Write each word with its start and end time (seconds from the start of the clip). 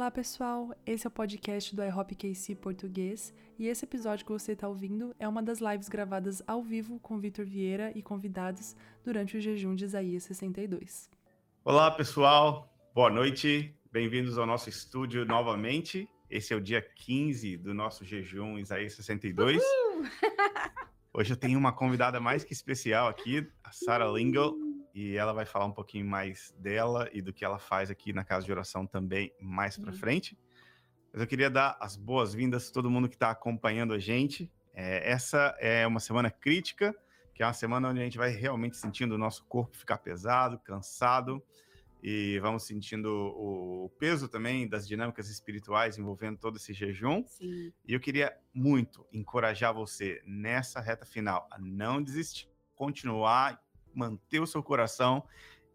Olá 0.00 0.10
pessoal, 0.10 0.74
esse 0.86 1.06
é 1.06 1.08
o 1.08 1.10
podcast 1.10 1.76
do 1.76 1.84
iHop 1.84 2.14
KC 2.14 2.54
Português 2.54 3.34
e 3.58 3.68
esse 3.68 3.84
episódio 3.84 4.24
que 4.24 4.32
você 4.32 4.52
está 4.52 4.66
ouvindo 4.66 5.14
é 5.18 5.28
uma 5.28 5.42
das 5.42 5.58
lives 5.58 5.90
gravadas 5.90 6.42
ao 6.46 6.62
vivo 6.62 6.98
com 7.00 7.20
Vitor 7.20 7.44
Vieira 7.44 7.92
e 7.94 8.00
convidados 8.00 8.74
durante 9.04 9.36
o 9.36 9.40
jejum 9.42 9.74
de 9.74 9.84
Isaías 9.84 10.22
62. 10.22 11.10
Olá 11.62 11.90
pessoal, 11.90 12.74
boa 12.94 13.10
noite, 13.10 13.76
bem-vindos 13.92 14.38
ao 14.38 14.46
nosso 14.46 14.70
estúdio 14.70 15.26
novamente. 15.26 16.08
Esse 16.30 16.54
é 16.54 16.56
o 16.56 16.62
dia 16.62 16.80
15 16.80 17.58
do 17.58 17.74
nosso 17.74 18.02
jejum 18.02 18.58
Isaías 18.58 18.94
62. 18.94 19.62
Uhul! 19.62 20.04
Hoje 21.12 21.34
eu 21.34 21.36
tenho 21.36 21.58
uma 21.58 21.74
convidada 21.74 22.18
mais 22.18 22.42
que 22.42 22.54
especial 22.54 23.06
aqui, 23.06 23.46
a 23.62 23.70
Sarah 23.70 24.10
Lingle, 24.10 24.56
e 25.00 25.16
ela 25.16 25.32
vai 25.32 25.46
falar 25.46 25.64
um 25.64 25.72
pouquinho 25.72 26.04
mais 26.04 26.54
dela 26.58 27.08
e 27.10 27.22
do 27.22 27.32
que 27.32 27.42
ela 27.42 27.58
faz 27.58 27.90
aqui 27.90 28.12
na 28.12 28.22
casa 28.22 28.44
de 28.44 28.52
oração 28.52 28.86
também 28.86 29.32
mais 29.40 29.78
para 29.78 29.92
uhum. 29.92 29.96
frente. 29.96 30.38
Mas 31.10 31.22
eu 31.22 31.26
queria 31.26 31.48
dar 31.48 31.78
as 31.80 31.96
boas-vindas 31.96 32.68
a 32.68 32.72
todo 32.72 32.90
mundo 32.90 33.08
que 33.08 33.16
está 33.16 33.30
acompanhando 33.30 33.94
a 33.94 33.98
gente. 33.98 34.52
É, 34.74 35.10
essa 35.10 35.56
é 35.58 35.86
uma 35.86 36.00
semana 36.00 36.30
crítica, 36.30 36.94
que 37.34 37.42
é 37.42 37.46
uma 37.46 37.54
semana 37.54 37.88
onde 37.88 37.98
a 37.98 38.04
gente 38.04 38.18
vai 38.18 38.30
realmente 38.30 38.76
sentindo 38.76 39.14
o 39.14 39.18
nosso 39.18 39.42
corpo 39.46 39.74
ficar 39.74 39.96
pesado, 39.96 40.58
cansado, 40.58 41.42
e 42.02 42.38
vamos 42.40 42.64
sentindo 42.64 43.08
o 43.08 43.90
peso 43.98 44.28
também 44.28 44.68
das 44.68 44.86
dinâmicas 44.86 45.30
espirituais 45.30 45.96
envolvendo 45.96 46.38
todo 46.38 46.58
esse 46.58 46.74
jejum. 46.74 47.24
Sim. 47.26 47.72
E 47.88 47.94
eu 47.94 48.00
queria 48.00 48.36
muito 48.52 49.06
encorajar 49.10 49.72
você 49.72 50.22
nessa 50.26 50.78
reta 50.78 51.06
final 51.06 51.48
a 51.50 51.58
não 51.58 52.02
desistir, 52.02 52.50
continuar, 52.74 53.58
manter 53.94 54.40
o 54.40 54.46
seu 54.46 54.62
coração 54.62 55.24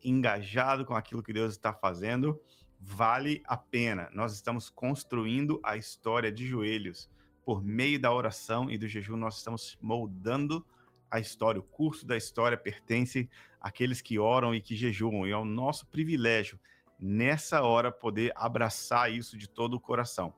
engajado 0.04 0.86
com 0.86 0.96
aquilo 0.96 1.24
que 1.24 1.34
Deus 1.34 1.54
está 1.54 1.74
fazendo. 1.74 2.40
Vale 2.80 3.42
a 3.46 3.58
pena. 3.58 4.10
Nós 4.14 4.34
estamos 4.34 4.70
construindo 4.70 5.60
a 5.64 5.78
história 5.78 6.32
de 6.32 6.46
joelhos. 6.46 7.10
Por 7.44 7.64
meio 7.64 8.00
da 8.00 8.12
oração 8.12 8.70
e 8.70 8.78
do 8.78 8.88
jejum, 8.88 9.18
nós 9.18 9.38
estamos 9.38 9.78
moldando 9.82 10.66
a 11.10 11.20
história, 11.20 11.60
o 11.60 11.64
curso 11.64 12.06
da 12.06 12.18
história 12.18 12.58
pertence 12.58 13.30
àqueles 13.60 14.02
que 14.02 14.20
oram 14.20 14.54
e 14.54 14.62
que 14.62 14.76
jejuam, 14.76 15.28
e 15.28 15.32
é 15.32 15.38
o 15.38 15.46
nosso 15.46 15.88
privilégio, 15.88 16.60
nessa 17.00 17.62
hora, 17.62 17.92
poder 17.92 18.32
abraçar 18.36 19.12
isso 19.12 19.38
de 19.38 19.48
todo 19.50 19.76
o 19.76 19.80
coração. 19.80 20.34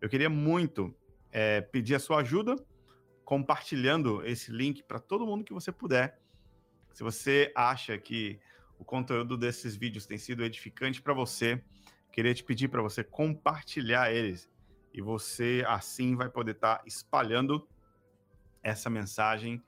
Eu 0.00 0.08
queria 0.08 0.30
muito 0.30 0.94
é, 1.30 1.60
pedir 1.60 1.94
a 1.94 1.98
sua 1.98 2.20
ajuda, 2.20 2.56
compartilhando 3.24 4.24
esse 4.24 4.50
link 4.50 4.82
para 4.82 4.98
todo 4.98 5.26
mundo 5.26 5.44
que 5.44 5.52
você 5.52 5.72
puder. 5.72 6.20
Se 6.94 7.02
você 7.02 7.52
acha 7.56 7.98
que 7.98 8.38
o 8.78 8.84
conteúdo 8.84 9.36
desses 9.36 9.74
vídeos 9.74 10.06
tem 10.06 10.16
sido 10.16 10.44
edificante 10.44 11.02
para 11.02 11.12
você, 11.12 11.60
queria 12.12 12.32
te 12.32 12.44
pedir 12.44 12.68
para 12.68 12.80
você 12.80 13.02
compartilhar 13.02 14.12
eles 14.12 14.48
e 14.92 15.02
você 15.02 15.64
assim 15.66 16.14
vai 16.14 16.28
poder 16.28 16.52
estar 16.52 16.76
tá 16.78 16.84
espalhando 16.86 17.68
essa 18.62 18.88
mensagem 18.88 19.60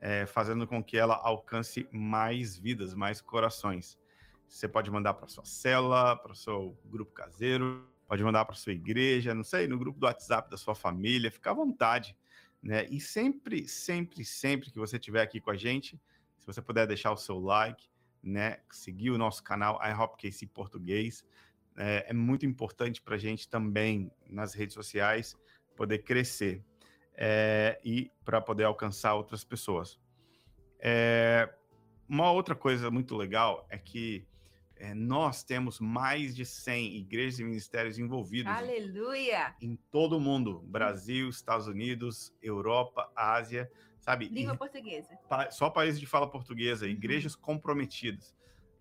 é, 0.00 0.26
fazendo 0.26 0.66
com 0.66 0.82
que 0.82 0.98
ela 0.98 1.14
alcance 1.14 1.88
mais 1.92 2.56
vidas, 2.56 2.94
mais 2.94 3.20
corações. 3.20 3.96
Você 4.48 4.66
pode 4.66 4.90
mandar 4.90 5.14
para 5.14 5.28
sua 5.28 5.44
célula, 5.44 6.16
para 6.16 6.32
o 6.32 6.36
seu 6.36 6.76
grupo 6.86 7.12
caseiro, 7.12 7.88
pode 8.08 8.24
mandar 8.24 8.44
para 8.44 8.56
sua 8.56 8.72
igreja, 8.72 9.32
não 9.32 9.44
sei, 9.44 9.68
no 9.68 9.78
grupo 9.78 10.00
do 10.00 10.06
WhatsApp 10.06 10.50
da 10.50 10.56
sua 10.56 10.74
família, 10.74 11.30
fica 11.30 11.52
à 11.52 11.54
vontade. 11.54 12.16
Né? 12.60 12.86
E 12.90 13.00
sempre, 13.00 13.68
sempre, 13.68 14.24
sempre 14.24 14.72
que 14.72 14.80
você 14.80 14.96
estiver 14.96 15.22
aqui 15.22 15.40
com 15.40 15.52
a 15.52 15.56
gente, 15.56 16.00
se 16.42 16.46
você 16.46 16.60
puder 16.60 16.88
deixar 16.88 17.12
o 17.12 17.16
seu 17.16 17.38
like, 17.38 17.88
né, 18.20 18.58
seguir 18.68 19.10
o 19.10 19.18
nosso 19.18 19.44
canal 19.44 19.80
iHopKC 19.80 20.48
Português, 20.48 21.24
é, 21.76 22.06
é 22.08 22.12
muito 22.12 22.44
importante 22.44 23.00
para 23.00 23.14
a 23.14 23.18
gente 23.18 23.48
também 23.48 24.10
nas 24.28 24.52
redes 24.52 24.74
sociais 24.74 25.36
poder 25.76 25.98
crescer 25.98 26.64
é, 27.14 27.80
e 27.84 28.10
para 28.24 28.40
poder 28.40 28.64
alcançar 28.64 29.14
outras 29.14 29.44
pessoas. 29.44 30.00
É, 30.80 31.48
uma 32.08 32.32
outra 32.32 32.56
coisa 32.56 32.90
muito 32.90 33.16
legal 33.16 33.64
é 33.70 33.78
que 33.78 34.26
é, 34.74 34.92
nós 34.94 35.44
temos 35.44 35.78
mais 35.78 36.34
de 36.34 36.44
100 36.44 36.96
igrejas 36.96 37.38
e 37.38 37.44
ministérios 37.44 38.00
envolvidos. 38.00 38.52
Aleluia! 38.52 39.54
Em 39.62 39.76
todo 39.92 40.16
o 40.16 40.20
mundo: 40.20 40.58
Brasil, 40.66 41.28
Estados 41.28 41.68
Unidos, 41.68 42.34
Europa, 42.42 43.08
Ásia, 43.14 43.70
sabe? 44.02 44.28
Língua 44.28 44.54
portuguesa. 44.54 45.18
Só 45.50 45.70
países 45.70 45.98
de 45.98 46.06
fala 46.06 46.28
portuguesa, 46.28 46.84
uhum. 46.84 46.92
igrejas 46.92 47.34
comprometidas. 47.34 48.34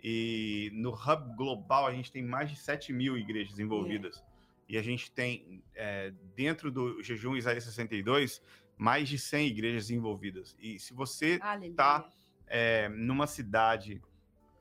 E 0.04 0.70
no 0.74 0.92
Hub 0.92 1.36
Global 1.38 1.88
a 1.88 1.94
gente 1.94 2.12
tem 2.12 2.24
mais 2.24 2.50
de 2.50 2.58
7 2.58 2.92
mil 2.92 3.18
igrejas 3.18 3.58
envolvidas. 3.58 4.18
Yeah 4.18 4.32
e 4.72 4.78
a 4.78 4.82
gente 4.82 5.12
tem 5.12 5.62
é, 5.76 6.14
dentro 6.34 6.72
do 6.72 7.04
jejum 7.04 7.36
Isaías 7.36 7.66
62 7.66 8.42
mais 8.78 9.10
de 9.10 9.20
100 9.20 9.48
igrejas 9.48 9.92
envolvidas. 9.92 10.56
E 10.58 10.80
se 10.80 10.94
você 10.94 11.38
está 11.62 12.10
é, 12.48 12.88
numa 12.88 13.28
cidade, 13.28 14.02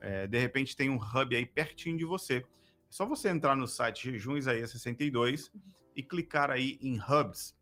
é, 0.01 0.27
de 0.27 0.37
repente 0.37 0.75
tem 0.75 0.89
um 0.89 0.97
hub 0.97 1.33
aí 1.33 1.45
pertinho 1.45 1.97
de 1.97 2.03
você, 2.03 2.39
é 2.39 2.43
só 2.89 3.05
você 3.05 3.29
entrar 3.29 3.55
no 3.55 3.65
site 3.65 4.11
Jejum 4.11 4.35
Isaías 4.35 4.69
62 4.71 5.47
uhum. 5.47 5.61
e 5.95 6.03
clicar 6.03 6.51
aí 6.51 6.77
em 6.81 6.99
Hubs. 6.99 7.55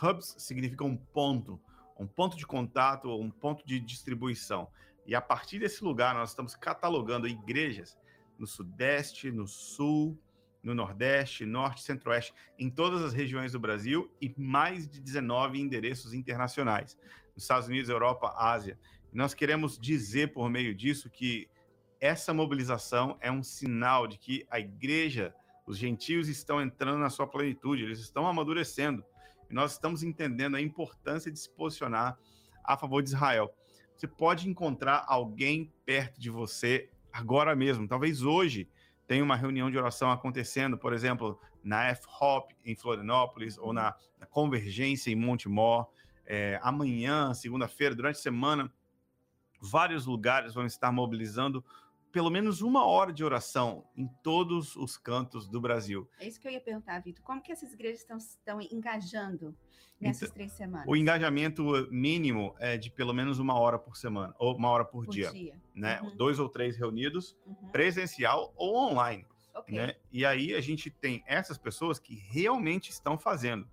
Hubs 0.00 0.36
significa 0.38 0.84
um 0.84 0.96
ponto, 0.96 1.60
um 1.98 2.06
ponto 2.06 2.36
de 2.36 2.46
contato 2.46 3.10
um 3.10 3.30
ponto 3.30 3.66
de 3.66 3.80
distribuição. 3.80 4.68
E 5.06 5.14
a 5.14 5.20
partir 5.20 5.58
desse 5.58 5.82
lugar 5.82 6.14
nós 6.14 6.30
estamos 6.30 6.54
catalogando 6.54 7.26
igrejas 7.26 7.98
no 8.38 8.46
Sudeste, 8.46 9.30
no 9.30 9.48
Sul, 9.48 10.18
no 10.62 10.74
Nordeste, 10.74 11.44
Norte, 11.44 11.82
Centro-Oeste, 11.82 12.32
em 12.58 12.70
todas 12.70 13.02
as 13.02 13.12
regiões 13.12 13.52
do 13.52 13.60
Brasil 13.60 14.10
e 14.20 14.32
mais 14.36 14.88
de 14.88 15.00
19 15.00 15.60
endereços 15.60 16.12
internacionais, 16.12 16.96
nos 17.34 17.44
Estados 17.44 17.68
Unidos, 17.68 17.88
Europa, 17.88 18.34
Ásia. 18.36 18.78
nós 19.12 19.34
queremos 19.34 19.78
dizer 19.78 20.32
por 20.32 20.50
meio 20.50 20.74
disso 20.74 21.08
que 21.08 21.48
essa 22.00 22.32
mobilização 22.32 23.16
é 23.20 23.30
um 23.30 23.42
sinal 23.42 24.06
de 24.06 24.18
que 24.18 24.46
a 24.50 24.60
igreja, 24.60 25.34
os 25.66 25.76
gentios 25.76 26.28
estão 26.28 26.62
entrando 26.62 26.98
na 26.98 27.10
sua 27.10 27.26
plenitude, 27.26 27.82
eles 27.82 27.98
estão 27.98 28.26
amadurecendo. 28.26 29.04
E 29.50 29.54
nós 29.54 29.72
estamos 29.72 30.02
entendendo 30.02 30.56
a 30.56 30.60
importância 30.60 31.30
de 31.30 31.38
se 31.38 31.50
posicionar 31.50 32.18
a 32.64 32.76
favor 32.76 33.02
de 33.02 33.10
Israel. 33.10 33.54
Você 33.96 34.06
pode 34.06 34.48
encontrar 34.48 35.04
alguém 35.06 35.72
perto 35.84 36.20
de 36.20 36.30
você 36.30 36.90
agora 37.12 37.56
mesmo, 37.56 37.88
talvez 37.88 38.22
hoje, 38.22 38.68
tem 39.06 39.22
uma 39.22 39.34
reunião 39.34 39.70
de 39.70 39.78
oração 39.78 40.10
acontecendo, 40.10 40.76
por 40.76 40.92
exemplo, 40.92 41.40
na 41.64 41.86
F-Hop 41.86 42.52
em 42.64 42.76
Florianópolis 42.76 43.56
ou 43.58 43.72
na, 43.72 43.96
na 44.20 44.26
Convergência 44.26 45.10
em 45.10 45.16
Montemor. 45.16 45.88
É, 46.26 46.60
amanhã, 46.62 47.32
segunda-feira, 47.32 47.94
durante 47.94 48.16
a 48.16 48.22
semana, 48.22 48.72
vários 49.60 50.04
lugares 50.04 50.52
vão 50.54 50.66
estar 50.66 50.92
mobilizando 50.92 51.64
pelo 52.12 52.30
menos 52.30 52.60
uma 52.60 52.86
hora 52.86 53.12
de 53.12 53.24
oração 53.24 53.84
em 53.96 54.08
todos 54.22 54.76
os 54.76 54.96
cantos 54.96 55.48
do 55.48 55.60
Brasil. 55.60 56.08
É 56.18 56.26
isso 56.26 56.40
que 56.40 56.48
eu 56.48 56.52
ia 56.52 56.60
perguntar, 56.60 56.98
Vitor. 57.00 57.22
Como 57.24 57.42
que 57.42 57.52
essas 57.52 57.72
igrejas 57.72 58.00
estão, 58.00 58.16
estão 58.16 58.60
engajando 58.60 59.54
nessas 60.00 60.22
então, 60.22 60.34
três 60.34 60.52
semanas? 60.52 60.86
O 60.88 60.96
engajamento 60.96 61.88
mínimo 61.90 62.54
é 62.58 62.76
de 62.76 62.90
pelo 62.90 63.12
menos 63.12 63.38
uma 63.38 63.58
hora 63.58 63.78
por 63.78 63.96
semana, 63.96 64.34
ou 64.38 64.56
uma 64.56 64.70
hora 64.70 64.84
por, 64.84 65.04
por 65.04 65.12
dia, 65.12 65.30
dia. 65.30 65.60
Né? 65.74 66.00
Uhum. 66.00 66.16
Dois 66.16 66.38
ou 66.38 66.48
três 66.48 66.76
reunidos, 66.76 67.36
uhum. 67.46 67.68
presencial 67.70 68.52
ou 68.56 68.76
online. 68.76 69.26
Okay. 69.54 69.76
Né? 69.76 69.96
E 70.12 70.24
aí 70.24 70.54
a 70.54 70.60
gente 70.60 70.90
tem 70.90 71.22
essas 71.26 71.58
pessoas 71.58 71.98
que 71.98 72.14
realmente 72.14 72.90
estão 72.90 73.18
fazendo. 73.18 73.68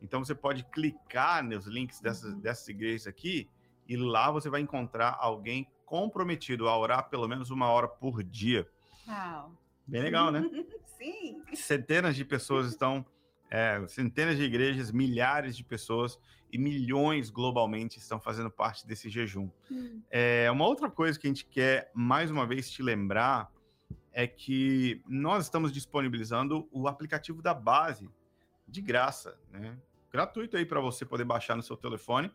Então 0.00 0.24
você 0.24 0.34
pode 0.34 0.64
clicar 0.64 1.42
nos 1.44 1.66
links 1.66 2.00
dessas, 2.00 2.32
uhum. 2.32 2.40
dessas 2.40 2.68
igrejas 2.68 3.06
aqui 3.06 3.48
e 3.88 3.96
lá 3.96 4.30
você 4.30 4.48
vai 4.48 4.60
encontrar 4.60 5.16
alguém 5.18 5.68
comprometido 5.84 6.68
a 6.68 6.78
orar 6.78 7.08
pelo 7.08 7.28
menos 7.28 7.50
uma 7.50 7.68
hora 7.68 7.88
por 7.88 8.22
dia. 8.22 8.68
Uau. 9.06 9.52
Bem 9.86 10.02
legal, 10.02 10.30
né? 10.30 10.42
Sim. 10.98 11.42
Centenas 11.54 12.16
de 12.16 12.24
pessoas 12.24 12.66
estão, 12.68 13.04
é, 13.50 13.84
centenas 13.86 14.36
de 14.36 14.44
igrejas, 14.44 14.90
milhares 14.90 15.56
de 15.56 15.64
pessoas 15.64 16.18
e 16.50 16.58
milhões 16.58 17.30
globalmente 17.30 17.98
estão 17.98 18.20
fazendo 18.20 18.50
parte 18.50 18.86
desse 18.86 19.10
jejum. 19.10 19.50
Hum. 19.70 20.00
É, 20.10 20.50
uma 20.50 20.66
outra 20.66 20.90
coisa 20.90 21.18
que 21.18 21.26
a 21.26 21.30
gente 21.30 21.44
quer 21.44 21.90
mais 21.92 22.30
uma 22.30 22.46
vez 22.46 22.70
te 22.70 22.82
lembrar 22.82 23.50
é 24.12 24.26
que 24.26 25.02
nós 25.06 25.44
estamos 25.44 25.72
disponibilizando 25.72 26.68
o 26.70 26.86
aplicativo 26.86 27.42
da 27.42 27.52
base 27.52 28.08
de 28.66 28.80
graça, 28.80 29.36
né? 29.50 29.76
Gratuito 30.10 30.56
aí 30.56 30.64
para 30.64 30.80
você 30.80 31.04
poder 31.04 31.24
baixar 31.24 31.56
no 31.56 31.62
seu 31.62 31.76
telefone. 31.76 32.30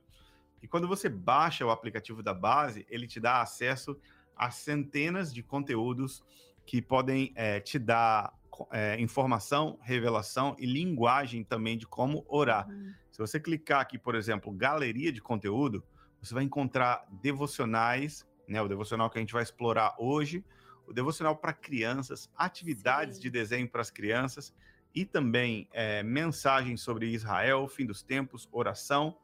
E 0.61 0.67
quando 0.67 0.88
você 0.88 1.09
baixa 1.09 1.65
o 1.65 1.71
aplicativo 1.71 2.21
da 2.21 2.33
base, 2.33 2.85
ele 2.89 3.07
te 3.07 3.19
dá 3.19 3.41
acesso 3.41 4.00
a 4.35 4.51
centenas 4.51 5.33
de 5.33 5.44
conteúdos 5.44 6.23
que 6.65 6.81
podem 6.81 7.31
é, 7.35 7.59
te 7.59 7.79
dar 7.79 8.33
é, 8.71 9.00
informação, 9.00 9.77
revelação 9.81 10.56
e 10.59 10.65
linguagem 10.65 11.44
também 11.44 11.77
de 11.77 11.88
como 11.88 12.25
orar. 12.27 12.69
Uhum. 12.69 12.94
Se 13.11 13.19
você 13.19 13.39
clicar 13.39 13.81
aqui, 13.81 13.97
por 13.97 14.15
exemplo, 14.15 14.51
galeria 14.51 15.11
de 15.11 15.21
conteúdo, 15.21 15.83
você 16.21 16.33
vai 16.33 16.44
encontrar 16.44 17.05
devocionais, 17.21 18.25
né, 18.47 18.62
o 18.62 18.67
devocional 18.67 19.09
que 19.09 19.17
a 19.17 19.21
gente 19.21 19.33
vai 19.33 19.44
explorar 19.44 19.95
hoje, 19.97 20.44
o 20.85 20.94
devocional 20.94 21.35
para 21.35 21.53
crianças, 21.53 22.29
atividades 22.35 23.17
Sim. 23.17 23.23
de 23.23 23.29
desenho 23.29 23.69
para 23.69 23.81
as 23.81 23.91
crianças, 23.91 24.53
e 24.94 25.05
também 25.05 25.67
é, 25.71 26.01
mensagens 26.01 26.81
sobre 26.81 27.07
Israel, 27.07 27.67
fim 27.67 27.85
dos 27.85 28.01
tempos, 28.01 28.50
oração. 28.51 29.15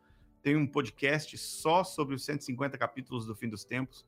Tem 0.45 0.55
um 0.55 0.67
podcast 0.67 1.35
só 1.39 1.83
sobre 1.83 2.13
os 2.13 2.23
150 2.23 2.77
capítulos 2.77 3.25
do 3.25 3.33
fim 3.33 3.49
dos 3.49 3.63
tempos. 3.63 4.05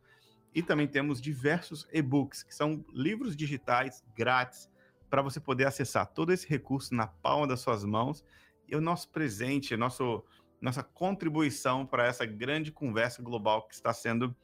E 0.53 0.61
também 0.61 0.87
temos 0.87 1.19
diversos 1.19 1.87
e-books, 1.91 2.43
que 2.43 2.53
são 2.53 2.85
livros 2.93 3.35
digitais 3.35 4.03
grátis 4.15 4.69
para 5.09 5.23
você 5.23 5.39
poder 5.39 5.65
acessar 5.65 6.05
todo 6.05 6.31
esse 6.31 6.47
recurso 6.47 6.93
na 6.93 7.07
palma 7.07 7.47
das 7.47 7.61
suas 7.61 7.83
mãos. 7.83 8.23
E 8.67 8.75
o 8.75 8.79
nosso 8.79 9.09
presente, 9.09 9.75
nosso, 9.75 10.23
nossa 10.61 10.83
contribuição 10.83 11.87
para 11.87 12.05
essa 12.05 12.23
grande 12.23 12.71
conversa 12.71 13.23
global 13.23 13.67
que 13.67 13.73
está 13.73 13.91
sendo 13.91 14.35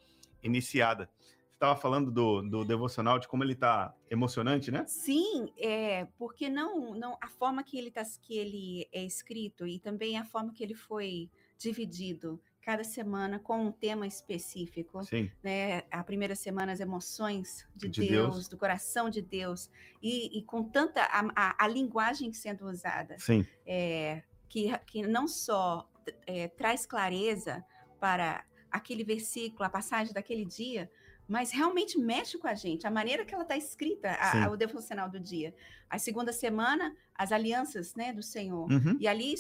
iniciada. 0.42 1.08
Você 1.16 1.54
estava 1.54 1.80
falando 1.80 2.10
do, 2.10 2.42
do 2.42 2.66
devocional, 2.66 3.20
de 3.20 3.28
como 3.28 3.44
ele 3.44 3.54
está 3.54 3.94
emocionante, 4.10 4.72
né? 4.72 4.84
Sim, 4.88 5.54
é, 5.60 6.08
porque 6.18 6.50
não, 6.50 6.96
não 6.96 7.20
a 7.22 7.28
forma 7.28 7.64
que 7.64 7.78
ele, 7.78 7.92
tá, 7.92 8.02
que 8.20 8.36
ele 8.36 8.90
é 8.92 9.04
escrito 9.04 9.68
e 9.68 9.78
também 9.78 10.18
a 10.18 10.26
forma 10.26 10.52
que 10.52 10.64
ele 10.64 10.74
foi 10.74 11.30
dividido 11.64 12.40
cada 12.62 12.84
semana 12.84 13.40
com 13.40 13.58
um 13.68 13.72
tema 13.72 14.06
específico. 14.08 15.04
Sim. 15.04 15.30
Né? 15.42 15.84
A 15.92 16.04
primeira 16.04 16.36
semana, 16.36 16.72
as 16.72 16.80
emoções 16.80 17.66
de, 17.76 17.90
De 17.90 18.08
Deus, 18.08 18.36
Deus. 18.36 18.48
do 18.48 18.58
coração 18.58 19.10
de 19.10 19.22
Deus, 19.22 19.70
e, 20.02 20.38
e 20.38 20.44
com 20.44 20.64
tanta 20.64 21.02
a, 21.04 21.22
a, 21.36 21.66
a 21.66 21.68
linguagem 21.68 22.32
sendo 22.34 22.66
usada, 22.70 23.18
Sim. 23.20 23.46
é, 23.66 24.24
que, 24.48 24.72
que 24.86 25.02
não 25.08 25.28
só 25.28 25.90
é, 26.28 26.48
traz 26.48 26.86
clareza 26.86 27.66
para 28.00 28.46
aquele 28.72 29.04
versículo, 29.04 29.64
a 29.66 29.70
passagem 29.70 30.14
daquele 30.14 30.46
dia, 30.46 30.90
mas 31.28 31.52
realmente 31.52 31.98
mexe 31.98 32.38
com 32.38 32.48
a 32.48 32.54
gente, 32.56 32.86
a 32.88 32.92
maneira 32.92 33.24
que 33.26 33.34
ela 33.34 33.44
está 33.44 33.56
escrita, 33.58 34.10
a- 34.10 34.46
a- 34.46 34.50
o 34.52 34.58
devocional 34.58 35.10
do 35.10 35.20
dia. 35.20 35.54
A 35.90 35.98
segunda 36.00 36.32
semana, 36.34 36.96
as 37.16 37.32
alianças 37.32 37.94
né, 37.96 38.12
do 38.14 38.22
Senhor. 38.24 38.70
Uhum. 38.72 38.98
E 39.00 39.08
ali 39.08 39.34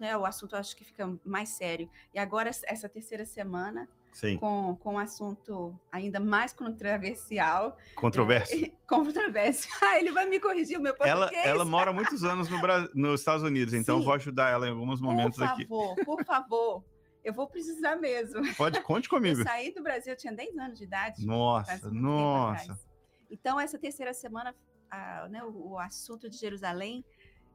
né, 0.00 0.16
o 0.16 0.24
assunto 0.24 0.54
eu 0.54 0.58
acho 0.58 0.74
que 0.74 0.84
fica 0.84 1.08
mais 1.24 1.50
sério. 1.50 1.88
E 2.14 2.18
agora, 2.18 2.48
essa 2.48 2.88
terceira 2.88 3.24
semana, 3.26 3.86
Sim. 4.12 4.38
com, 4.38 4.74
com 4.76 4.94
um 4.94 4.98
assunto 4.98 5.78
ainda 5.92 6.18
mais 6.18 6.52
controversial. 6.52 7.76
Controverso. 7.94 8.52
Controverso. 8.88 9.68
Ah, 9.82 9.98
ele 9.98 10.10
vai 10.12 10.26
me 10.26 10.40
corrigir 10.40 10.78
o 10.78 10.82
meu 10.82 10.94
Ela, 11.00 11.26
português. 11.26 11.46
ela 11.46 11.64
mora 11.64 11.92
muitos 11.92 12.24
anos 12.24 12.48
no 12.48 12.60
Bra... 12.60 12.88
nos 12.94 13.20
Estados 13.20 13.42
Unidos, 13.42 13.74
então 13.74 13.96
eu 13.96 14.00
Sim. 14.00 14.04
vou 14.06 14.14
ajudar 14.14 14.50
ela 14.50 14.66
em 14.66 14.70
alguns 14.70 15.00
momentos 15.00 15.36
por 15.38 15.44
aqui. 15.44 15.62
favor, 15.66 15.96
por 16.04 16.24
favor. 16.24 16.84
Eu 17.22 17.34
vou 17.34 17.46
precisar 17.46 17.96
mesmo. 17.96 18.40
Pode, 18.56 18.80
conte 18.82 19.04
Eu 19.04 19.10
comigo. 19.10 19.42
saí 19.42 19.72
do 19.74 19.82
Brasil, 19.82 20.12
eu 20.12 20.16
tinha 20.16 20.32
10 20.32 20.56
anos 20.58 20.78
de 20.78 20.84
idade. 20.84 21.26
Nossa, 21.26 21.90
nossa. 21.90 22.78
Então, 23.30 23.60
essa 23.60 23.78
terceira 23.78 24.14
semana, 24.14 24.54
a- 24.90 25.28
né, 25.28 25.42
o, 25.44 25.72
o 25.72 25.78
assunto 25.78 26.30
de 26.30 26.36
Jerusalém, 26.38 27.04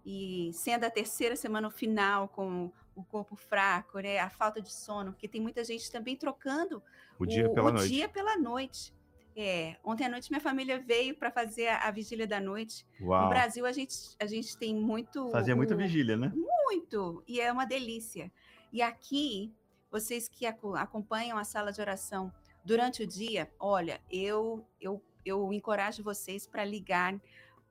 e 0.05 0.51
sendo 0.53 0.83
a 0.85 0.89
terceira 0.89 1.35
semana 1.35 1.69
final 1.71 2.27
com 2.27 2.71
o 2.95 3.03
corpo 3.03 3.35
fraco, 3.35 3.99
né, 3.99 4.19
a 4.19 4.29
falta 4.29 4.61
de 4.61 4.71
sono, 4.71 5.11
porque 5.11 5.27
tem 5.27 5.41
muita 5.41 5.63
gente 5.63 5.91
também 5.91 6.15
trocando 6.15 6.81
O 7.19 7.25
dia 7.25 7.49
pela 7.49 7.69
o 7.69 7.73
noite. 7.73 7.89
dia 7.89 8.07
pela 8.07 8.37
noite. 8.37 8.93
É, 9.37 9.75
ontem 9.83 10.05
à 10.05 10.09
noite 10.09 10.31
minha 10.31 10.39
família 10.39 10.79
veio 10.79 11.13
para 11.13 11.29
fazer 11.29 11.67
a, 11.67 11.79
a 11.87 11.91
vigília 11.91 12.25
da 12.25 12.39
noite. 12.39 12.85
No 12.99 13.07
Uau. 13.07 13.27
Brasil 13.27 13.65
a 13.65 13.71
gente, 13.73 13.93
a 14.17 14.25
gente 14.25 14.57
tem 14.57 14.73
muito 14.73 15.29
Fazia 15.29 15.53
muita 15.55 15.73
o- 15.73 15.77
vigília, 15.77 16.15
né? 16.15 16.31
muito 16.33 17.21
e 17.27 17.41
é 17.41 17.51
uma 17.51 17.65
delícia. 17.65 18.31
E 18.71 18.81
aqui, 18.81 19.53
vocês 19.91 20.29
que 20.29 20.45
aco- 20.45 20.75
acompanham 20.75 21.37
a 21.37 21.43
sala 21.43 21.71
de 21.73 21.81
oração 21.81 22.31
durante 22.63 23.03
o 23.03 23.07
dia, 23.07 23.51
olha, 23.59 23.99
eu 24.09 24.65
eu, 24.79 25.03
eu 25.25 25.51
encorajo 25.51 26.01
vocês 26.01 26.47
para 26.47 26.63
ligar 26.63 27.13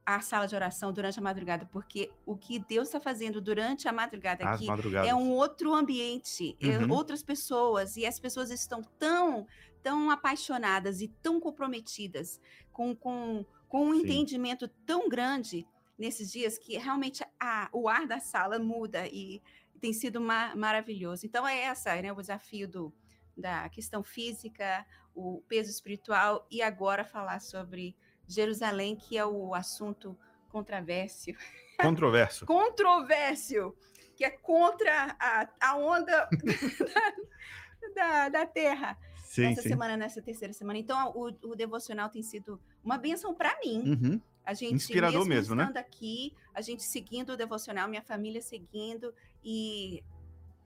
a 0.06 0.20
sala 0.20 0.46
de 0.46 0.54
oração 0.54 0.92
durante 0.92 1.18
a 1.18 1.22
madrugada, 1.22 1.66
porque 1.66 2.12
o 2.26 2.36
que 2.36 2.58
Deus 2.58 2.88
está 2.88 3.00
fazendo 3.00 3.40
durante 3.40 3.88
a 3.88 3.92
madrugada 3.92 4.44
Às 4.44 4.56
aqui 4.56 4.66
madrugadas. 4.66 5.08
é 5.10 5.14
um 5.14 5.30
outro 5.30 5.74
ambiente, 5.74 6.56
é 6.60 6.78
Uhum. 6.78 6.90
outras 6.92 7.22
pessoas, 7.22 7.96
e 7.96 8.04
as 8.04 8.20
pessoas 8.20 8.50
estão 8.50 8.82
tão, 8.98 9.46
tão 9.82 10.10
apaixonadas 10.10 11.00
e 11.00 11.08
tão 11.08 11.40
comprometidas 11.40 12.38
com, 12.70 12.94
com, 12.94 13.46
com 13.68 13.86
um 13.88 13.94
Sim. 13.94 14.00
entendimento 14.02 14.68
tão 14.86 15.08
grande 15.08 15.66
nesses 15.98 16.30
dias 16.30 16.58
que 16.58 16.76
realmente 16.76 17.24
a, 17.40 17.68
o 17.72 17.88
ar 17.88 18.06
da 18.06 18.18
sala 18.20 18.58
muda 18.58 19.06
e 19.06 19.40
tem 19.80 19.92
sido 19.92 20.20
ma- 20.20 20.54
maravilhoso. 20.54 21.24
Então 21.24 21.46
é 21.46 21.60
essa, 21.62 21.94
né, 22.02 22.12
o 22.12 22.16
desafio 22.20 22.68
do, 22.68 22.92
da 23.36 23.68
questão 23.68 24.02
física, 24.02 24.84
o 25.14 25.42
peso 25.48 25.70
espiritual 25.70 26.46
e 26.50 26.60
agora 26.62 27.04
falar 27.04 27.40
sobre 27.40 27.96
Jerusalém, 28.28 28.96
que 28.96 29.16
é 29.18 29.24
o 29.24 29.54
assunto 29.54 30.16
controvérsio 30.48 31.36
Controverso. 31.80 32.46
controvérsio, 32.46 33.76
que 34.16 34.24
é 34.24 34.30
contra 34.30 35.16
a, 35.18 35.48
a 35.60 35.76
onda 35.76 36.28
da, 37.94 38.28
da 38.28 38.46
Terra. 38.46 38.96
Sim, 39.24 39.46
Essa 39.46 39.62
sim. 39.62 39.70
semana, 39.70 39.96
nessa 39.96 40.22
terceira 40.22 40.54
semana. 40.54 40.78
Então, 40.78 41.10
o, 41.10 41.26
o 41.50 41.56
devocional 41.56 42.08
tem 42.08 42.22
sido 42.22 42.60
uma 42.84 42.96
bênção 42.96 43.34
para 43.34 43.58
mim. 43.64 43.82
Uhum. 43.84 44.20
A 44.44 44.54
gente, 44.54 44.74
Inspirador 44.74 45.26
mesmo, 45.26 45.54
né? 45.54 45.64
estando 45.64 45.78
aqui, 45.78 46.32
a 46.54 46.60
gente 46.60 46.82
seguindo 46.82 47.30
o 47.30 47.36
devocional, 47.36 47.88
minha 47.88 48.02
família 48.02 48.40
seguindo, 48.40 49.12
e, 49.42 50.04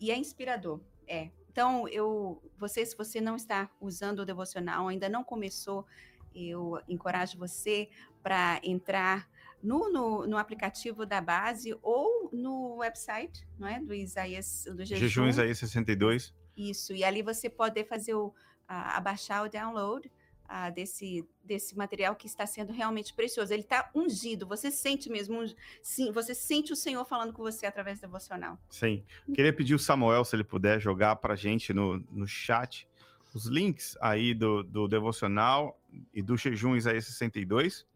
e 0.01 0.11
é 0.11 0.17
inspirador. 0.17 0.81
É. 1.07 1.31
Então, 1.51 1.89
eu, 1.89 2.43
você, 2.59 2.85
se 2.85 2.97
você 2.97 3.21
não 3.21 3.37
está 3.37 3.71
usando 3.81 4.21
o 4.21 4.27
devocional, 4.27 4.89
ainda 4.89 5.09
não 5.09 5.25
começou, 5.25 5.87
eu 6.35 6.81
encorajo 6.89 7.39
você 7.39 7.89
para 8.23 8.61
entrar 8.63 9.29
no, 9.63 9.91
no, 9.91 10.27
no 10.27 10.37
aplicativo 10.37 11.05
da 11.05 11.21
base 11.21 11.77
ou 11.83 12.31
no 12.33 12.77
website, 12.77 13.47
não 13.59 13.67
é? 13.67 13.81
Do 13.81 13.95
Isaías, 13.95 14.65
do 14.67 14.85
Jejum. 14.85 15.01
Jejuns 15.01 15.39
aí 15.39 15.55
62. 15.55 16.35
Isso, 16.57 16.93
e 16.93 17.05
ali 17.05 17.23
você 17.23 17.49
pode 17.49 17.85
fazer 17.85 18.15
o, 18.15 18.33
a, 18.67 18.97
abaixar 18.97 19.45
o 19.45 19.49
download 19.49 20.11
ah, 20.49 20.71
desse, 20.71 21.25
desse 21.45 21.77
material 21.77 22.17
que 22.17 22.27
está 22.27 22.47
sendo 22.47 22.73
realmente 22.73 23.13
precioso. 23.13 23.53
Ele 23.53 23.63
está 23.63 23.91
ungido, 23.95 24.47
você 24.47 24.71
sente 24.71 25.11
mesmo, 25.11 25.45
sim, 25.83 26.11
você 26.11 26.35
sente 26.35 26.73
o 26.73 26.77
Senhor 26.77 27.05
falando 27.05 27.33
com 27.33 27.43
você 27.43 27.67
através 27.67 27.99
do 27.99 28.03
devocional. 28.03 28.59
Sim. 28.71 29.05
Queria 29.35 29.53
pedir 29.53 29.75
o 29.75 29.79
Samuel, 29.79 30.25
se 30.25 30.35
ele 30.35 30.45
puder, 30.45 30.81
jogar 30.81 31.17
pra 31.17 31.37
gente 31.37 31.73
no, 31.73 31.99
no 32.11 32.27
chat 32.27 32.89
os 33.35 33.47
links 33.47 33.97
aí 34.01 34.33
do, 34.33 34.63
do 34.63 34.89
devocional 34.89 35.78
e 36.13 36.23
do 36.23 36.37
jejum 36.37 36.77
Isaías 36.77 37.07
62. 37.07 37.87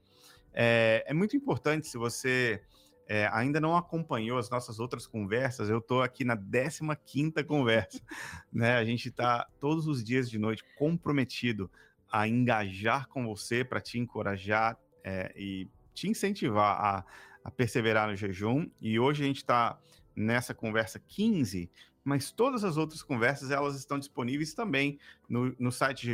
É, 0.52 1.04
é 1.06 1.14
muito 1.14 1.36
importante, 1.36 1.86
se 1.86 1.96
você 1.96 2.62
é, 3.06 3.28
ainda 3.32 3.60
não 3.60 3.76
acompanhou 3.76 4.38
as 4.38 4.48
nossas 4.50 4.78
outras 4.78 5.06
conversas, 5.06 5.68
eu 5.68 5.78
estou 5.78 6.02
aqui 6.02 6.24
na 6.24 6.36
15ª 6.36 7.44
conversa. 7.44 8.00
né? 8.52 8.76
A 8.76 8.84
gente 8.84 9.08
está 9.08 9.46
todos 9.58 9.86
os 9.86 10.02
dias 10.02 10.30
de 10.30 10.38
noite 10.38 10.64
comprometido 10.76 11.70
a 12.10 12.28
engajar 12.28 13.08
com 13.08 13.26
você 13.26 13.64
para 13.64 13.80
te 13.80 13.98
encorajar 13.98 14.78
é, 15.02 15.32
e 15.36 15.68
te 15.94 16.08
incentivar 16.08 16.80
a, 16.80 17.04
a 17.44 17.50
perseverar 17.50 18.08
no 18.08 18.16
jejum. 18.16 18.68
E 18.80 18.98
hoje 18.98 19.24
a 19.24 19.26
gente 19.26 19.38
está 19.38 19.78
nessa 20.14 20.54
conversa 20.54 20.98
15, 20.98 21.70
mas 22.04 22.30
todas 22.30 22.64
as 22.64 22.76
outras 22.76 23.02
conversas 23.02 23.50
elas 23.50 23.76
estão 23.76 23.98
disponíveis 23.98 24.52
também 24.52 24.98
no, 25.28 25.54
no 25.58 25.72
site 25.72 26.06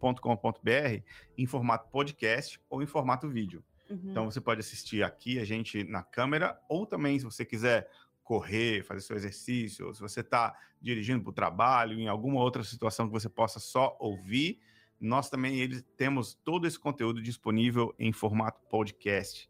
jejuns62.com.br 0.00 1.02
em 1.36 1.46
formato 1.46 1.88
podcast 1.90 2.60
ou 2.68 2.82
em 2.82 2.86
formato 2.86 3.28
vídeo. 3.28 3.64
Uhum. 3.90 4.00
Então 4.04 4.24
você 4.30 4.40
pode 4.40 4.60
assistir 4.60 5.02
aqui 5.02 5.38
a 5.38 5.44
gente 5.44 5.84
na 5.84 6.02
câmera, 6.02 6.60
ou 6.68 6.86
também, 6.86 7.18
se 7.18 7.24
você 7.24 7.44
quiser 7.44 7.88
correr, 8.22 8.82
fazer 8.82 9.00
seu 9.00 9.16
exercício, 9.16 9.86
ou 9.86 9.94
se 9.94 10.00
você 10.00 10.20
está 10.20 10.56
dirigindo 10.80 11.22
para 11.22 11.30
o 11.30 11.34
trabalho, 11.34 11.98
em 11.98 12.08
alguma 12.08 12.40
outra 12.40 12.64
situação 12.64 13.06
que 13.06 13.12
você 13.12 13.28
possa 13.28 13.60
só 13.60 13.96
ouvir, 14.00 14.60
nós 15.00 15.30
também 15.30 15.60
eles, 15.60 15.84
temos 15.96 16.34
todo 16.34 16.66
esse 16.66 16.78
conteúdo 16.78 17.22
disponível 17.22 17.94
em 17.98 18.12
formato 18.12 18.60
podcast. 18.68 19.48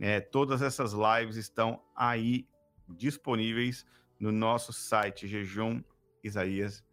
É, 0.00 0.20
todas 0.20 0.62
essas 0.62 0.92
lives 0.92 1.36
estão 1.36 1.82
aí 1.94 2.48
disponíveis 2.88 3.86
no 4.18 4.32
nosso 4.32 4.72
site 4.72 5.28
Jejum 5.28 5.82
Isaías 6.22 6.84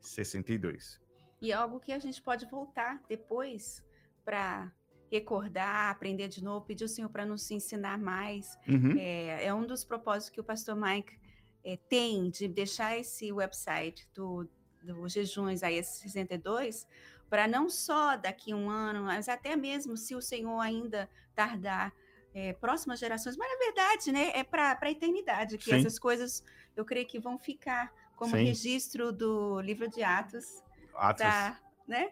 62. 0.00 1.01
E 1.42 1.50
é 1.50 1.54
algo 1.54 1.80
que 1.80 1.92
a 1.92 1.98
gente 1.98 2.22
pode 2.22 2.46
voltar 2.46 3.02
depois 3.08 3.84
para 4.24 4.72
recordar, 5.10 5.90
aprender 5.90 6.28
de 6.28 6.42
novo, 6.42 6.64
pedir 6.64 6.84
ao 6.84 6.88
Senhor 6.88 7.08
para 7.08 7.26
nos 7.26 7.50
ensinar 7.50 7.98
mais. 7.98 8.56
Uhum. 8.68 8.96
É, 8.96 9.46
é 9.46 9.52
um 9.52 9.66
dos 9.66 9.84
propósitos 9.84 10.30
que 10.30 10.40
o 10.40 10.44
pastor 10.44 10.76
Mike 10.76 11.18
é, 11.64 11.76
tem 11.88 12.30
de 12.30 12.46
deixar 12.46 12.96
esse 12.96 13.32
website 13.32 14.08
do, 14.14 14.48
do 14.84 15.08
Jejuns 15.08 15.64
aí, 15.64 15.78
esse 15.78 16.00
62, 16.02 16.86
para 17.28 17.48
não 17.48 17.68
só 17.68 18.16
daqui 18.16 18.52
a 18.52 18.56
um 18.56 18.70
ano, 18.70 19.02
mas 19.02 19.28
até 19.28 19.56
mesmo 19.56 19.96
se 19.96 20.14
o 20.14 20.22
Senhor 20.22 20.60
ainda 20.60 21.10
tardar, 21.34 21.92
é, 22.34 22.52
próximas 22.54 22.98
gerações, 22.98 23.36
mas 23.36 23.50
na 23.50 23.58
verdade, 23.58 24.12
né, 24.12 24.30
é 24.34 24.44
para 24.44 24.78
a 24.80 24.90
eternidade, 24.90 25.58
que 25.58 25.64
Sim. 25.64 25.74
essas 25.74 25.98
coisas 25.98 26.42
eu 26.74 26.84
creio 26.84 27.06
que 27.06 27.18
vão 27.18 27.36
ficar 27.36 27.92
como 28.16 28.36
Sim. 28.36 28.44
registro 28.44 29.12
do 29.12 29.60
livro 29.60 29.88
de 29.88 30.02
Atos, 30.02 30.62
Atos, 30.94 31.26
né? 31.86 32.10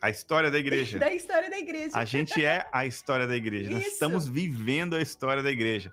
A 0.00 0.08
história 0.10 0.50
da 0.50 0.58
igreja. 0.58 0.98
Da 1.00 1.12
história 1.12 1.50
da 1.50 1.58
igreja. 1.58 1.90
A 1.96 2.04
gente 2.04 2.44
é 2.44 2.66
a 2.72 2.86
história 2.86 3.26
da 3.26 3.36
igreja. 3.36 3.70
Nós 3.70 3.86
estamos 3.86 4.26
vivendo 4.26 4.96
a 4.96 5.00
história 5.02 5.42
da 5.42 5.50
igreja. 5.50 5.92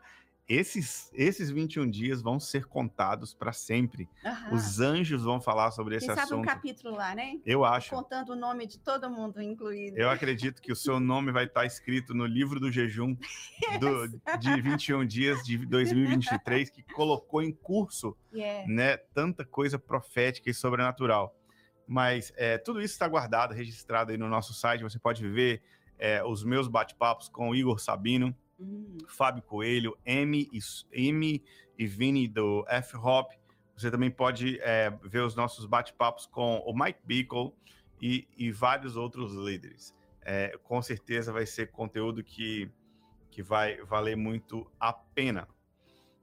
Esses, 0.50 1.12
esses 1.14 1.50
21 1.50 1.90
dias 1.90 2.22
vão 2.22 2.40
ser 2.40 2.68
contados 2.68 3.34
para 3.34 3.52
sempre. 3.52 4.08
Aham. 4.26 4.54
Os 4.56 4.80
anjos 4.80 5.22
vão 5.24 5.42
falar 5.42 5.72
sobre 5.72 5.98
esse 5.98 6.06
Quem 6.08 6.16
sabe 6.16 6.32
um 6.32 6.36
assunto. 6.36 6.46
capítulo 6.46 6.96
lá, 6.96 7.14
né? 7.14 7.34
Eu 7.46 7.66
acho. 7.66 7.90
Contando 7.94 8.30
o 8.30 8.36
nome 8.38 8.66
de 8.66 8.80
todo 8.80 9.10
mundo 9.10 9.42
incluído. 9.42 9.98
Eu 9.98 10.10
acredito 10.10 10.62
que 10.62 10.72
o 10.72 10.76
seu 10.76 11.02
nome 11.02 11.34
vai 11.34 11.44
estar 11.44 11.66
escrito 11.66 12.14
no 12.14 12.26
livro 12.26 12.62
do 12.62 12.72
jejum 12.72 13.14
do- 13.82 14.08
de 14.40 14.62
21 14.62 15.06
dias 15.06 15.44
de 15.44 15.58
2023, 15.66 16.70
que 16.70 16.82
colocou 16.94 17.42
em 17.44 17.52
curso 17.52 18.16
Yeah. 18.34 18.72
né, 18.72 18.96
tanta 18.96 19.44
coisa 19.44 19.78
profética 19.78 20.50
e 20.50 20.54
sobrenatural. 20.54 21.36
Mas 21.88 22.34
é, 22.36 22.58
tudo 22.58 22.82
isso 22.82 22.94
está 22.94 23.08
guardado, 23.08 23.54
registrado 23.54 24.12
aí 24.12 24.18
no 24.18 24.28
nosso 24.28 24.54
site. 24.54 24.84
Você 24.84 25.00
pode 25.00 25.28
ver 25.28 25.62
é, 25.98 26.24
os 26.24 26.44
meus 26.44 26.68
bate-papos 26.68 27.30
com 27.30 27.50
o 27.50 27.56
Igor 27.56 27.80
Sabino, 27.80 28.36
Hum, 28.60 28.98
Fábio 29.08 29.44
Coelho, 29.44 29.98
M 30.04 30.50
e, 30.52 30.60
M 30.92 31.44
e 31.78 31.86
Vini 31.86 32.28
do 32.28 32.66
F-Hop. 32.68 33.32
Você 33.76 33.92
também 33.92 34.10
pode 34.10 34.60
é, 34.62 34.90
ver 35.04 35.22
os 35.22 35.36
nossos 35.36 35.66
bate-papos 35.66 36.26
com 36.26 36.58
o 36.66 36.74
Mike 36.74 37.00
Bickle 37.04 37.54
e, 38.02 38.28
e 38.36 38.52
vários 38.52 38.98
outros 38.98 39.34
líderes. 39.34 39.96
É, 40.22 40.58
com 40.64 40.82
certeza 40.82 41.32
vai 41.32 41.46
ser 41.46 41.72
conteúdo 41.72 42.24
que, 42.24 42.70
que 43.30 43.44
vai 43.44 43.78
valer 43.84 44.18
muito 44.18 44.70
a 44.80 44.92
pena. 44.92 45.48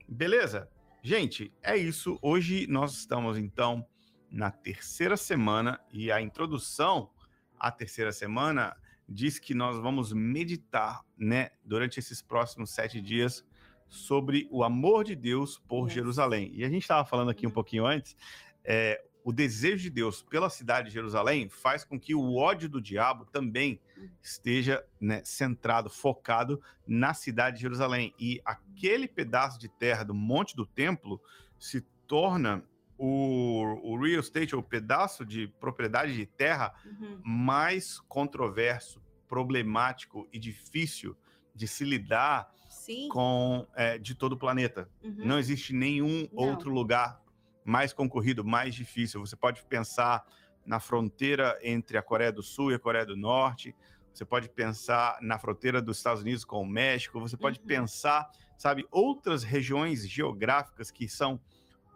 Beleza? 0.07 0.69
Gente, 1.01 1.53
é 1.63 1.77
isso. 1.77 2.19
Hoje 2.21 2.67
nós 2.67 2.93
estamos 2.97 3.37
então 3.37 3.87
na 4.35 4.51
terceira 4.51 5.15
semana 5.15 5.79
e 5.93 6.11
a 6.11 6.21
introdução 6.21 7.09
à 7.57 7.71
terceira 7.71 8.11
semana 8.11 8.75
diz 9.07 9.39
que 9.39 9.53
nós 9.53 9.77
vamos 9.77 10.11
meditar, 10.11 11.05
né, 11.17 11.51
durante 11.63 11.99
esses 12.01 12.21
próximos 12.21 12.71
sete 12.71 12.99
dias 12.99 13.45
sobre 13.87 14.45
o 14.51 14.61
amor 14.61 15.05
de 15.05 15.15
Deus 15.15 15.57
por 15.57 15.85
Yes. 15.85 15.93
Jerusalém. 15.93 16.51
E 16.53 16.65
a 16.65 16.69
gente 16.69 16.81
estava 16.81 17.05
falando 17.05 17.29
aqui 17.29 17.45
um 17.45 17.49
Uhum. 17.49 17.53
pouquinho 17.53 17.85
antes, 17.85 18.13
é, 18.61 19.01
o 19.23 19.31
desejo 19.31 19.83
de 19.83 19.89
Deus 19.89 20.21
pela 20.21 20.49
cidade 20.49 20.89
de 20.89 20.93
Jerusalém 20.93 21.47
faz 21.47 21.85
com 21.85 21.97
que 21.97 22.13
o 22.13 22.35
ódio 22.35 22.67
do 22.67 22.81
diabo 22.81 23.23
também 23.25 23.79
Uhum. 23.95 24.09
esteja 24.21 24.85
né, 24.99 25.21
centrado, 25.23 25.89
focado 25.89 26.61
na 26.85 27.13
cidade 27.13 27.55
de 27.55 27.61
Jerusalém. 27.61 28.13
E 28.19 28.41
aquele 28.43 29.07
pedaço 29.07 29.57
de 29.57 29.69
terra 29.69 30.03
do 30.03 30.13
Monte 30.13 30.57
do 30.57 30.65
Templo 30.65 31.21
se 31.57 31.79
torna 32.05 32.65
o, 32.97 33.79
o 33.83 33.97
real 34.01 34.19
estate, 34.21 34.55
ou 34.55 34.63
pedaço 34.63 35.25
de 35.25 35.47
propriedade 35.59 36.13
de 36.15 36.25
terra 36.25 36.73
uhum. 36.85 37.19
mais 37.23 37.99
controverso, 38.01 39.01
problemático 39.27 40.27
e 40.31 40.39
difícil 40.39 41.17
de 41.53 41.67
se 41.67 41.83
lidar 41.83 42.49
Sim. 42.69 43.09
com 43.09 43.67
é, 43.75 43.97
de 43.97 44.13
todo 44.15 44.33
o 44.33 44.37
planeta. 44.37 44.89
uhum. 45.03 45.15
Não 45.25 45.39
existe 45.39 45.73
nenhum 45.73 46.27
Não. 46.31 46.43
outro 46.43 46.69
lugar 46.69 47.21
mais 47.63 47.91
concorrido, 47.93 48.43
mais 48.45 48.75
difícil. 48.75 49.19
Você 49.19 49.35
pode 49.35 49.63
pensar 49.65 50.23
na 50.65 50.79
fronteira 50.79 51.57
entre 51.63 51.97
a 51.97 52.01
Coreia 52.01 52.31
do 52.31 52.43
Sul 52.43 52.71
e 52.71 52.75
a 52.75 52.79
Coreia 52.79 53.05
do 53.05 53.15
Norte. 53.15 53.75
Você 54.13 54.23
pode 54.25 54.49
pensar 54.49 55.17
na 55.21 55.37
fronteira 55.39 55.81
dos 55.81 55.97
Estados 55.97 56.21
Unidos 56.21 56.45
com 56.45 56.61
o 56.61 56.65
México. 56.65 57.19
Você 57.19 57.35
pode 57.35 57.59
Uhum. 57.59 57.65
pensar, 57.65 58.29
sabe, 58.57 58.85
outras 58.91 59.43
regiões 59.43 60.07
geográficas 60.07 60.91
que 60.91 61.07
são 61.09 61.39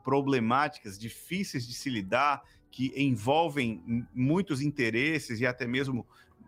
problemáticas, 0.03 0.97
difíceis 0.97 1.67
de 1.67 1.73
se 1.73 1.89
lidar, 1.89 2.43
que 2.71 2.93
envolvem 2.95 4.05
muitos 4.13 4.61
interesses 4.61 5.39
e 5.39 5.45
até 5.45 5.65
mesmo 5.65 6.05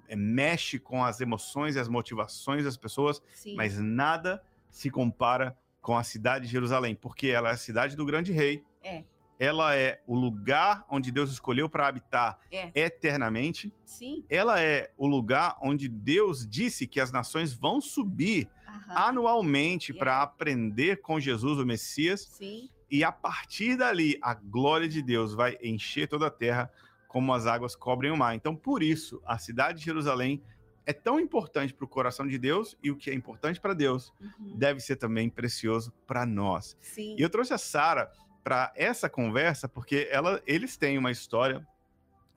eh, 0.08 0.16
mexe 0.16 0.78
com 0.80 1.04
as 1.04 1.20
emoções 1.22 1.76
e 1.76 1.80
as 1.80 1.88
motivações 1.88 2.64
das 2.64 2.78
pessoas 2.78 3.22
Sim. 3.34 3.56
mas 3.56 3.78
nada 3.80 4.42
se 4.70 4.90
compara 4.90 5.58
com 5.82 5.98
a 5.98 6.04
cidade 6.04 6.46
de 6.46 6.52
Jerusalém, 6.52 6.94
porque 6.96 7.28
ela 7.28 7.50
é 7.50 7.54
a 7.54 7.58
cidade 7.58 7.96
do 7.96 8.06
grande 8.06 8.32
rei. 8.32 8.64
É. 8.84 9.04
Ela 9.40 9.76
é 9.76 10.00
o 10.06 10.16
lugar 10.16 10.86
onde 10.88 11.12
Deus 11.12 11.32
escolheu 11.32 11.68
para 11.68 11.88
habitar 11.88 12.40
É. 12.52 12.72
eternamente. 12.76 13.74
Sim. 13.84 14.24
Ela 14.30 14.62
é 14.62 14.92
o 14.96 15.08
lugar 15.08 15.58
onde 15.60 15.90
Deus 15.90 16.48
disse 16.48 16.86
que 16.86 17.00
as 17.00 17.12
nações 17.12 17.52
vão 17.52 17.82
subir 17.82 18.48
Aham. 18.68 18.94
anualmente 19.08 19.92
Yeah. 19.92 20.00
para 20.00 20.22
aprender 20.22 21.02
com 21.02 21.20
Jesus, 21.20 21.58
o 21.58 21.66
Messias, 21.66 22.22
Sim. 22.32 22.70
E 22.92 23.04
a 23.04 23.12
partir 23.12 23.78
dali 23.78 24.20
a 24.22 24.34
glória 24.34 24.88
de 24.88 25.02
Deus 25.02 25.34
vai 25.34 25.58
encher 25.64 26.08
toda 26.10 26.28
a 26.28 26.32
terra 26.32 26.70
como 27.08 27.34
as 27.34 27.46
águas 27.48 27.76
cobrem 27.76 28.12
o 28.12 28.18
mar. 28.18 28.36
Então, 28.36 28.56
por 28.56 28.84
isso, 28.84 29.22
a 29.26 29.38
cidade 29.38 29.80
de 29.80 29.86
Jerusalém 29.86 30.44
é 30.86 30.94
tão 30.94 31.20
importante 31.20 31.74
para 31.74 31.86
o 31.86 31.88
coração 31.88 32.28
de 32.28 32.38
Deus 32.38 32.78
e 32.84 32.92
o 32.92 32.96
que 32.98 33.10
é 33.10 33.14
importante 33.14 33.60
para 33.62 33.74
Deus 33.74 34.12
Uhum. 34.20 34.58
deve 34.58 34.80
ser 34.80 34.98
também 34.98 35.30
precioso 35.30 35.94
para 36.06 36.26
nós. 36.26 36.78
Sim. 36.82 37.16
E 37.18 37.22
eu 37.22 37.30
trouxe 37.30 37.54
a 37.54 37.58
Sara 37.58 38.12
para 38.44 38.74
essa 38.76 39.10
conversa 39.10 39.70
porque 39.70 40.08
ela, 40.12 40.42
eles 40.46 40.76
têm 40.76 40.98
uma 40.98 41.12
história. 41.12 41.66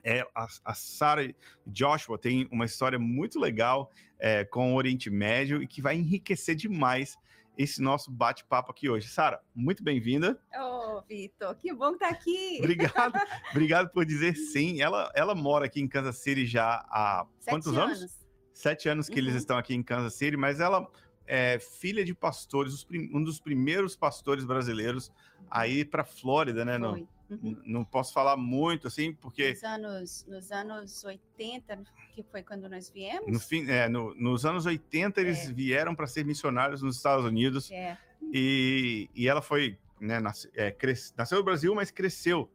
É, 0.03 0.21
a, 0.35 0.47
a 0.63 0.73
Sara 0.73 1.23
e 1.23 1.35
Joshua 1.65 2.17
têm 2.17 2.47
uma 2.51 2.65
história 2.65 2.99
muito 2.99 3.39
legal 3.39 3.91
é, 4.19 4.45
com 4.45 4.73
o 4.73 4.77
Oriente 4.77 5.09
Médio 5.09 5.63
e 5.63 5.67
que 5.67 5.81
vai 5.81 5.95
enriquecer 5.95 6.55
demais 6.55 7.17
esse 7.57 7.81
nosso 7.81 8.11
bate-papo 8.11 8.71
aqui 8.71 8.89
hoje. 8.89 9.07
Sara, 9.07 9.39
muito 9.53 9.83
bem-vinda. 9.83 10.39
Ô, 10.57 11.01
Vitor, 11.07 11.55
que 11.55 11.73
bom 11.73 11.93
que 11.93 11.99
tá 11.99 12.09
aqui. 12.09 12.57
Obrigado, 12.59 13.13
obrigado 13.51 13.89
por 13.89 14.05
dizer 14.05 14.35
sim. 14.35 14.81
Ela, 14.81 15.11
ela 15.15 15.33
mora 15.35 15.65
aqui 15.65 15.79
em 15.81 15.87
Kansas 15.87 16.17
City 16.17 16.45
já 16.45 16.85
há 16.89 17.25
Sete 17.39 17.49
quantos 17.53 17.77
anos? 17.77 18.19
Sete 18.53 18.89
anos 18.89 19.09
que 19.09 19.19
eles 19.19 19.33
Uhum. 19.33 19.37
estão 19.39 19.57
aqui 19.57 19.73
em 19.75 19.83
Kansas 19.83 20.13
City, 20.15 20.37
mas 20.37 20.59
ela 20.59 20.87
é 21.27 21.59
filha 21.59 22.05
de 22.05 22.13
pastores, 22.13 22.85
um 23.13 23.23
dos 23.23 23.39
primeiros 23.39 23.95
pastores 23.95 24.45
brasileiros 24.45 25.11
a 25.49 25.67
ir 25.67 25.85
para 25.89 26.03
Flórida, 26.03 26.63
né? 26.63 26.77
Foi. 26.79 27.07
Uhum. 27.29 27.59
não 27.65 27.83
posso 27.83 28.13
falar 28.13 28.37
muito 28.37 28.87
assim, 28.87 29.13
porque 29.13 29.51
Nos 29.51 29.63
anos, 29.63 30.25
nos 30.27 30.51
anos 30.51 31.03
80, 31.03 31.83
que 32.13 32.21
foi 32.23 32.43
quando 32.43 32.69
nós 32.69 32.89
viemos. 32.89 33.31
no 33.31 33.39
fim, 33.39 33.67
é, 33.69 33.89
no- 33.89 34.13
nos 34.15 34.45
anos 34.45 34.65
80 34.67 35.21
eles 35.21 35.49
É. 35.49 35.51
vieram 35.53 35.95
para 35.95 36.05
ser 36.05 36.23
missionários 36.23 36.81
nos 36.83 36.97
Estados 36.97 37.25
Unidos 37.25 37.71
É. 37.71 37.97
e, 38.31 39.09
e 39.15 39.27
ela 39.27 39.41
foi, 39.41 39.77
né, 39.99 40.19
nasce- 40.19 40.51
é, 40.55 40.75
nasceu 41.17 41.39
no 41.39 41.43
Brasil, 41.43 41.73
mas 41.73 41.89
cresceu 41.89 42.47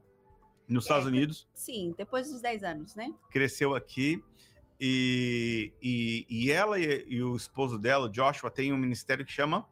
nos 0.69 0.85
Estados 0.85 1.07
É. 1.07 1.09
Unidos, 1.09 1.49
Sim, 1.53 1.93
depois 1.99 2.31
dos 2.31 2.41
10 2.41 2.63
anos, 2.63 2.95
né? 2.95 3.13
cresceu 3.31 3.75
aqui. 3.75 4.23
E, 4.83 5.73
e, 5.83 6.27
e 6.31 6.51
ela 6.51 6.79
e, 6.81 7.05
e 7.09 7.23
o 7.23 7.37
esposo 7.37 7.77
dela, 7.79 8.09
Joshua, 8.09 8.51
tem 8.51 8.73
um 8.73 8.79
ministério 8.79 9.27
que 9.27 9.33
chama 9.33 9.69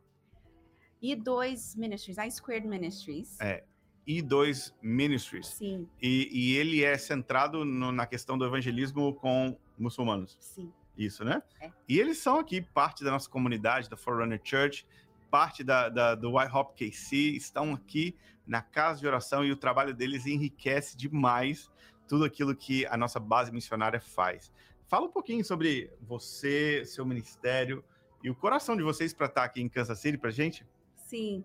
E 1.01 1.15
dois 1.17 1.75
ministries, 1.77 2.19
I 2.19 2.31
Squared 2.31 2.67
Ministries. 2.67 3.41
É. 3.41 3.65
I2 4.09 4.73
Ministries. 4.83 5.47
Sim, 5.49 5.87
E, 6.01 6.29
e 6.33 6.57
ele 6.57 6.83
é 6.83 6.97
centrado 6.97 7.65
no- 7.65 7.93
na 7.93 8.07
questão 8.07 8.39
do 8.39 8.45
evangelismo 8.47 9.13
com 9.15 9.57
muçulmanos. 9.79 10.37
sim. 10.41 10.73
Isso, 10.97 11.25
né? 11.25 11.41
É. 11.61 11.71
E 11.89 12.01
eles 12.01 12.19
são 12.19 12.41
aqui 12.41 12.61
parte 12.61 13.05
da 13.05 13.13
nossa 13.13 13.31
comunidade, 13.31 13.89
da 13.89 13.97
Forerunner 13.97 14.41
Church, 14.43 14.85
parte 15.31 15.63
da, 15.63 15.89
da- 15.89 16.15
do 16.17 16.35
Hop 16.35 16.75
KC, 16.75 17.17
estão 17.37 17.73
aqui 17.75 18.17
na 18.45 18.63
casa 18.63 18.99
de 18.99 19.07
oração 19.07 19.45
e 19.45 19.53
o 19.53 19.57
trabalho 19.57 19.95
deles 19.95 20.27
enriquece 20.27 20.97
demais 20.97 21.71
tudo 22.09 22.25
aquilo 22.25 22.53
que 22.57 22.85
a 22.87 22.97
nossa 22.97 23.21
base 23.21 23.53
missionária 23.53 24.01
faz. 24.01 24.51
Fala 24.89 25.07
um 25.07 25.11
pouquinho 25.13 25.45
sobre 25.45 25.89
você, 26.01 26.83
seu 26.85 27.05
ministério 27.07 27.85
e 28.25 28.29
o 28.31 28.35
coração 28.35 28.77
de 28.77 28.83
vocês 28.83 29.13
para 29.15 29.27
estar 29.27 29.45
aqui 29.45 29.61
em 29.61 29.69
Kansas 29.69 30.01
City 30.01 30.19
para 30.19 30.31
gente. 30.31 30.67
Sim. 30.97 31.45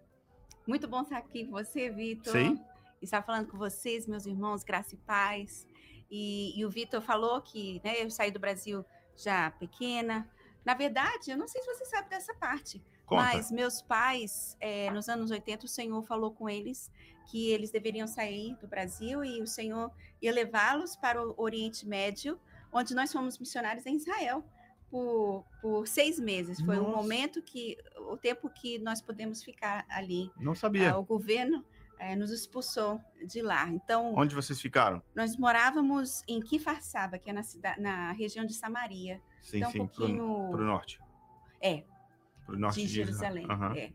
Muito 0.65 0.87
bom 0.87 1.01
estar 1.01 1.17
aqui 1.17 1.45
com 1.45 1.51
você, 1.51 1.89
Vitor. 1.89 2.31
Sim. 2.31 2.59
Estar 3.01 3.21
falando 3.21 3.51
com 3.51 3.57
vocês, 3.57 4.07
meus 4.07 4.25
irmãos, 4.25 4.63
graça 4.63 4.95
e 4.95 4.97
paz. 4.99 5.67
E, 6.09 6.57
e 6.57 6.65
o 6.65 6.69
Vitor 6.69 7.01
falou 7.01 7.41
que 7.41 7.81
né, 7.83 8.01
eu 8.01 8.09
saí 8.09 8.31
do 8.31 8.39
Brasil 8.39 8.85
já 9.17 9.51
pequena. 9.51 10.29
Na 10.63 10.73
verdade, 10.73 11.31
eu 11.31 11.37
não 11.37 11.47
sei 11.47 11.61
se 11.61 11.67
você 11.67 11.85
sabe 11.85 12.09
dessa 12.09 12.33
parte, 12.35 12.81
Conta. 13.05 13.23
mas 13.23 13.51
meus 13.51 13.81
pais, 13.81 14.55
eh, 14.61 14.89
nos 14.91 15.09
anos 15.09 15.31
80, 15.31 15.65
o 15.65 15.67
Senhor 15.67 16.01
falou 16.03 16.31
com 16.31 16.49
eles 16.49 16.89
que 17.29 17.49
eles 17.49 17.69
deveriam 17.69 18.07
sair 18.07 18.55
do 18.61 18.67
Brasil 18.67 19.23
e 19.23 19.41
o 19.41 19.47
Senhor 19.47 19.91
ia 20.21 20.31
levá-los 20.31 20.95
para 20.95 21.21
o 21.21 21.33
Oriente 21.37 21.85
Médio, 21.85 22.39
onde 22.71 22.95
nós 22.95 23.11
fomos 23.11 23.37
missionários 23.37 23.85
em 23.85 23.97
Israel 23.97 24.45
por, 24.93 25.43
por 25.59 25.87
seis 25.87 26.19
meses. 26.19 26.61
Foi 26.61 26.77
o 26.77 26.83
Nossa. 26.83 26.95
momento 26.97 27.41
que, 27.41 27.75
o 28.11 28.15
tempo 28.15 28.47
que 28.47 28.77
nós 28.77 29.01
podemos 29.01 29.43
ficar 29.43 29.83
ali. 29.89 30.29
Não 30.37 30.53
sabia. 30.53 30.91
Ah, 30.91 30.99
o 30.99 31.03
governo 31.03 31.65
eh, 31.97 32.15
nos 32.15 32.29
expulsou 32.29 33.01
de 33.25 33.41
lá. 33.41 33.67
Então, 33.69 34.13
Onde 34.15 34.35
vocês 34.35 34.61
ficaram? 34.61 35.01
nós 35.15 35.35
morávamos 35.35 36.21
em 36.27 36.39
Kifarsaba, 36.39 37.17
que 37.17 37.27
é 37.27 37.33
na, 37.33 37.41
cidade, 37.41 37.81
na 37.81 38.11
região 38.11 38.45
de 38.45 38.53
Samaria. 38.53 39.19
Sim, 39.41 39.57
então, 39.57 39.71
sim, 39.71 39.79
um 39.79 39.87
pouquinho 39.87 40.49
pro 40.51 40.63
norte. 40.63 40.99
É. 41.59 41.83
Pro 42.45 42.59
norte 42.59 42.81
de 42.83 42.87
Jerusalém. 42.87 43.47
Aham. 43.49 43.75
é. 43.75 43.91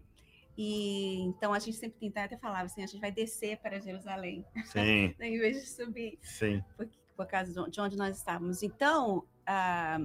E 0.57 1.21
então 1.21 1.55
a 1.55 1.61
gente 1.61 1.77
sempre 1.77 2.01
tentava 2.01 2.27
até 2.27 2.37
falava 2.37 2.65
assim, 2.65 2.83
a 2.83 2.87
gente 2.89 3.01
vai 3.01 3.13
descer 3.13 3.59
para 3.59 3.79
Jerusalém, 3.79 4.45
Sim, 4.65 5.15
em 5.21 5.39
vez 5.39 5.63
de 5.63 5.69
subir, 5.69 6.19
sim. 6.21 6.61
porque, 6.77 6.99
por 7.17 7.27
causa 7.29 7.53
de 7.71 7.81
onde 7.81 7.97
nós 7.97 8.17
estávamos. 8.17 8.65
Então, 8.65 9.25
ah, 9.47 10.01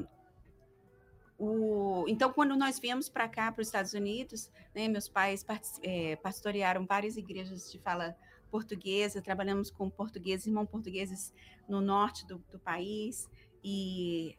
o, 1.43 2.05
então 2.07 2.31
quando 2.31 2.55
nós 2.55 2.79
viemos 2.79 3.09
para 3.09 3.27
cá, 3.27 3.51
para 3.51 3.61
os 3.61 3.67
Estados 3.67 3.93
Unidos, 3.93 4.49
né, 4.73 4.87
meus 4.87 5.09
pais 5.09 5.45
é, 5.81 6.15
pastorearam 6.15 6.85
várias 6.85 7.17
igrejas 7.17 7.69
de 7.69 7.79
fala 7.79 8.15
portuguesa, 8.49 9.21
trabalhamos 9.21 9.69
com 9.69 9.89
portugueses, 9.89 10.47
irmãos 10.47 10.69
portugueses 10.69 11.33
no 11.67 11.81
norte 11.81 12.25
do, 12.25 12.37
do 12.49 12.59
país, 12.59 13.27
e, 13.63 14.37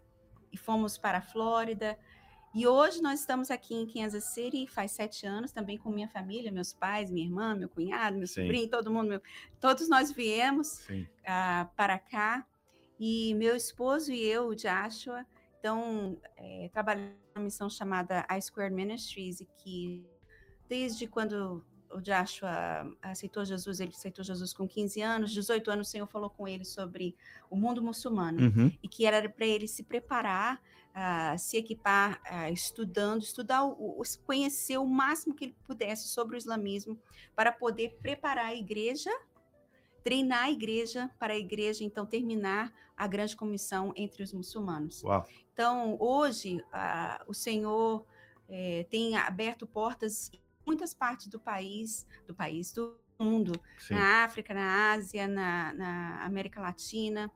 e 0.52 0.56
fomos 0.56 0.96
para 0.96 1.18
a 1.18 1.22
Flórida. 1.22 1.98
E 2.54 2.66
hoje 2.66 3.02
nós 3.02 3.20
estamos 3.20 3.50
aqui 3.50 3.74
em 3.74 3.86
Kansas 3.86 4.24
City, 4.32 4.66
faz 4.66 4.92
sete 4.92 5.26
anos, 5.26 5.50
também 5.50 5.76
com 5.76 5.90
minha 5.90 6.08
família, 6.08 6.52
meus 6.52 6.72
pais, 6.72 7.10
minha 7.10 7.26
irmã, 7.26 7.54
meu 7.54 7.68
cunhado, 7.68 8.16
meu 8.16 8.28
Sim. 8.28 8.42
sobrinho, 8.42 8.70
todo 8.70 8.90
mundo, 8.90 9.08
meu, 9.08 9.22
todos 9.60 9.88
nós 9.88 10.12
viemos 10.12 10.78
uh, 10.88 11.68
para 11.76 11.98
cá. 11.98 12.46
E 12.98 13.34
meu 13.34 13.56
esposo 13.56 14.12
e 14.12 14.24
eu, 14.24 14.46
o 14.46 14.54
Joshua, 14.54 15.26
então, 15.64 16.18
é, 16.36 16.68
trabalhamos 16.70 17.14
uma 17.34 17.44
missão 17.44 17.70
chamada 17.70 18.26
I 18.30 18.38
Square 18.42 18.70
Ministries, 18.70 19.40
e 19.40 19.46
que 19.56 20.06
desde 20.68 21.06
quando 21.06 21.64
o 21.90 22.02
Joshua 22.02 22.50
aceitou 23.00 23.46
Jesus, 23.46 23.80
ele 23.80 23.92
aceitou 23.92 24.22
Jesus 24.22 24.52
com 24.52 24.68
15 24.68 25.00
anos, 25.00 25.32
18 25.32 25.70
anos 25.70 25.88
o 25.88 25.90
Senhor 25.90 26.06
falou 26.06 26.28
com 26.28 26.46
ele 26.46 26.66
sobre 26.66 27.16
o 27.48 27.56
mundo 27.56 27.80
muçulmano 27.80 28.42
uhum. 28.42 28.70
e 28.82 28.86
que 28.86 29.06
era 29.06 29.26
para 29.26 29.46
ele 29.46 29.66
se 29.66 29.82
preparar, 29.82 30.60
uh, 30.90 31.38
se 31.38 31.56
equipar, 31.56 32.20
uh, 32.30 32.52
estudando, 32.52 33.22
estudar, 33.22 33.64
o, 33.64 33.70
o, 33.70 34.02
conhecer 34.26 34.76
o 34.76 34.86
máximo 34.86 35.34
que 35.34 35.46
ele 35.46 35.56
pudesse 35.66 36.08
sobre 36.08 36.36
o 36.36 36.38
islamismo 36.38 37.00
para 37.34 37.50
poder 37.50 37.96
preparar 38.02 38.46
a 38.46 38.54
igreja, 38.54 39.10
treinar 40.04 40.44
a 40.44 40.50
igreja 40.50 41.10
para 41.18 41.32
a 41.32 41.36
igreja 41.36 41.82
então 41.82 42.06
terminar 42.06 42.72
a 42.96 43.06
grande 43.06 43.34
comissão 43.34 43.92
entre 43.96 44.22
os 44.22 44.32
muçulmanos. 44.32 45.02
Uau. 45.02 45.26
Então 45.52 45.96
hoje 45.98 46.58
uh, 46.58 47.24
o 47.26 47.34
Senhor 47.34 48.06
eh, 48.48 48.86
tem 48.90 49.16
aberto 49.16 49.66
portas 49.66 50.30
muitas 50.66 50.94
partes 50.94 51.26
do 51.28 51.38
país, 51.38 52.06
do 52.26 52.34
país, 52.34 52.72
do 52.72 52.98
mundo, 53.18 53.52
Sim. 53.78 53.94
na 53.94 54.24
África, 54.24 54.54
na 54.54 54.92
Ásia, 54.92 55.28
na, 55.28 55.72
na 55.74 56.24
América 56.24 56.60
Latina, 56.60 57.30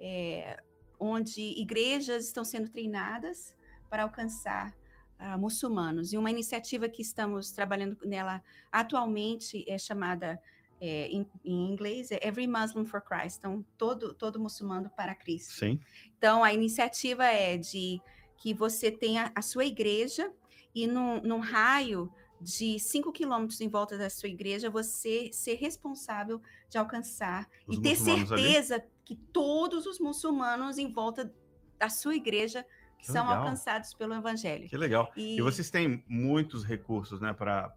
é, 0.00 0.60
onde 0.98 1.40
igrejas 1.40 2.26
estão 2.26 2.44
sendo 2.44 2.68
treinadas 2.68 3.54
para 3.88 4.02
alcançar 4.02 4.74
uh, 5.20 5.38
muçulmanos. 5.38 6.12
E 6.12 6.18
uma 6.18 6.30
iniciativa 6.30 6.88
que 6.88 7.02
estamos 7.02 7.50
trabalhando 7.50 7.96
nela 8.04 8.42
atualmente 8.70 9.64
é 9.68 9.78
chamada 9.78 10.40
é, 10.84 11.06
em, 11.06 11.24
em, 11.44 11.70
inglês 11.70 12.10
é 12.10 12.18
Every 12.26 12.48
Muslim 12.48 12.84
for 12.84 13.00
Christ, 13.00 13.38
então 13.38 13.64
todo 13.78 14.12
todo 14.12 14.40
muçulmano 14.40 14.90
para 14.96 15.14
Cristo. 15.14 15.52
Sim. 15.52 15.78
Então 16.18 16.42
a 16.42 16.52
iniciativa 16.52 17.24
é 17.24 17.56
de 17.56 18.00
que 18.36 18.52
você 18.52 18.90
tenha 18.90 19.30
a 19.32 19.40
sua 19.40 19.64
igreja 19.64 20.28
e 20.74 20.88
num, 20.88 21.22
num 21.22 21.38
raio 21.38 22.12
de 22.40 22.80
5 22.80 23.12
quilômetros 23.12 23.60
em 23.60 23.68
volta 23.68 23.96
da 23.96 24.10
sua 24.10 24.28
igreja, 24.28 24.68
você 24.68 25.30
ser 25.32 25.54
responsável 25.54 26.42
de 26.68 26.76
alcançar 26.76 27.48
os 27.68 27.78
e 27.78 27.80
ter 27.80 27.94
certeza 27.94 28.74
ali? 28.74 28.84
que 29.04 29.14
todos 29.14 29.86
os 29.86 30.00
muçulmanos 30.00 30.78
em 30.78 30.92
volta 30.92 31.32
da 31.78 31.88
sua 31.88 32.16
igreja 32.16 32.66
que 32.98 33.06
são 33.06 33.24
legal. 33.24 33.38
alcançados 33.38 33.94
pelo 33.94 34.14
evangelho. 34.14 34.68
Que 34.68 34.76
legal. 34.76 35.12
E, 35.16 35.38
e 35.38 35.42
vocês 35.42 35.70
têm 35.70 36.02
muitos 36.08 36.64
recursos, 36.64 37.20
né, 37.20 37.32
para 37.32 37.72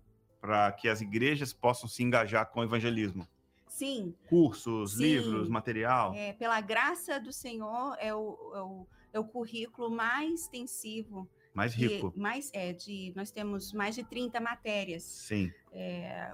que 0.77 0.87
as 0.87 1.01
igrejas 1.01 1.53
possam 1.53 1.87
se 1.87 2.03
engajar 2.03 2.45
com 2.47 2.59
o 2.59 2.63
evangelismo. 2.63 3.27
Sim. 3.67 4.15
Cursos, 4.29 4.93
Sim. 4.93 5.03
livros, 5.03 5.49
material. 5.49 6.13
É, 6.13 6.33
pela 6.33 6.61
graça 6.61 7.19
do 7.19 7.33
Senhor, 7.33 7.95
é 7.99 8.13
o, 8.13 8.37
é 8.55 8.61
o, 8.61 8.87
é 9.13 9.19
o 9.19 9.25
currículo 9.25 9.89
mais 9.91 10.41
extensivo 10.41 11.29
mais 11.55 11.73
rico. 11.73 12.13
mais, 12.17 12.51
é, 12.53 12.73
de, 12.73 13.13
nós 13.15 13.31
temos 13.31 13.71
mais 13.71 13.95
de 13.95 14.03
30 14.03 14.41
matérias. 14.41 15.03
Sim. 15.03 15.51
É, 15.71 16.33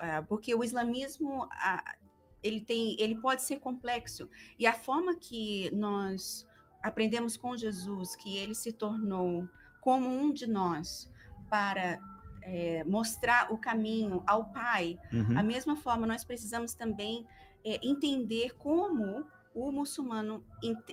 é, 0.00 0.22
porque 0.22 0.54
o 0.54 0.64
islamismo, 0.64 1.46
a, 1.52 1.96
ele, 2.42 2.62
tem, 2.62 2.96
ele 2.98 3.16
pode 3.16 3.42
ser 3.42 3.60
complexo. 3.60 4.28
E 4.58 4.66
a 4.66 4.72
forma 4.72 5.14
que 5.14 5.70
nós 5.74 6.46
aprendemos 6.82 7.36
com 7.36 7.54
Jesus, 7.54 8.16
que 8.16 8.38
ele 8.38 8.54
se 8.54 8.72
tornou 8.72 9.46
como 9.82 10.08
um 10.08 10.32
de 10.32 10.46
nós, 10.46 11.12
para 11.50 12.00
é, 12.46 12.84
mostrar 12.84 13.52
o 13.52 13.58
caminho 13.58 14.22
ao 14.26 14.44
Pai, 14.46 14.98
uhum. 15.12 15.38
a 15.38 15.42
mesma 15.42 15.76
forma 15.76 16.06
nós 16.06 16.24
precisamos 16.24 16.74
também 16.74 17.26
é, 17.64 17.80
entender 17.86 18.54
como 18.56 19.26
o 19.52 19.72
muçulmano 19.72 20.44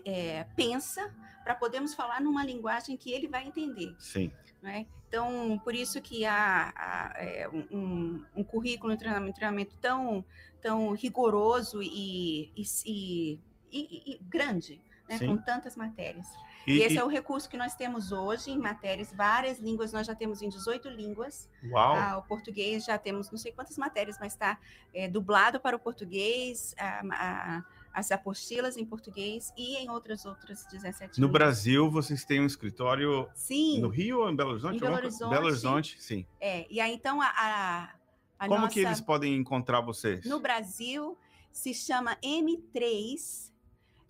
é, 0.04 0.46
pensa 0.56 1.14
para 1.44 1.54
podermos 1.54 1.94
falar 1.94 2.22
numa 2.22 2.44
linguagem 2.44 2.98
que 2.98 3.12
ele 3.12 3.28
vai 3.28 3.46
entender. 3.46 3.96
Sim. 4.00 4.32
Né? 4.62 4.88
Então, 5.08 5.62
por 5.64 5.76
isso 5.76 6.02
que 6.02 6.26
há, 6.26 6.74
há 6.76 7.14
é, 7.18 7.48
um, 7.50 8.26
um, 8.36 8.44
currículo, 8.44 8.94
um 8.94 8.98
treinamento, 8.98 9.32
um 9.32 9.34
treinamento 9.34 9.78
tão, 9.80 10.26
tão 10.62 10.94
rigoroso 10.94 11.84
e, 11.84 12.52
e, 12.56 13.40
e, 13.72 14.14
e 14.14 14.20
grande, 14.24 14.82
né? 15.08 15.20
com 15.20 15.38
tantas 15.38 15.76
matérias. 15.76 16.28
E, 16.66 16.82
esse 16.82 16.98
é 16.98 17.04
o 17.04 17.08
recurso 17.08 17.50
que 17.50 17.58
nós 17.58 17.76
temos 17.76 18.12
hoje 18.12 18.52
em 18.52 18.58
matérias, 18.58 19.12
várias 19.14 19.60
línguas, 19.60 19.92
nós 19.92 20.08
já 20.08 20.16
temos 20.16 20.42
em 20.42 20.50
18 20.50 20.90
línguas. 20.90 21.50
Uau! 21.66 21.96
Ah, 21.96 22.18
o 22.18 22.24
português 22.24 22.86
já 22.86 22.98
temos 22.98 23.30
não 23.30 23.38
sei 23.38 23.52
quantas 23.52 23.78
matérias, 23.78 24.18
mas 24.20 24.34
está 24.34 24.58
é, 24.94 25.08
dublado 25.08 25.60
para 25.60 25.76
o 25.76 25.80
português, 25.80 26.74
a, 26.78 27.02
a 27.12 27.64
as 27.94 28.12
apostilas 28.12 28.76
em 28.76 28.84
português 28.84 29.54
e 29.56 29.78
em 29.78 29.90
outras 29.90 30.26
outras 30.26 30.66
17 30.66 31.22
No 31.22 31.30
Brasil, 31.30 31.90
vocês 31.92 32.26
têm 32.26 32.42
um 32.42 32.48
escritório 32.48 33.30
sim, 33.36 33.80
no 33.80 33.88
Rio 33.88 34.22
ou 34.22 34.30
em 34.32 34.36
Belo 34.36 34.50
Horizonte? 34.52 34.78
Em 34.78 34.80
Belo 34.80 34.96
Horizonte. 34.96 35.30
Belo 35.30 35.46
Horizonte, 35.46 35.98
sim. 36.02 36.26
É, 36.42 36.66
e 36.70 36.82
aí 36.82 36.94
então 36.94 37.22
a, 37.22 37.28
a, 37.28 37.84
a 38.40 38.48
Como 38.48 38.62
nossa... 38.62 38.74
que 38.74 38.80
eles 38.80 39.00
podem 39.00 39.36
encontrar 39.36 39.82
vocês? 39.82 40.26
No 40.26 40.40
Brasil 40.40 41.16
se 41.52 41.72
chama 41.72 42.18
M3, 42.24 43.52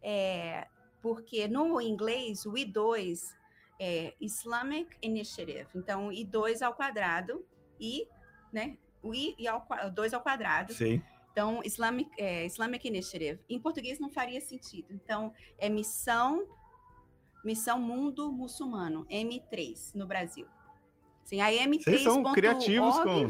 é, 0.02 0.66
porque 1.04 1.50
no 1.50 1.82
inglês 1.82 2.46
o 2.46 2.54
I2 2.54 3.36
é 3.78 4.14
Islamic 4.22 4.96
Initiative. 5.02 5.68
Então, 5.76 6.08
I2 6.08 6.62
ao 6.62 6.74
quadrado 6.74 7.46
e, 7.78 8.08
né, 8.54 8.78
o 9.02 9.14
I 9.14 9.36
e 9.38 9.46
ao, 9.46 9.68
2 9.94 10.14
ao 10.14 10.22
quadrado. 10.22 10.74
Sim. 10.74 11.02
Então, 11.34 11.62
Islamic, 11.66 12.10
é, 12.18 12.46
Islamic 12.46 12.88
Initiative. 12.88 13.42
Em 13.50 13.60
português 13.60 14.00
não 14.00 14.10
faria 14.10 14.40
sentido. 14.40 14.88
Então, 14.92 15.34
é 15.58 15.68
Missão 15.68 16.48
Missão 17.44 17.78
Mundo 17.78 18.32
Muçulmano, 18.32 19.06
M3, 19.08 19.94
no 19.96 20.08
Brasil. 20.08 20.48
Sim, 21.26 21.42
a 21.42 21.52
M3. 21.52 21.84
Vocês 21.84 22.04
são 22.04 22.24
criativos, 22.32 22.98
com... 23.00 23.30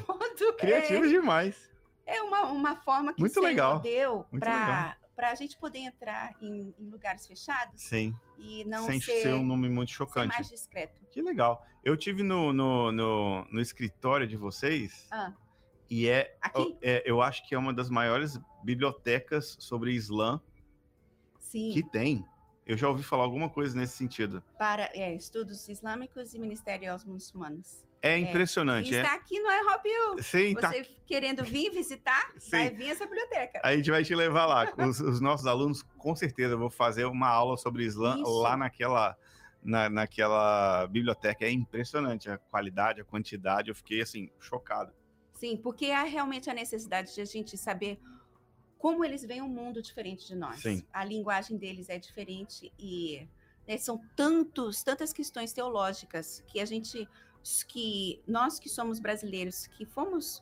criativos 0.59 1.07
é, 1.07 1.09
demais. 1.09 1.71
É 2.05 2.21
uma, 2.21 2.43
uma 2.51 2.75
forma 2.75 3.11
que 3.11 3.19
Muito 3.19 3.39
o 3.39 3.43
legal. 3.43 3.79
deu 3.79 4.23
para 4.39 4.95
a 5.31 5.35
gente 5.35 5.57
poder 5.57 5.79
entrar 5.79 6.35
em, 6.41 6.73
em, 6.79 6.89
lugares 6.89 7.25
fechados. 7.25 7.81
Sim. 7.81 8.15
E 8.37 8.63
não 8.65 8.85
Sem 8.85 8.99
ser, 8.99 9.21
ser 9.21 9.33
um 9.33 9.43
nome 9.43 9.69
muito 9.69 9.91
chocante. 9.91 10.33
mais 10.33 10.49
discreto. 10.49 11.01
Que 11.11 11.21
legal. 11.21 11.65
Eu 11.83 11.95
tive 11.97 12.23
no, 12.23 12.53
no, 12.53 12.91
no, 12.91 13.45
no 13.45 13.61
escritório 13.61 14.27
de 14.27 14.37
vocês. 14.37 15.07
Ah 15.11 15.33
e 15.95 16.09
é, 16.09 16.35
é, 16.81 17.03
eu 17.05 17.21
acho 17.21 17.47
que 17.47 17.53
é 17.53 17.57
uma 17.57 17.71
das 17.71 17.87
maiores 17.87 18.39
bibliotecas 18.63 19.55
sobre 19.59 19.91
Islã 19.91 20.41
Sim. 21.37 21.71
que 21.71 21.83
tem. 21.83 22.25
Eu 22.65 22.75
já 22.75 22.89
ouvi 22.89 23.03
falar 23.03 23.23
alguma 23.23 23.47
coisa 23.47 23.77
nesse 23.77 23.95
sentido. 23.95 24.41
Para 24.57 24.89
é, 24.93 25.13
estudos 25.13 25.69
islâmicos 25.69 26.33
e 26.33 26.39
ministérios 26.39 27.05
muçulmanos. 27.05 27.85
É 28.03 28.17
impressionante. 28.17 28.93
É. 28.93 29.01
está 29.01 29.15
aqui 29.15 29.39
no 29.39 29.49
IHOP 29.49 30.21
Sim, 30.21 30.53
tá 30.55 30.69
Você 30.69 30.83
tá... 30.83 30.89
querendo 31.05 31.41
vir 31.45 31.71
visitar, 31.71 32.31
Sim. 32.37 32.51
vai 32.51 32.69
vir 32.69 32.89
essa 32.89 33.05
biblioteca. 33.05 33.61
A 33.63 33.73
gente 33.73 33.89
vai 33.89 34.03
te 34.03 34.13
levar 34.13 34.45
lá. 34.45 34.73
Os, 34.85 34.99
os 34.99 35.21
nossos 35.21 35.47
alunos, 35.47 35.83
com 35.97 36.13
certeza, 36.13 36.57
vão 36.57 36.69
fazer 36.69 37.05
uma 37.05 37.29
aula 37.29 37.55
sobre 37.55 37.85
Islã 37.85 38.19
Isso. 38.19 38.41
lá 38.41 38.57
naquela, 38.57 39.17
na, 39.63 39.89
naquela 39.89 40.85
biblioteca. 40.87 41.45
É 41.45 41.51
impressionante 41.51 42.29
a 42.29 42.37
qualidade, 42.37 42.99
a 42.99 43.05
quantidade. 43.05 43.69
Eu 43.69 43.75
fiquei, 43.75 44.01
assim, 44.01 44.29
chocado. 44.37 44.91
Sim, 45.31 45.55
porque 45.55 45.85
há 45.91 46.03
realmente 46.03 46.49
a 46.49 46.53
necessidade 46.53 47.15
de 47.15 47.21
a 47.21 47.25
gente 47.25 47.57
saber 47.57 47.97
como 48.77 49.05
eles 49.05 49.23
veem 49.23 49.41
um 49.41 49.47
mundo 49.47 49.81
diferente 49.81 50.27
de 50.27 50.35
nós. 50.35 50.61
Sim. 50.61 50.83
A 50.91 51.05
linguagem 51.05 51.55
deles 51.55 51.87
é 51.87 51.97
diferente 51.97 52.69
e 52.77 53.25
né, 53.65 53.77
são 53.77 53.97
tantos, 54.13 54.83
tantas 54.83 55.13
questões 55.13 55.53
teológicas 55.53 56.43
que 56.47 56.59
a 56.59 56.65
gente, 56.65 57.07
que 57.67 58.21
nós 58.27 58.59
que 58.59 58.69
somos 58.69 58.99
brasileiros, 58.99 59.67
que 59.67 59.85
fomos, 59.85 60.41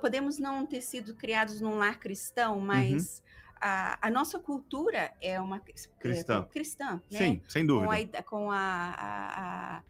podemos 0.00 0.38
não 0.38 0.64
ter 0.66 0.80
sido 0.80 1.14
criados 1.14 1.60
num 1.60 1.76
lar 1.76 1.98
cristão, 1.98 2.58
uhum. 2.58 2.64
mas 2.64 3.18
uhum. 3.18 3.58
a, 3.60 4.08
a, 4.08 4.10
nossa 4.10 4.38
cultura 4.38 5.12
é 5.20 5.38
uma 5.40 5.60
cristã, 5.60 6.46
é, 6.48 6.52
cristã 6.52 7.02
né? 7.10 7.18
Sim, 7.18 7.42
sem 7.48 7.66
dúvida. 7.66 7.86
Com 7.86 7.92
a, 7.92 8.22
com 8.22 8.50
a, 8.50 8.94
a 8.96 9.82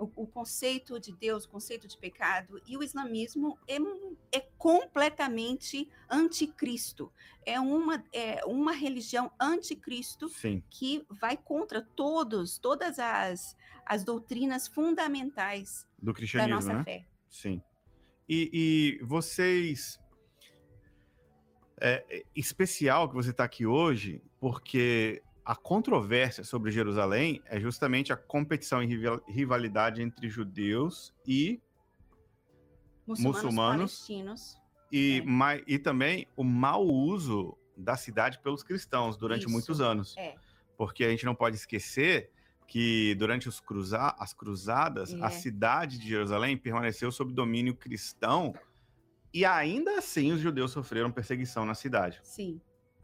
o, 0.00 0.10
o, 0.16 0.26
conceito 0.26 0.98
de 0.98 1.12
Deus, 1.12 1.44
o 1.44 1.48
conceito 1.50 1.86
de 1.86 1.96
pecado, 1.96 2.60
e 2.66 2.76
o 2.76 2.82
islamismo 2.82 3.58
é, 3.68 3.76
é 4.32 4.40
completamente 4.56 5.88
anticristo. 6.08 7.12
É 7.44 7.60
uma, 7.60 8.02
é 8.12 8.44
uma 8.46 8.72
religião 8.72 9.30
anticristo 9.38 10.28
Sim. 10.30 10.62
que 10.70 11.04
vai 11.08 11.36
contra 11.36 11.82
todos, 11.82 12.58
todas 12.58 12.98
as, 12.98 13.56
as 13.84 14.02
doutrinas 14.02 14.66
fundamentais 14.66 15.86
do 15.98 16.14
cristianismo, 16.14 16.50
da 16.50 16.54
nossa 16.54 16.78
né? 16.78 16.84
fé. 16.84 17.06
Sim. 17.28 17.62
E, 18.28 18.98
e 19.00 19.04
vocês. 19.04 20.00
É, 21.82 22.04
é 22.10 22.24
especial 22.36 23.08
que 23.08 23.14
você 23.14 23.30
está 23.30 23.44
aqui 23.44 23.64
hoje, 23.64 24.22
porque 24.38 25.22
a 25.50 25.56
controvérsia 25.56 26.44
sobre 26.44 26.70
Jerusalém 26.70 27.42
é 27.46 27.58
justamente 27.58 28.12
a 28.12 28.16
competição 28.16 28.80
e 28.80 28.86
rivalidade 29.26 30.00
entre 30.00 30.28
judeus 30.28 31.12
e 31.26 31.60
muçulmanos, 33.04 33.42
muçulmanos 33.42 34.06
palestinos. 34.06 34.56
E, 34.92 35.24
é. 35.26 35.64
e 35.66 35.76
também 35.76 36.28
o 36.36 36.44
mau 36.44 36.86
uso 36.86 37.58
da 37.76 37.96
cidade 37.96 38.38
pelos 38.38 38.62
cristãos 38.62 39.16
durante 39.16 39.40
Isso. 39.40 39.50
muitos 39.50 39.80
anos. 39.80 40.16
É. 40.16 40.36
Porque 40.76 41.02
a 41.02 41.10
gente 41.10 41.26
não 41.26 41.34
pode 41.34 41.56
esquecer 41.56 42.30
que 42.68 43.16
durante 43.16 43.48
os 43.48 43.58
cruza 43.58 44.14
as 44.20 44.32
cruzadas, 44.32 45.12
É. 45.12 45.20
a 45.20 45.30
cidade 45.30 45.98
de 45.98 46.08
Jerusalém 46.08 46.56
permaneceu 46.56 47.10
sob 47.10 47.32
domínio 47.32 47.74
cristão 47.74 48.54
e 49.34 49.44
ainda 49.44 49.98
assim 49.98 50.30
os 50.30 50.40
judeus 50.40 50.70
sofreram 50.70 51.10
perseguição 51.10 51.66
na 51.66 51.74
cidade. 51.74 52.20
Sim. 52.22 52.60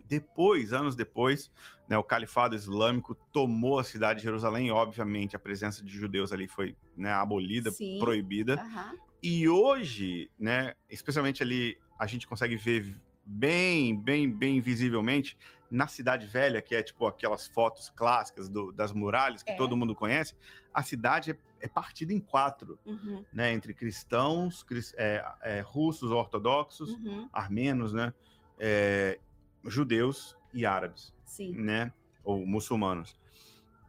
Depois, 0.08 0.72
anos 0.72 0.94
depois, 0.94 1.50
né, 1.88 1.96
o 1.98 2.04
califado 2.04 2.54
islâmico 2.54 3.14
tomou 3.32 3.78
a 3.78 3.84
cidade 3.84 4.20
de 4.20 4.24
Jerusalém. 4.24 4.70
Obviamente, 4.70 5.34
a 5.36 5.38
presença 5.38 5.84
de 5.84 5.90
judeus 5.92 6.32
ali 6.32 6.46
foi 6.48 6.76
né, 6.96 7.12
abolida, 7.12 7.70
Sim. 7.70 7.98
proibida. 7.98 8.54
Aham. 8.60 8.94
E 9.22 9.48
hoje, 9.48 10.30
né, 10.38 10.74
especialmente 10.88 11.42
ali, 11.42 11.76
a 11.98 12.06
gente 12.06 12.26
consegue 12.26 12.56
ver 12.56 12.96
bem, 13.24 13.98
bem, 14.00 14.30
bem 14.30 14.60
visivelmente 14.60 15.36
na 15.68 15.88
Cidade 15.88 16.26
Velha, 16.26 16.62
que 16.62 16.76
é 16.76 16.82
tipo 16.82 17.06
aquelas 17.08 17.48
fotos 17.48 17.90
clássicas 17.90 18.48
do- 18.48 18.70
das 18.70 18.92
muralhas 18.92 19.42
que 19.42 19.50
É. 19.50 19.56
todo 19.56 19.76
mundo 19.76 19.96
conhece, 19.96 20.32
a 20.72 20.80
cidade 20.84 21.32
é, 21.32 21.38
é 21.58 21.66
partida 21.66 22.12
em 22.12 22.20
quatro, 22.20 22.78
Uhum. 22.86 23.24
né, 23.32 23.52
entre 23.52 23.74
cristãos, 23.74 24.62
cris- 24.62 24.94
é, 24.96 25.24
é, 25.42 25.60
russos 25.60 26.12
ortodoxos, 26.12 26.90
Uhum. 26.90 27.28
armenos, 27.32 27.92
né, 27.92 28.14
é, 28.60 29.18
judeus 29.66 30.36
e 30.52 30.64
árabes 30.64 31.14
Sim. 31.24 31.52
né, 31.52 31.92
ou 32.24 32.46
muçulmanos. 32.46 33.18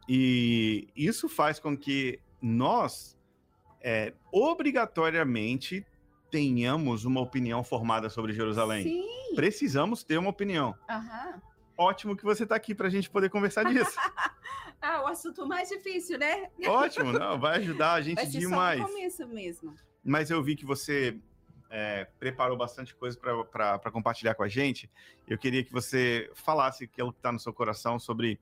E 0.08 0.88
isso 0.96 1.28
faz 1.28 1.58
com 1.58 1.76
que 1.76 2.18
nós, 2.40 3.18
é, 3.80 4.14
obrigatoriamente, 4.32 5.84
tenhamos 6.30 7.04
uma 7.04 7.20
opinião 7.20 7.62
formada 7.62 8.08
sobre 8.08 8.32
Jerusalém. 8.32 8.82
Sim. 8.82 9.34
Precisamos 9.34 10.02
ter 10.02 10.18
uma 10.18 10.30
opinião. 10.30 10.74
Aham. 10.88 11.42
Ótimo 11.76 12.16
que 12.16 12.24
você 12.24 12.42
está 12.42 12.56
aqui 12.56 12.74
para 12.74 12.88
a 12.88 12.90
gente 12.90 13.08
poder 13.08 13.30
conversar 13.30 13.64
disso. 13.64 13.96
Ah, 14.80 15.02
o 15.02 15.08
assunto 15.08 15.44
mais 15.44 15.68
difícil, 15.68 16.20
né? 16.20 16.48
Ótimo, 16.64 17.10
não, 17.12 17.36
vai 17.36 17.58
ajudar 17.58 17.94
a 17.94 18.00
gente 18.00 18.14
Vai 18.14 18.26
ser 18.26 18.38
demais. 18.38 18.80
só 18.80 18.86
no 18.86 18.92
começo 18.92 19.26
mesmo. 19.26 19.74
Mas 20.04 20.30
eu 20.30 20.40
vi 20.40 20.54
que 20.54 20.64
você 20.64 21.18
é, 21.70 22.06
preparou 22.18 22.56
bastante 22.56 22.94
coisa 22.94 23.18
para 23.18 23.90
compartilhar 23.90 24.34
com 24.34 24.42
a 24.42 24.48
gente. 24.48 24.90
Eu 25.26 25.38
queria 25.38 25.62
que 25.62 25.72
você 25.72 26.30
falasse 26.34 26.84
aquilo 26.84 27.12
que 27.12 27.18
está 27.18 27.30
no 27.30 27.38
seu 27.38 27.52
coração 27.52 27.98
sobre 27.98 28.38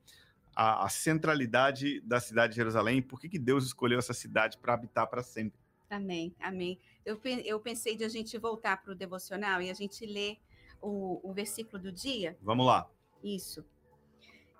a, 0.55 0.85
a 0.85 0.89
centralidade 0.89 2.01
da 2.01 2.19
cidade 2.19 2.53
de 2.53 2.57
Jerusalém. 2.57 3.01
Por 3.01 3.19
que, 3.19 3.29
que 3.29 3.39
Deus 3.39 3.65
escolheu 3.65 3.99
essa 3.99 4.13
cidade 4.13 4.57
para 4.57 4.73
habitar 4.73 5.07
para 5.07 5.21
sempre? 5.21 5.59
Amém, 5.89 6.33
amém. 6.39 6.79
Eu, 7.05 7.19
eu 7.45 7.59
pensei 7.59 7.95
de 7.95 8.03
a 8.03 8.09
gente 8.09 8.37
voltar 8.37 8.81
para 8.81 8.91
o 8.91 8.95
devocional 8.95 9.61
e 9.61 9.69
a 9.69 9.73
gente 9.73 10.05
ler 10.05 10.37
o, 10.81 11.19
o 11.23 11.33
versículo 11.33 11.81
do 11.81 11.91
dia. 11.91 12.37
Vamos 12.41 12.65
lá. 12.65 12.89
Isso. 13.23 13.63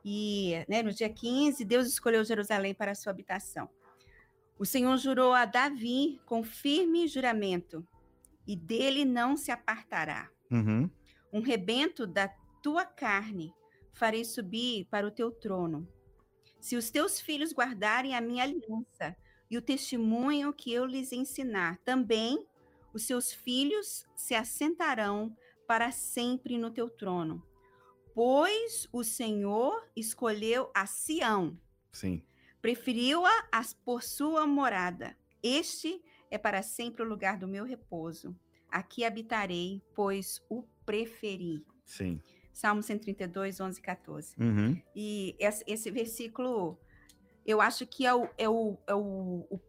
E 0.06 0.64
né, 0.70 0.82
no 0.82 0.94
dia 0.94 1.10
15, 1.10 1.66
Deus 1.66 1.88
escolheu 1.88 2.24
Jerusalém 2.24 2.74
para 2.74 2.92
a 2.92 2.96
sua 2.96 3.12
habitação. 3.12 3.70
O 4.58 4.66
Senhor 4.66 4.96
jurou 4.98 5.34
a 5.34 5.46
Davi 5.46 6.20
com 6.26 6.44
firme 6.44 7.08
juramento, 7.08 7.86
e 8.48 8.56
dele 8.56 9.04
não 9.04 9.36
se 9.36 9.52
apartará. 9.52 10.30
Uhum. 10.50 10.90
Um 11.34 11.42
rebento 11.42 12.08
da 12.08 12.30
tua 12.64 12.86
carne 12.86 13.54
farei 13.94 14.24
subir 14.24 14.86
para 14.86 15.06
o 15.06 15.12
teu 15.12 15.32
trono. 15.32 15.88
Se 16.60 16.76
os 16.76 16.90
teus 16.90 17.20
filhos 17.20 17.54
guardarem 17.54 18.16
a 18.16 18.22
minha 18.22 18.44
aliança 18.44 19.16
e 19.50 19.58
o 19.58 19.62
testemunho 19.62 20.54
que 20.54 20.72
eu 20.72 20.86
lhes 20.86 21.12
ensinar, 21.12 21.78
também 21.86 22.46
os 22.94 23.04
seus 23.04 23.32
filhos 23.32 24.06
se 24.16 24.34
assentarão 24.34 25.36
para 25.68 25.92
sempre 25.92 26.58
no 26.58 26.72
teu 26.72 26.90
trono. 26.90 27.44
Pois 28.14 28.88
o 28.92 29.04
Senhor 29.04 29.88
escolheu 29.96 30.72
a 30.74 30.88
Sião, 30.88 31.60
Sim. 31.92 32.24
preferiu-a 32.62 33.48
por 33.86 34.02
sua 34.02 34.48
morada. 34.48 35.16
Este 35.44 36.02
é 36.30 36.38
para 36.38 36.62
sempre 36.62 37.04
o 37.04 37.08
lugar 37.08 37.38
do 37.38 37.48
meu 37.48 37.66
repouso. 37.66 38.36
Aqui 38.70 39.06
habitarei, 39.06 39.82
pois 39.96 40.44
o 40.50 40.64
preferi. 40.86 41.66
Sim. 41.86 42.22
Salmo 42.52 42.82
132, 42.82 43.60
11 43.60 43.80
e 43.80 43.82
14. 43.82 44.36
Uhum. 44.40 44.82
E 44.96 45.36
esse, 45.40 45.64
esse 45.68 45.92
versículo, 45.92 46.78
eu 47.46 47.62
acho 47.62 47.86
que 47.86 48.06
é, 48.06 48.14
o, 48.14 48.28
é, 48.38 48.50
o, 48.50 48.78
é, 48.88 48.96
o, 48.96 49.60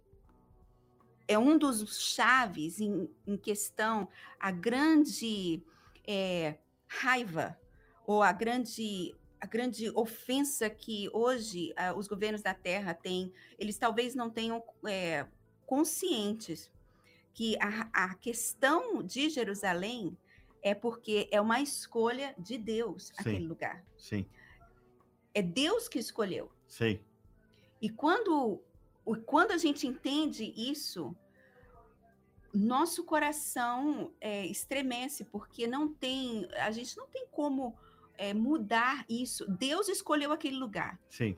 é 1.28 1.38
um 1.38 1.58
dos 1.58 2.00
chaves 2.00 2.80
em, 2.80 3.08
em 3.26 3.36
questão, 3.36 4.08
a 4.40 4.50
grande 4.50 5.62
é, 6.06 6.56
raiva 6.88 7.58
ou 8.06 8.22
a 8.22 8.32
grande, 8.32 9.14
a 9.38 9.46
grande 9.46 9.90
ofensa 9.90 10.70
que 10.70 11.10
hoje 11.12 11.74
ah, 11.76 11.94
os 11.94 12.08
governos 12.08 12.40
da 12.40 12.54
Terra 12.54 12.94
têm. 12.94 13.30
Eles 13.58 13.76
talvez 13.76 14.14
não 14.14 14.30
tenham 14.30 14.64
é, 14.86 15.26
conscientes 15.68 16.70
que 17.34 17.56
a, 17.60 17.88
a 18.06 18.14
questão 18.14 19.02
de 19.02 19.28
Jerusalém 19.28 20.16
é 20.62 20.74
porque 20.74 21.28
é 21.30 21.38
uma 21.40 21.60
escolha 21.60 22.34
de 22.38 22.56
Deus 22.56 23.08
Sim. 23.08 23.14
aquele 23.18 23.46
lugar. 23.46 23.84
Sim. 23.98 24.24
É 25.34 25.42
Deus 25.42 25.86
que 25.88 25.98
escolheu. 25.98 26.50
Sei. 26.66 27.00
E 27.82 27.90
quando, 27.90 28.60
o- 29.04 29.16
quando 29.16 29.50
a 29.52 29.58
gente 29.58 29.86
entende 29.86 30.52
isso, 30.56 31.14
nosso 32.52 33.04
coração 33.04 34.10
é, 34.20 34.46
estremece, 34.46 35.24
porque 35.26 35.66
não 35.66 35.92
tem, 35.92 36.48
a 36.56 36.70
gente 36.70 36.96
não 36.96 37.06
tem 37.06 37.26
como 37.30 37.76
é, 38.16 38.32
mudar 38.32 39.04
isso. 39.08 39.46
Deus 39.46 39.86
escolheu 39.88 40.32
aquele 40.32 40.56
lugar. 40.56 40.98
Sim. 41.10 41.36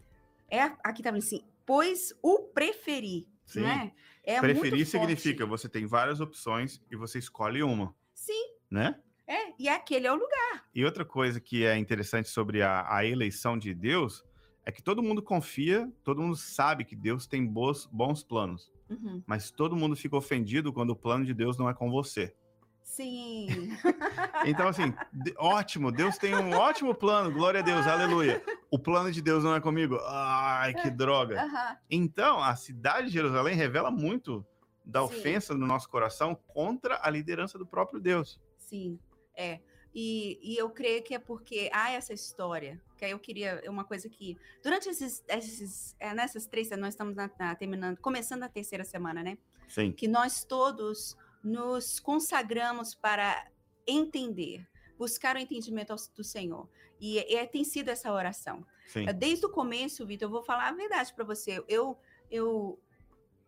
É 0.49 0.63
aqui 0.85 1.03
tá 1.03 1.11
assim, 1.11 1.45
pois 1.67 2.15
o 2.23 2.45
preferi, 2.45 3.29
Sim. 3.53 3.61
não 3.61 3.69
é? 3.69 3.93
Preferir 4.41 4.87
significa 4.87 5.47
você 5.47 5.69
tem 5.69 5.87
várias 5.87 6.21
opções 6.21 6.81
e 6.91 6.97
você 6.97 7.19
escolhe 7.19 7.63
uma, 7.63 7.95
Sim, 8.15 8.43
né? 8.71 8.99
é, 9.27 9.53
e 9.59 9.69
aquele 9.69 10.07
é 10.07 10.13
o 10.13 10.17
lugar. 10.17 10.65
E 10.75 10.85
outra 10.85 11.05
coisa 11.05 11.41
que 11.41 11.65
é 11.65 11.77
interessante 11.77 12.29
sobre 12.29 12.63
a, 12.63 12.87
a 12.95 13.05
eleição 13.05 13.59
de 13.59 13.75
Deus 13.75 14.23
é 14.65 14.71
que 14.71 14.83
todo 14.83 15.03
mundo 15.03 15.23
confia, 15.23 15.91
todo 16.05 16.21
mundo 16.21 16.37
sabe 16.37 16.85
que 16.85 16.95
Deus 16.95 17.27
tem 17.27 17.45
bons, 17.47 17.87
bons 17.87 18.23
planos, 18.23 18.71
Uhum. 18.91 19.23
mas 19.27 19.51
todo 19.53 19.77
mundo 19.77 19.95
fica 19.97 20.17
ofendido 20.17 20.73
quando 20.73 20.91
o 20.91 20.97
plano 20.97 21.25
de 21.25 21.33
Deus 21.33 21.57
não 21.57 21.69
é 21.69 21.75
com 21.75 21.91
você. 21.91 22.35
Sim. 22.83 23.47
Então, 24.47 24.69
assim, 24.69 24.95
ótimo, 25.37 25.93
Deus 25.93 26.17
tem 26.17 26.35
um 26.35 26.53
ótimo 26.55 26.95
plano, 26.95 27.31
glória 27.31 27.61
a 27.61 27.63
Deus, 27.63 27.87
aleluia. 27.87 28.43
O 28.71 28.79
plano 28.79 29.11
de 29.11 29.21
Deus 29.21 29.43
não 29.43 29.55
é 29.55 29.61
comigo. 29.61 29.99
Ai, 30.05 30.73
que 30.75 30.91
droga. 30.91 31.43
Aham. 31.43 31.77
Então, 31.91 32.43
a 32.43 32.55
cidade 32.55 33.09
de 33.09 33.13
Jerusalém 33.15 33.57
revela 33.57 33.91
muito 33.91 34.47
da 34.85 35.01
Sim. 35.01 35.07
ofensa 35.07 35.55
no 35.55 35.67
nosso 35.67 35.89
coração 35.89 36.35
contra 36.47 37.01
a 37.03 37.11
liderança 37.11 37.59
do 37.59 37.67
próprio 37.67 38.01
Deus. 38.01 38.41
Sim, 38.59 38.99
é. 39.37 39.61
E, 39.93 40.39
e 40.41 40.57
eu 40.57 40.71
creio 40.71 41.03
que 41.03 41.13
é 41.15 41.19
porque 41.19 41.69
há 41.73 41.91
essa 41.91 42.13
história, 42.13 42.81
que 42.97 43.05
aí 43.05 43.11
eu 43.11 43.19
queria, 43.19 43.61
é 43.65 43.69
uma 43.69 43.83
coisa 43.85 44.09
que, 44.09 44.39
durante 44.63 44.89
esses, 44.89 45.25
esses 45.27 45.97
é, 45.99 46.15
nessas 46.15 46.47
três, 46.47 46.71
nós 46.71 46.91
estamos 46.95 47.17
na- 47.17 47.29
na- 47.37 47.57
terminando, 47.57 47.99
começando 47.99 48.45
a 48.45 48.49
terceira 48.49 48.85
semana, 48.85 49.21
né? 49.23 49.37
Sim, 49.69 49.91
Que 49.91 50.07
nós 50.07 50.45
todos 50.45 51.17
nos 51.43 51.99
consagramos 51.99 52.95
para 52.95 53.49
entender, 53.85 54.65
buscar 55.01 55.35
o 55.35 55.39
entendimento 55.39 55.95
do 56.15 56.23
Senhor. 56.23 56.69
E, 57.01 57.19
é- 57.19 57.47
tem 57.47 57.65
sido 57.65 57.89
essa 57.89 58.13
oração. 58.13 58.65
sim. 58.87 59.07
Desde 59.17 59.47
o 59.47 59.49
começo, 59.49 60.05
Vitor, 60.07 60.27
eu 60.27 60.31
vou 60.31 60.43
falar 60.43 60.69
a 60.69 60.73
verdade 60.73 61.15
para 61.15 61.25
você. 61.25 61.65
Eu, 61.67 61.97
eu, 62.31 62.79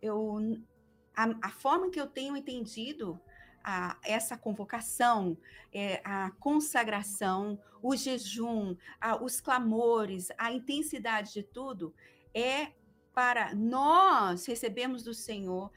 eu, 0.01 0.39
a, 1.15 1.25
a 1.43 1.51
forma 1.51 1.91
que 1.91 2.01
eu 2.01 2.07
tenho 2.07 2.35
entendido 2.39 3.21
a, 3.63 3.99
essa 4.03 4.35
convocação, 4.35 5.37
é, 5.71 6.01
a 6.05 6.31
consagração, 6.41 7.61
o 7.83 7.95
jejum, 7.95 8.75
a- 8.99 9.23
os 9.23 9.39
clamores, 9.39 10.29
a 10.39 10.51
intensidade 10.51 11.35
de 11.35 11.43
tudo, 11.43 11.95
é 12.33 12.73
para 13.13 13.55
nós 13.55 14.47
recebemos 14.47 15.03
do 15.03 15.13
Senhor 15.13 15.71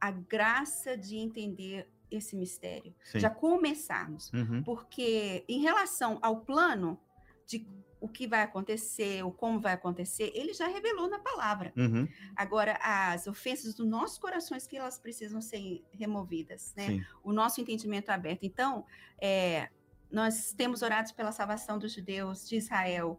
a 0.00 0.12
graça 0.12 0.96
de 0.96 1.16
entender 1.16 1.90
esse 2.10 2.36
mistério, 2.36 2.94
Sim. 3.04 3.20
já 3.20 3.30
começarmos, 3.30 4.32
Uhum. 4.32 4.62
porque 4.62 5.44
em 5.48 5.60
relação 5.60 6.18
ao 6.22 6.40
plano 6.40 6.98
de 7.46 7.66
o 8.00 8.08
que 8.08 8.28
vai 8.28 8.42
acontecer, 8.42 9.24
o 9.24 9.32
como 9.32 9.58
vai 9.60 9.72
acontecer, 9.72 10.30
ele 10.34 10.52
já 10.54 10.68
revelou 10.68 11.08
na 11.08 11.18
palavra. 11.18 11.72
Uhum. 11.76 12.06
Agora, 12.36 12.78
as 12.80 13.26
ofensas 13.26 13.74
dos 13.74 13.86
nossos 13.88 14.18
corações 14.18 14.66
que 14.66 14.76
elas 14.76 14.98
precisam 14.98 15.40
ser 15.40 15.84
removidas, 15.92 16.72
né? 16.76 16.86
Sim. 16.86 17.04
O 17.24 17.32
nosso 17.32 17.60
entendimento 17.60 18.10
aberto. 18.10 18.44
Então, 18.44 18.86
é, 19.20 19.68
nós 20.10 20.52
temos 20.52 20.82
orado 20.82 21.12
pela 21.14 21.32
salvação 21.32 21.76
dos 21.78 21.92
judeus 21.92 22.48
de 22.48 22.56
Israel, 22.56 23.18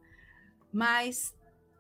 mas 0.72 1.36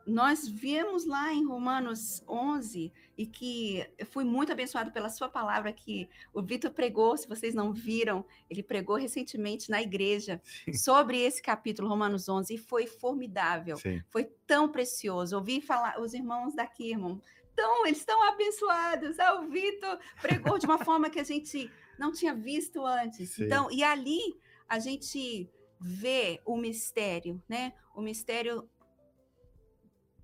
nós 0.10 0.48
vimos 0.48 1.06
lá 1.06 1.34
em 1.34 1.46
Romanos 1.46 2.24
11 2.28 2.92
e 3.18 3.26
que 3.26 3.86
eu 3.98 4.06
fui 4.06 4.24
muito 4.24 4.52
abençoado 4.52 4.92
pela 4.92 5.10
sua 5.10 5.30
palavra 5.30 5.72
que 5.72 6.10
o 6.34 6.42
Vitor 6.42 6.72
pregou, 6.72 7.16
se 7.18 7.28
vocês 7.28 7.54
não 7.54 7.72
viram, 7.72 8.26
ele 8.50 8.64
pregou 8.64 8.96
recentemente 8.96 9.70
na 9.70 9.82
igreja 9.82 10.42
Sim. 10.66 10.74
sobre 10.74 11.22
esse 11.22 11.42
capítulo, 11.42 11.88
Romanos 11.88 12.28
11, 12.28 12.54
e 12.54 12.58
foi 12.58 12.88
formidável. 12.88 13.78
Sim. 13.78 14.02
Foi 14.10 14.24
tão 14.48 14.70
precioso. 14.70 15.36
Ouvi 15.36 15.62
falar, 15.62 16.00
os 16.00 16.14
irmãos 16.14 16.56
daqui, 16.56 16.92
irmão, 16.92 17.22
então, 17.54 17.86
eles 17.86 18.00
estão 18.00 18.24
abençoados. 18.24 19.20
Ah, 19.20 19.42
o 19.42 19.50
Vitor 19.50 20.00
pregou 20.22 20.58
de 20.58 20.66
uma 20.66 20.78
forma 20.86 21.10
que 21.10 21.20
a 21.20 21.24
gente 21.26 21.70
não 21.98 22.14
tinha 22.14 22.34
visto 22.34 22.86
antes. 22.86 23.32
Sim. 23.32 23.44
Então, 23.44 23.70
e 23.70 23.84
ali 23.84 24.22
a 24.68 24.80
gente 24.80 25.50
vê 25.78 26.40
o 26.46 26.56
mistério, 26.56 27.42
né? 27.50 27.74
O 27.94 28.02
mistério 28.02 28.70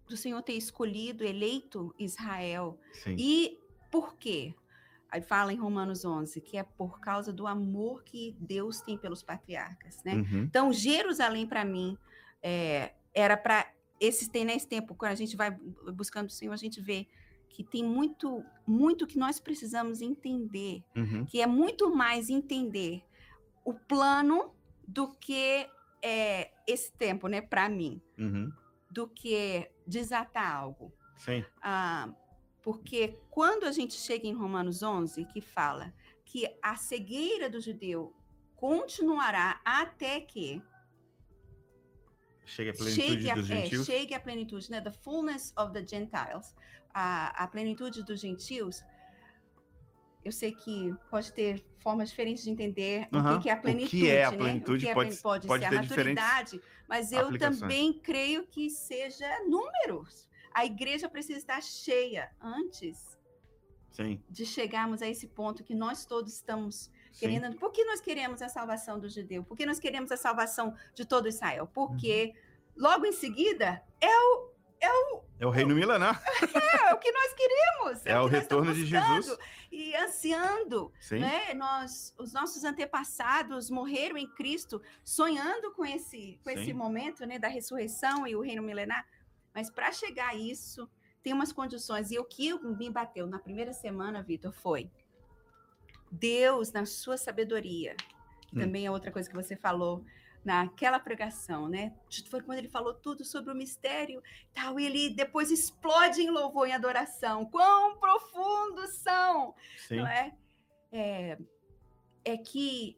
do 0.07 0.15
Senhor 0.17 0.41
ter 0.41 0.53
escolhido, 0.53 1.23
eleito 1.23 1.93
Israel. 1.99 2.79
Sim. 2.93 3.15
E 3.17 3.59
por 3.91 4.15
quê? 4.17 4.53
Aí 5.09 5.21
fala 5.21 5.53
em 5.53 5.57
Romanos 5.57 6.03
11 6.03 6.41
que 6.41 6.57
é 6.57 6.63
por 6.63 6.99
causa 6.99 7.31
do 7.31 7.47
amor 7.47 8.03
que 8.03 8.35
Deus 8.39 8.81
tem 8.81 8.97
pelos 8.97 9.23
patriarcas, 9.23 10.03
né? 10.03 10.15
Uhum. 10.15 10.43
Então, 10.43 10.73
Jerusalém, 10.73 11.47
para 11.47 11.63
mim, 11.63 11.97
é, 12.43 12.93
era 13.13 13.37
para 13.37 13.71
esse 13.99 14.29
tem 14.29 14.43
nesse 14.43 14.67
tempo, 14.67 14.93
quando 14.93 15.13
a 15.13 15.15
gente 15.15 15.37
vai 15.37 15.51
bu- 15.51 15.93
buscando 15.93 16.27
o 16.27 16.31
Senhor, 16.31 16.51
a 16.51 16.57
gente 16.57 16.81
vê 16.81 17.07
que 17.49 17.63
tem 17.63 17.81
muito, 17.81 18.43
muito 18.67 19.07
que 19.07 19.17
nós 19.17 19.39
precisamos 19.39 20.01
entender, 20.01 20.83
Uhum. 20.95 21.23
que 21.25 21.39
é 21.39 21.47
muito 21.47 21.95
mais 21.95 22.29
entender 22.29 23.01
o 23.63 23.73
plano 23.73 24.53
do 24.85 25.07
que 25.15 25.65
é, 26.01 26.51
esse 26.67 26.91
tempo, 26.91 27.27
né, 27.29 27.39
para 27.41 27.69
mim, 27.69 28.01
Uhum. 28.19 28.51
Do 28.95 29.07
que 29.09 29.69
desatar 29.85 30.49
algo. 30.55 30.93
Sim. 31.17 31.43
Ah, 31.61 32.09
porque 32.61 33.19
quando 33.29 33.65
a 33.65 33.71
gente 33.73 33.93
chega 33.95 34.25
em 34.25 34.33
Romanos 34.33 34.81
11, 34.81 35.25
que 35.25 35.41
fala 35.41 35.93
que 36.23 36.47
a 36.63 36.75
cegueira 36.77 37.49
do 37.49 37.59
judeu 37.59 38.15
continuará 38.55 39.59
até 39.65 40.21
que 40.21 40.61
Chega 42.45 42.71
a 42.71 42.73
plenitude 42.75 43.01
chegue 43.09 43.29
a, 43.31 43.35
dos 43.35 43.49
é, 43.51 43.55
gentios. 43.55 43.85
chegue 43.85 44.13
a 44.13 44.19
plenitude, 44.19 44.71
né? 44.71 44.79
The 44.79 44.91
fullness 44.91 45.51
of 45.57 45.73
the 45.73 45.85
Gentiles, 45.85 46.55
a, 46.93 47.43
a 47.43 47.47
plenitude 47.47 48.03
dos 48.03 48.19
gentios. 48.21 48.83
Eu 50.23 50.31
sei 50.31 50.51
que 50.53 50.93
pode 51.09 51.33
ter 51.33 51.65
formas 51.79 52.09
diferentes 52.09 52.43
de 52.43 52.51
entender 52.51 53.07
o 53.11 53.37
que, 53.37 53.43
que 53.43 53.49
é 53.49 53.53
a 53.53 53.55
O 53.55 53.57
que 53.57 53.61
plenitude. 53.63 54.07
é 54.09 54.23
a 54.25 54.31
né? 54.31 54.37
plenitude 54.37 54.77
o 54.77 54.79
que 54.79 54.87
é 54.87 54.91
a 54.91 54.95
pode- 54.95 55.17
pode, 55.17 55.47
pode 55.47 55.63
ser 55.65 55.75
a 55.75 55.81
diferentes 55.81 56.23
maturidade, 56.23 56.61
mas 56.87 57.11
eu 57.11 57.25
aplicações. 57.25 57.59
também 57.59 57.93
creio 57.93 58.45
que 58.47 58.69
seja 58.69 59.27
números. 59.47 60.27
A 60.53 60.65
igreja 60.65 61.09
precisa 61.09 61.37
estar 61.37 61.61
cheia 61.61 62.31
antes 62.41 63.17
Sim. 63.91 64.21
de 64.29 64.45
chegarmos 64.45 65.01
a 65.01 65.07
esse 65.07 65.27
ponto 65.27 65.63
que 65.63 65.73
nós 65.75 66.05
todos 66.05 66.33
estamos 66.33 66.75
Sim. 66.85 66.91
querendo. 67.19 67.55
Por 67.57 67.71
que 67.71 67.83
nós 67.85 67.99
queremos 68.01 68.41
a 68.41 68.49
salvação 68.49 68.99
do 68.99 69.09
judeu? 69.09 69.43
Por 69.43 69.55
que 69.57 69.65
nós 69.65 69.79
queremos 69.79 70.11
a 70.11 70.17
salvação 70.17 70.75
de 70.93 71.05
todo 71.05 71.27
Israel? 71.27 71.67
Porque 71.73 72.33
Uhum. 72.75 72.83
logo 72.83 73.05
em 73.05 73.11
seguida 73.11 73.81
é 74.01 74.17
o, 74.19 74.55
É 75.39 75.45
o 75.45 75.49
reino 75.49 75.73
milenar. 75.75 76.21
é 76.89 76.93
o 76.93 76.97
que 76.99 77.11
nós 77.11 77.33
queremos. 77.33 78.05
É 78.05 78.19
o 78.19 78.25
que 78.27 78.31
nós 78.33 78.41
retorno 78.41 78.73
de 78.73 78.85
Jesus. 78.85 79.37
E 79.77 79.93
ansiando, 79.97 80.89
Sim. 81.01 81.19
né? 81.19 81.53
Nós, 81.53 82.15
os 82.17 82.31
nossos 82.31 82.63
antepassados 82.63 83.69
morreram 83.69 84.15
em 84.15 84.25
Cristo, 84.25 84.81
sonhando 85.03 85.73
com 85.73 85.85
esse, 85.85 86.39
com 86.41 86.49
esse 86.49 86.71
momento, 86.71 87.25
né, 87.25 87.37
da 87.37 87.49
ressurreição 87.49 88.25
e 88.25 88.37
o 88.37 88.39
reino 88.41 88.63
milenar. 88.63 89.05
Mas 89.53 89.69
para 89.69 89.91
chegar 89.91 90.29
a 90.29 90.33
isso, 90.33 90.89
tem 91.21 91.33
umas 91.33 91.51
condições. 91.51 92.09
E 92.09 92.17
o 92.17 92.23
que 92.23 92.57
me 92.77 92.89
bateu 92.89 93.27
na 93.27 93.37
primeira 93.37 93.73
semana, 93.73 94.23
Vitor, 94.23 94.53
foi 94.53 94.89
Deus, 96.09 96.71
na 96.71 96.85
sua 96.85 97.17
sabedoria, 97.17 97.97
que 98.47 98.55
Hum. 98.55 98.61
também 98.61 98.85
é 98.85 98.91
outra 98.91 99.11
coisa 99.11 99.29
que 99.29 99.35
você 99.35 99.57
falou 99.57 100.05
naquela 100.45 100.99
pregação, 100.99 101.67
né? 101.67 101.91
Foi 102.29 102.41
quando 102.41 102.59
ele 102.59 102.69
falou 102.69 102.93
tudo 102.93 103.25
sobre 103.25 103.51
o 103.51 103.55
mistério, 103.55 104.21
tal, 104.53 104.79
e 104.79 104.85
ele 104.85 105.09
depois 105.09 105.49
explode 105.49 106.21
em 106.21 106.29
louvor 106.29 106.67
e 106.67 106.71
adoração. 106.71 107.45
Quão 107.47 107.97
profundos 107.97 108.91
são, 108.97 109.55
Sim. 109.87 109.97
não 109.97 110.07
é? 110.07 110.37
é? 110.91 111.37
É 112.23 112.37
que 112.37 112.95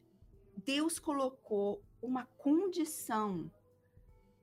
Deus 0.66 1.00
colocou 1.00 1.82
uma 2.02 2.26
condição 2.38 3.50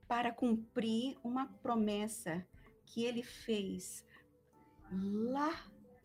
para 0.09 0.33
cumprir 0.33 1.17
uma 1.23 1.47
promessa 1.63 2.47
que 2.87 3.05
ele 3.05 3.23
fez 3.23 4.05
lá 4.91 5.53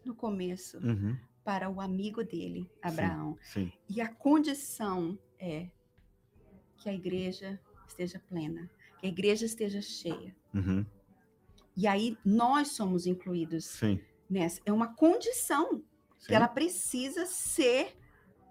no 0.03 0.13
começo 0.15 0.77
Uhum. 0.79 1.17
para 1.43 1.69
o 1.69 1.79
amigo 1.81 2.23
dele, 2.23 2.69
Abraão. 2.81 3.37
Sim. 3.41 3.71
E 3.89 4.01
a 4.01 4.07
condição 4.13 5.17
é 5.37 5.69
que 6.79 6.89
a 6.89 6.93
igreja 6.93 7.59
esteja 7.87 8.19
plena, 8.27 8.69
que 8.99 9.05
a 9.05 9.09
igreja 9.09 9.45
esteja 9.45 9.81
cheia. 9.81 10.35
Uhum. 10.53 10.85
E 11.75 11.87
aí 11.87 12.17
nós 12.25 12.69
somos 12.69 13.05
incluídos 13.05 13.65
Sim. 13.65 13.99
nessa. 14.29 14.61
É 14.65 14.71
uma 14.71 14.93
condição 14.95 15.83
Sim. 16.17 16.27
que 16.27 16.33
ela 16.35 16.47
precisa 16.47 17.25
ser 17.25 17.95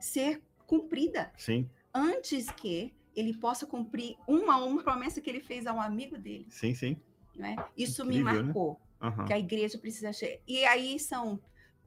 ser 0.00 0.40
cumprida 0.66 1.32
Sim. 1.36 1.68
antes 1.92 2.48
que 2.50 2.94
ele 3.16 3.34
possa 3.34 3.66
cumprir 3.66 4.16
uma, 4.28 4.56
uma 4.58 4.82
promessa 4.82 5.20
que 5.20 5.28
ele 5.28 5.40
fez 5.40 5.66
ao 5.66 5.80
amigo 5.80 6.16
dele. 6.16 6.46
Sim, 6.50 6.72
sim. 6.74 6.96
Né? 7.34 7.56
Isso 7.76 8.04
me 8.04 8.18
Incrível, 8.18 8.34
né? 8.34 8.42
marcou. 8.44 8.80
Aham. 9.00 9.24
que 9.26 9.32
a 9.32 9.38
igreja 9.38 9.78
precisa 9.78 10.12
chegar. 10.12 10.40
E 10.46 10.64
aí 10.64 10.98
são, 10.98 11.40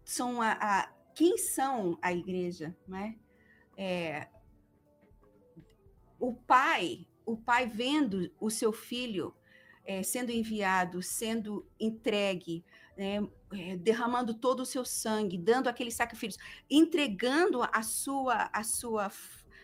são 0.03 0.41
a, 0.41 0.51
a- 0.53 0.93
quem 1.13 1.37
são 1.37 1.97
a 2.01 2.13
igreja, 2.13 2.75
né? 2.87 3.15
É, 3.77 4.27
o 6.21 6.33
pai, 6.33 7.07
o 7.25 7.35
pai 7.35 7.65
vendo 7.67 8.31
o 8.39 8.49
seu 8.49 8.71
filho 8.71 9.33
é, 9.83 10.03
sendo 10.03 10.31
enviado, 10.31 11.01
sendo 11.01 11.67
entregue, 11.79 12.63
né, 12.95 13.27
é, 13.53 13.75
derramando 13.75 14.33
todo 14.35 14.59
o 14.59 14.65
seu 14.65 14.85
sangue, 14.85 15.37
dando 15.37 15.67
aquele 15.67 15.89
sacrifício, 15.89 16.39
entregando 16.69 17.63
a 17.63 17.81
sua 17.81 18.49
a 18.53 18.63
sua 18.63 19.11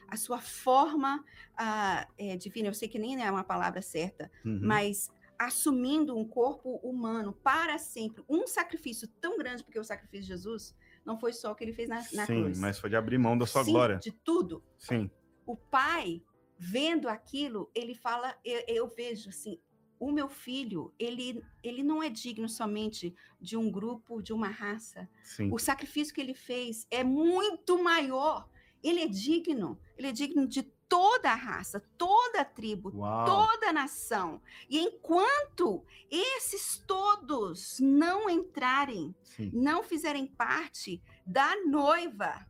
a 0.10 0.18
sua 0.18 0.40
forma 0.42 1.24
ah, 1.56 2.08
é, 2.18 2.36
divina. 2.38 2.70
Eu 2.70 2.74
sei 2.74 2.88
que 2.88 2.98
nem 2.98 3.22
é 3.24 3.30
uma 3.30 3.44
palavra 3.44 3.82
certa, 3.82 4.32
Uhum. 4.44 4.60
mas 4.64 5.12
assumindo 5.38 6.18
um 6.18 6.26
corpo 6.28 6.78
humano 6.78 7.32
para 7.44 7.78
sempre, 7.78 8.24
um 8.28 8.48
sacrifício 8.48 9.08
tão 9.22 9.38
grande, 9.38 9.64
porque 9.64 9.78
o 9.80 9.84
sacrifício 9.84 10.22
de 10.24 10.30
Jesus 10.30 10.76
não 11.06 11.20
foi 11.20 11.32
só 11.32 11.52
o 11.52 11.56
que 11.56 11.64
ele 11.64 11.74
fez 11.74 11.88
na, 11.88 11.98
na 12.14 12.26
Sim, 12.26 12.42
cruz. 12.44 12.58
mas 12.60 12.80
foi 12.80 12.90
de 12.90 12.96
abrir 12.96 13.20
mão 13.20 13.38
da 13.38 13.46
sua 13.46 13.64
Sim, 13.64 13.72
glória. 13.72 13.98
De 13.98 14.12
tudo. 14.12 14.64
Sim. 14.80 15.12
O 15.46 15.56
pai, 15.56 16.24
vendo 16.58 17.08
aquilo, 17.08 17.70
ele 17.74 17.94
fala, 17.94 18.38
eu, 18.44 18.64
eu 18.68 18.88
vejo 18.88 19.30
assim, 19.30 19.60
o 20.00 20.12
meu 20.12 20.30
filho, 20.30 20.94
ele, 21.00 21.44
ele 21.64 21.82
não 21.84 22.02
é 22.02 22.10
digno 22.10 22.48
somente 22.48 23.16
de 23.40 23.58
um 23.58 23.72
grupo, 23.72 24.22
de 24.22 24.32
uma 24.32 24.48
raça. 24.48 25.10
Sim. 25.24 25.52
O 25.52 25.58
sacrifício 25.58 26.14
que 26.14 26.22
ele 26.22 26.34
fez 26.34 26.86
é 26.92 27.04
muito 27.04 27.82
maior. 27.82 28.48
Ele 28.84 29.02
é 29.02 29.08
digno. 29.08 29.80
Ele 29.98 30.08
é 30.08 30.12
digno 30.12 30.48
de 30.48 30.64
toda 30.88 31.32
a 31.32 31.36
raça, 31.36 31.84
toda 31.98 32.42
a 32.42 32.46
tribo, 32.46 32.96
Uau. 32.96 33.26
toda 33.26 33.70
a 33.70 33.74
nação. 33.74 34.42
E 34.70 34.80
enquanto 34.80 35.84
esses 36.10 36.78
todos 36.88 37.78
não 37.80 38.30
entrarem, 38.30 39.14
Sim. 39.24 39.52
não 39.54 39.84
fizerem 39.84 40.28
parte 40.28 41.02
da 41.26 41.56
noiva, 41.66 42.46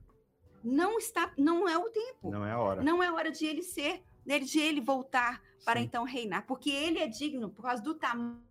não 0.63 0.97
está, 0.97 1.31
não 1.37 1.67
é 1.67 1.77
o 1.77 1.89
tempo. 1.89 2.31
Não 2.31 2.45
é 2.45 2.51
a 2.51 2.59
hora. 2.59 2.83
Não 2.83 3.01
é 3.01 3.11
hora 3.11 3.31
de 3.31 3.45
ele 3.45 3.63
ser, 3.63 4.03
né, 4.25 4.39
de 4.39 4.59
ele 4.59 4.81
voltar 4.81 5.41
para 5.65 5.79
Sim. 5.79 5.85
então 5.85 6.03
reinar, 6.03 6.45
porque 6.45 6.69
ele 6.69 6.99
é 6.99 7.07
digno 7.07 7.49
por 7.49 7.63
causa 7.63 7.81
do 7.81 7.95
tamanho. 7.95 8.41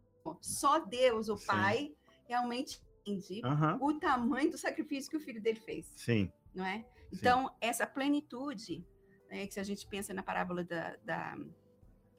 Só 0.40 0.78
Deus, 0.80 1.28
o 1.28 1.36
Sim. 1.36 1.46
Pai, 1.46 1.94
realmente 2.28 2.80
entende 3.06 3.40
Aham. 3.44 3.78
o 3.80 3.94
tamanho 3.94 4.50
do 4.50 4.58
sacrifício 4.58 5.08
que 5.10 5.16
o 5.16 5.20
filho 5.20 5.40
dele 5.40 5.60
fez, 5.60 5.92
Sim. 5.96 6.30
não 6.54 6.64
é? 6.66 6.84
Então, 7.12 7.48
essa 7.60 7.86
plenitude, 7.86 8.84
né, 9.30 9.46
que 9.46 9.54
se 9.54 9.60
a 9.60 9.62
gente 9.62 9.86
pensa 9.86 10.12
na 10.12 10.22
parábola 10.24 10.64
da, 10.64 10.96
da- 11.04 11.38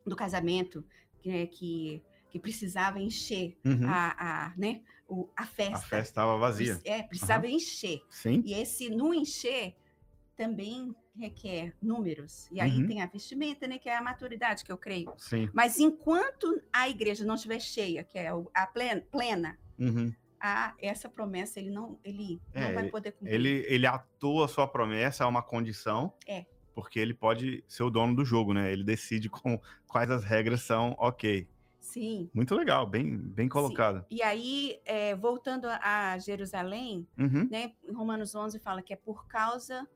do 0.05 0.15
casamento, 0.15 0.85
que, 1.19 1.29
né, 1.29 1.45
que 1.47 2.01
que 2.29 2.37
precisava 2.39 2.99
encher 2.99 3.57
Uhum. 3.65 3.87
a, 3.87 4.47
a, 4.47 4.53
né, 4.57 4.81
o- 5.07 5.29
a 5.35 5.45
festa. 5.45 5.75
A 5.77 5.81
festa 5.81 5.97
estava 6.09 6.37
vazia. 6.37 6.79
É, 6.83 7.01
precisava 7.03 7.47
encher. 7.47 8.01
Sim. 8.09 8.41
E 8.45 8.53
esse 8.53 8.89
no 8.89 9.13
encher 9.13 9.75
também 10.35 10.95
requer 11.15 11.73
números. 11.81 12.47
E 12.51 12.61
aí 12.61 12.81
Uhum. 12.81 12.87
tem 12.87 13.01
a 13.01 13.07
vestimenta, 13.07 13.67
né, 13.67 13.79
que 13.79 13.89
é 13.89 13.97
a 13.97 14.01
maturidade, 14.01 14.63
que 14.63 14.71
eu 14.71 14.77
creio. 14.77 15.11
Sim. 15.17 15.49
Mas 15.51 15.79
enquanto 15.79 16.61
a 16.71 16.87
igreja 16.87 17.25
não 17.25 17.35
estiver 17.35 17.59
cheia, 17.59 18.03
que 18.03 18.19
é 18.19 18.29
a 18.53 18.67
plena, 18.67 19.01
plena 19.11 19.57
Uhum. 19.79 20.13
a 20.39 20.75
essa 20.79 21.09
promessa 21.09 21.59
ele 21.59 21.71
não 21.71 21.99
ele 22.03 22.39
É, 22.53 22.67
não 22.67 22.73
vai 22.75 22.89
poder 22.89 23.13
cumprir. 23.13 23.33
Ele, 23.33 23.65
ele 23.67 23.87
atua 23.87 24.45
a 24.45 24.47
sua 24.47 24.67
promessa 24.67 25.23
a 25.23 25.27
uma 25.27 25.41
condição. 25.41 26.13
É. 26.27 26.45
Porque 26.75 26.99
ele 26.99 27.15
pode 27.15 27.63
ser 27.67 27.81
o 27.81 27.89
dono 27.89 28.15
do 28.15 28.23
jogo, 28.23 28.53
né? 28.53 28.71
Ele 28.71 28.83
decide 28.83 29.27
com 29.29 29.59
quais 29.87 30.11
as 30.11 30.23
regras 30.23 30.61
são 30.61 30.95
ok. 30.99 31.47
Sim. 31.87 32.29
Muito 32.33 32.53
legal, 32.53 32.85
bem, 32.85 33.17
bem 33.17 33.47
colocado. 33.47 34.05
E 34.11 34.21
aí, 34.21 34.81
é, 34.83 35.15
voltando 35.15 35.67
a 35.69 36.17
Jerusalém, 36.19 37.07
Uhum. 37.17 37.47
né, 37.49 37.71
Romanos 37.95 38.35
11 38.35 38.59
fala 38.59 38.81
que 38.81 38.91
é 38.91 38.97
por 38.97 39.25
causa 39.25 39.87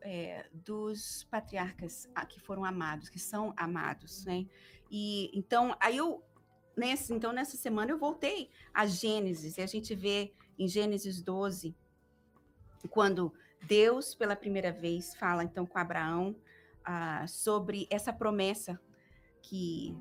é, 0.00 0.46
dos 0.52 1.24
patriarcas 1.28 2.08
ah, 2.14 2.24
que 2.24 2.38
foram 2.40 2.64
amados, 2.64 3.08
que 3.08 3.18
são 3.18 3.52
amados, 3.56 4.24
né? 4.24 4.46
E 4.88 5.28
então, 5.36 5.76
aí 5.80 5.96
eu 5.96 6.22
nesse, 6.76 7.12
então 7.12 7.32
nessa 7.32 7.56
semana 7.56 7.90
eu 7.90 7.98
voltei 7.98 8.48
a 8.72 8.86
Gênesis, 8.86 9.58
e 9.58 9.60
a 9.60 9.66
gente 9.66 9.92
vê 9.92 10.32
em 10.56 10.68
Gênesis 10.68 11.20
12 11.20 11.74
quando 12.90 13.32
Deus 13.66 14.14
pela 14.14 14.36
primeira 14.36 14.70
vez 14.70 15.16
fala 15.16 15.42
então 15.42 15.66
com 15.66 15.78
Abraão 15.78 16.36
ah, 16.84 17.26
sobre 17.26 17.88
essa 17.90 18.12
promessa 18.12 18.80
que 19.42 19.96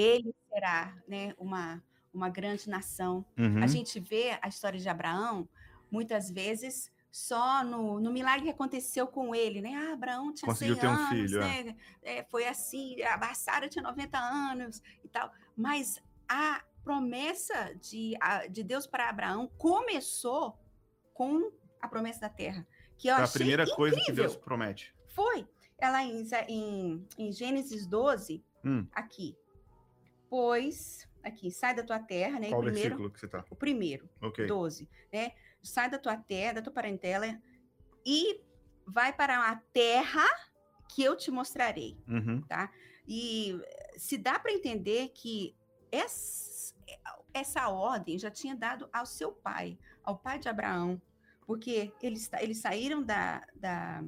ele 0.00 0.34
será, 0.48 0.96
né, 1.06 1.34
uma 1.38 1.82
uma 2.12 2.28
grande 2.28 2.68
nação 2.68 3.24
Uhum. 3.38 3.62
a 3.62 3.68
gente 3.68 4.00
vê 4.00 4.36
a 4.42 4.48
história 4.48 4.80
de 4.80 4.88
Abraão 4.88 5.48
muitas 5.92 6.28
vezes 6.28 6.90
só 7.08 7.62
no, 7.62 8.00
no 8.00 8.12
milagre 8.12 8.44
que 8.46 8.50
aconteceu 8.50 9.06
com 9.06 9.32
ele, 9.32 9.60
né? 9.60 9.74
Ah, 9.76 9.92
Abraão 9.92 10.32
tinha 10.34 10.48
Conseguiu 10.48 10.74
100 10.74 10.80
ter 10.80 10.88
um 10.88 10.90
anos, 10.92 11.08
filho, 11.08 11.42
é. 11.42 11.62
né? 11.64 11.76
É, 12.02 12.24
foi 12.24 12.46
assim, 12.48 13.00
a 13.02 13.34
Sara 13.34 13.68
tinha 13.68 13.82
90 13.82 14.18
anos 14.18 14.82
e 15.04 15.08
tal. 15.08 15.32
Mas 15.56 16.00
a 16.28 16.62
promessa 16.82 17.74
de, 17.80 18.16
a- 18.20 18.46
de 18.48 18.62
Deus 18.64 18.86
para 18.88 19.08
Abraão 19.08 19.48
começou 19.56 20.58
com 21.14 21.50
a 21.80 21.86
promessa 21.88 22.20
da 22.22 22.28
terra, 22.28 22.66
que 22.98 23.06
eu 23.08 23.14
Foi 23.16 23.24
a 23.24 23.28
primeira 23.28 23.66
coisa 23.76 23.94
que 23.96 24.02
incrível. 24.02 24.24
Deus 24.24 24.36
promete. 24.36 24.92
Foi. 25.14 25.46
Ela 25.78 26.02
em, 26.02 26.20
Isa- 26.22 26.44
em, 26.48 27.06
em 27.16 27.32
Gênesis 27.32 27.86
12, 27.86 28.42
Hum. 28.64 28.86
aqui. 28.92 29.36
Pois, 30.30 31.08
aqui, 31.24 31.50
sai 31.50 31.74
da 31.74 31.82
tua 31.82 31.98
terra, 31.98 32.38
né? 32.38 32.48
Qual 32.48 32.62
primeiro, 32.62 32.88
versículo 32.90 33.10
que 33.10 33.18
você 33.20 33.26
tá? 33.28 33.44
o 33.50 33.56
primeiro. 33.56 34.08
Ok. 34.22 34.46
12, 34.46 34.88
né? 35.12 35.32
Sai 35.60 35.90
da 35.90 35.98
tua 35.98 36.16
terra, 36.16 36.54
da 36.54 36.62
tua 36.62 36.72
parentela 36.72 37.26
e 38.06 38.40
vai 38.86 39.12
para 39.12 39.50
a 39.50 39.56
terra 39.56 40.24
que 40.88 41.02
eu 41.02 41.16
te 41.16 41.30
mostrarei, 41.30 41.98
Uhum. 42.08 42.40
tá? 42.42 42.72
E 43.06 43.60
se 43.96 44.16
dá 44.16 44.38
para 44.38 44.52
entender 44.52 45.08
que 45.08 45.54
essa, 45.90 46.74
essa 47.34 47.68
ordem 47.68 48.16
já 48.18 48.30
tinha 48.30 48.54
dado 48.54 48.88
ao 48.92 49.04
seu 49.04 49.32
pai, 49.32 49.76
ao 50.04 50.16
pai 50.16 50.38
de 50.38 50.48
Abraão, 50.48 51.00
porque 51.44 51.92
eles, 52.00 52.30
eles 52.40 52.58
saíram 52.58 53.02
da, 53.02 53.44
da, 53.56 54.02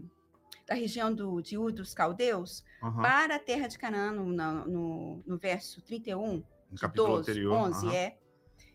da 0.66 0.75
região 0.75 1.12
do, 1.12 1.40
de 1.40 1.59
Ur 1.59 1.72
dos 1.72 1.92
Caldeus 1.94 2.64
Aham. 2.83 3.03
para 3.03 3.37
a 3.37 3.38
terra 3.38 3.66
de 3.66 3.79
Canaã, 3.79 4.12
no, 4.12 4.27
no, 4.27 5.22
no, 5.27 5.38
verso 5.38 5.81
31, 5.83 6.42
No 6.70 6.79
capítulo 6.79 7.09
12, 7.16 7.20
anterior. 7.31 7.53
11, 7.53 7.87
aham. 7.87 7.94
é. 7.94 8.18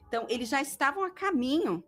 Então, 0.08 0.26
eles 0.30 0.50
já 0.50 0.62
estavam 0.62 1.04
a 1.04 1.10
caminho 1.12 1.84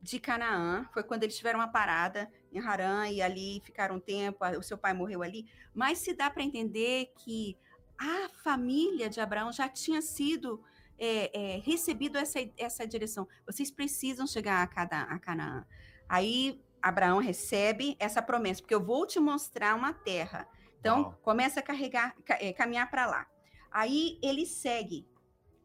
de 0.00 0.18
Canaã. 0.20 0.86
Foi 0.92 1.02
quando 1.02 1.22
eles 1.22 1.36
tiveram 1.36 1.58
uma 1.60 1.68
parada 1.68 2.30
em 2.52 2.58
Harã 2.60 3.08
e 3.08 3.22
ali 3.22 3.60
ficaram 3.64 3.96
um 3.96 4.00
tempo. 4.00 4.44
O 4.58 4.62
seu 4.62 4.76
pai 4.76 4.92
morreu 4.92 5.22
ali. 5.22 5.46
Mas 5.72 5.98
se 5.98 6.12
dá 6.14 6.28
para 6.28 6.42
entender 6.42 7.10
que 7.16 7.56
a 7.98 8.28
família 8.42 9.08
de 9.08 9.18
Abraão 9.20 9.50
já 9.50 9.66
tinha 9.68 10.02
sido 10.02 10.62
é, 10.98 11.56
é, 11.56 11.58
recebido 11.60 12.18
essa, 12.18 12.38
essa 12.58 12.86
direção. 12.86 13.26
Vocês 13.46 13.70
precisam 13.70 14.26
chegar 14.26 14.62
a, 14.62 14.66
Cada- 14.66 15.02
a 15.04 15.18
Canaã. 15.18 15.64
Aí 16.06 16.60
Abraão 16.88 17.18
recebe 17.18 17.96
essa 17.98 18.20
promessa, 18.20 18.60
porque 18.60 18.74
eu 18.74 18.84
vou 18.84 19.06
te 19.06 19.18
mostrar 19.18 19.74
uma 19.74 19.92
terra. 19.94 20.46
Então, 20.78 21.02
Uau. 21.04 21.18
começa 21.22 21.60
a 21.60 21.62
carregar, 21.62 22.14
ca- 22.24 22.36
eh, 22.38 22.52
caminhar 22.52 22.90
para 22.90 23.06
lá. 23.06 23.26
Aí 23.70 24.18
ele 24.22 24.44
segue 24.44 25.08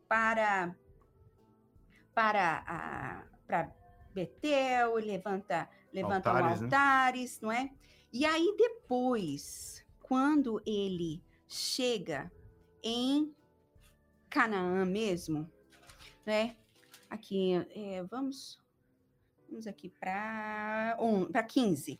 para 0.07 0.73
para 2.15 2.63
a 2.65 3.23
para 3.45 3.75
Betel, 4.13 4.95
levanta 4.95 5.69
levanta 5.93 6.29
Altares, 6.29 6.61
altares, 6.63 7.41
né? 7.41 7.47
não 7.47 7.51
é? 7.51 7.69
E 8.13 8.25
aí 8.25 8.55
depois, 8.57 9.85
quando 10.01 10.61
ele 10.65 11.21
chega 11.47 12.31
em 12.81 13.35
Canaã 14.29 14.85
mesmo, 14.85 15.51
né? 16.25 16.55
Aqui, 17.09 17.53
eh, 17.75 18.03
vamos 18.09 18.57
vamos 19.49 19.67
aqui 19.67 19.89
para 19.89 20.97
para 21.31 21.43
15. 21.43 21.99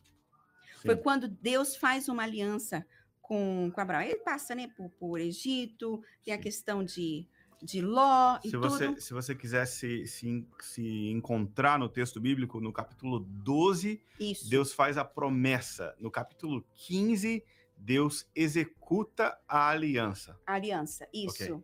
Foi 0.84 0.96
Sim. 0.96 1.02
quando 1.02 1.28
Deus 1.28 1.76
faz 1.76 2.08
uma 2.08 2.22
aliança 2.22 2.86
com, 3.20 3.70
com 3.74 3.80
Abraão. 3.80 4.02
Ele 4.02 4.16
passa 4.16 4.54
né, 4.54 4.68
por, 4.76 4.88
por 4.90 5.20
Egito, 5.20 6.02
tem 6.24 6.32
a 6.32 6.36
Sim. 6.38 6.42
questão 6.42 6.82
de, 6.84 7.26
de 7.62 7.82
Ló 7.82 8.38
e 8.42 8.48
Se 8.48 8.52
tudo. 8.52 8.68
você, 8.70 9.00
se 9.00 9.12
você 9.12 9.34
quiser 9.34 9.66
se, 9.66 10.06
se, 10.06 10.46
se 10.60 11.10
encontrar 11.10 11.78
no 11.78 11.88
texto 11.88 12.18
bíblico, 12.20 12.60
no 12.60 12.72
capítulo 12.72 13.20
12, 13.20 14.02
Isso. 14.18 14.48
Deus 14.48 14.72
faz 14.72 14.96
a 14.96 15.04
promessa. 15.04 15.94
No 15.98 16.10
capítulo 16.10 16.64
15, 16.76 17.44
Deus 17.76 18.26
executa 18.34 19.38
a 19.46 19.68
aliança. 19.68 20.38
A 20.46 20.54
aliança, 20.54 21.06
isso. 21.12 21.62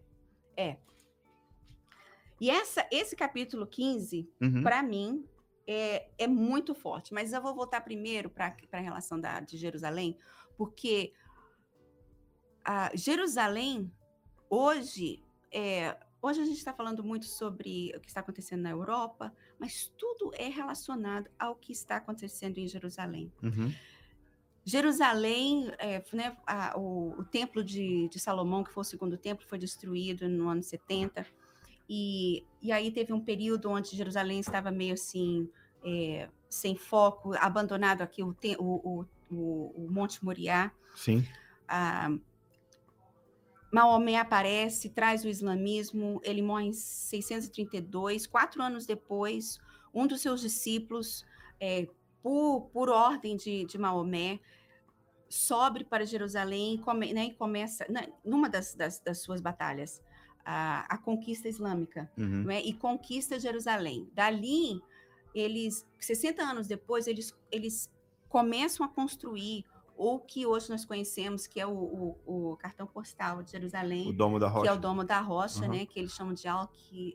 É. 0.56 0.76
E 2.38 2.50
essa, 2.50 2.86
esse 2.90 3.16
capítulo 3.16 3.66
15, 3.66 4.28
Uhum. 4.42 4.62
para 4.62 4.82
mim, 4.82 5.24
é, 5.66 6.08
é 6.18 6.26
muito 6.26 6.74
forte. 6.74 7.12
Mas 7.12 7.32
eu 7.32 7.40
vou 7.42 7.54
voltar 7.54 7.80
primeiro 7.80 8.30
para 8.30 8.54
a 8.72 8.80
relação 8.80 9.20
da, 9.20 9.40
de 9.40 9.56
Jerusalém, 9.56 10.16
porque 10.56 11.12
a 12.64 12.90
Jerusalém, 12.94 13.92
hoje, 14.50 15.22
é, 15.52 15.96
hoje 16.20 16.40
a 16.40 16.44
gente 16.44 16.58
está 16.58 16.72
falando 16.72 17.02
muito 17.04 17.26
sobre 17.26 17.92
o 17.96 18.00
que 18.00 18.08
está 18.08 18.20
acontecendo 18.20 18.62
na 18.62 18.70
Europa, 18.70 19.32
mas 19.58 19.92
tudo 19.96 20.32
é 20.34 20.48
relacionado 20.48 21.30
ao 21.38 21.54
que 21.54 21.72
está 21.72 21.96
acontecendo 21.96 22.58
em 22.58 22.66
Jerusalém. 22.66 23.32
Uhum. 23.42 23.72
Jerusalém, 24.64 25.70
é, 25.78 26.02
né, 26.12 26.36
a- 26.44 26.76
o, 26.76 27.20
o 27.20 27.24
templo 27.24 27.62
de, 27.62 28.08
de 28.08 28.18
Salomão, 28.18 28.64
que 28.64 28.72
foi 28.72 28.80
o 28.80 28.84
segundo 28.84 29.16
templo, 29.16 29.46
foi 29.46 29.58
destruído 29.58 30.28
no 30.28 30.48
ano 30.48 30.62
70. 30.62 31.24
E, 31.88 32.44
e 32.60 32.72
aí 32.72 32.90
teve 32.90 33.12
um 33.12 33.20
período 33.20 33.70
onde 33.70 33.96
Jerusalém 33.96 34.40
estava 34.40 34.70
meio 34.70 34.94
assim, 34.94 35.48
é, 35.84 36.28
sem 36.48 36.76
foco, 36.76 37.34
abandonado 37.34 38.02
aqui 38.02 38.22
o, 38.22 38.34
o, 38.58 39.06
o, 39.30 39.36
o, 39.76 39.88
Monte 39.90 40.24
Moriá. 40.24 40.72
Sim. 40.94 41.24
Ah, 41.68 42.10
Maomé 43.70 44.16
aparece, 44.16 44.90
traz 44.90 45.24
o 45.24 45.28
islamismo, 45.28 46.20
ele 46.24 46.40
morre 46.40 46.66
em 46.66 46.72
632, 46.72 48.26
quatro 48.26 48.62
anos 48.62 48.86
depois, 48.86 49.58
um 49.92 50.06
dos 50.06 50.20
seus 50.20 50.40
discípulos, 50.40 51.26
é, 51.60 51.88
por, 52.22 52.70
por 52.72 52.88
ordem 52.88 53.36
de, 53.36 53.64
de 53.64 53.76
Maomé, 53.76 54.40
sobe 55.28 55.84
para 55.84 56.06
Jerusalém 56.06 56.76
e 56.76 56.78
come- 56.78 57.12
né, 57.12 57.26
e 57.26 57.34
começa, 57.34 57.84
né, 57.88 58.08
numa 58.24 58.48
das, 58.48 58.74
das, 58.74 59.00
das 59.00 59.22
suas 59.22 59.40
batalhas, 59.40 60.00
a, 60.48 60.86
a 60.94 60.96
conquista 60.96 61.48
islâmica 61.48 62.08
Uhum. 62.16 62.48
é? 62.50 62.62
e 62.62 62.72
conquista 62.72 63.38
Jerusalém. 63.40 64.08
Dali, 64.14 64.80
eles, 65.34 65.84
60 65.98 66.40
anos 66.42 66.68
depois, 66.68 67.08
eles, 67.08 67.36
eles 67.50 67.92
começam 68.28 68.86
a 68.86 68.88
construir 68.88 69.64
o 69.98 70.18
que 70.20 70.46
hoje 70.46 70.70
nós 70.70 70.84
conhecemos, 70.84 71.46
que 71.46 71.58
é 71.58 71.66
o, 71.66 71.72
o- 71.72 72.52
o 72.52 72.56
cartão 72.58 72.86
postal 72.86 73.42
de 73.42 73.50
Jerusalém, 73.50 74.08
O 74.10 74.12
Domo 74.12 74.38
da 74.38 74.46
que 74.48 74.56
é 74.56 74.58
Rocha. 74.60 74.74
o 74.74 74.78
Domo 74.78 75.04
da 75.04 75.20
Rocha, 75.20 75.64
Aham. 75.64 75.68
né? 75.72 75.86
Que 75.86 75.98
eles 75.98 76.12
chamam 76.12 76.32
de 76.34 76.46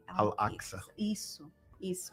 Al-Aqsa. 0.07 0.81
Isso, 0.97 1.49
isso. 1.79 2.11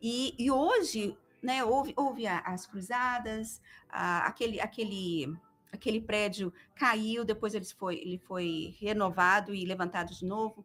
E, 0.00 0.34
e 0.38 0.50
hoje, 0.50 1.16
né, 1.42 1.64
houve, 1.64 1.94
houve 1.96 2.26
as 2.26 2.66
cruzadas, 2.66 3.60
a- 3.88 4.26
aquele, 4.26 4.60
aquele, 4.60 5.34
aquele 5.74 6.00
prédio 6.00 6.52
caiu, 6.74 7.24
depois 7.24 7.54
ele 7.54 7.64
foi, 7.64 7.96
ele 7.96 8.18
foi 8.18 8.74
renovado 8.78 9.54
e 9.54 9.64
levantado 9.64 10.14
de 10.14 10.24
novo. 10.24 10.64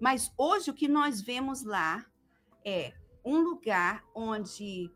Mas 0.00 0.32
hoje 0.38 0.70
o 0.70 0.74
que 0.74 0.88
nós 0.88 1.20
vemos 1.20 1.62
lá 1.62 2.06
é 2.64 2.94
um 3.24 3.40
lugar 3.40 4.04
onde 4.14 4.90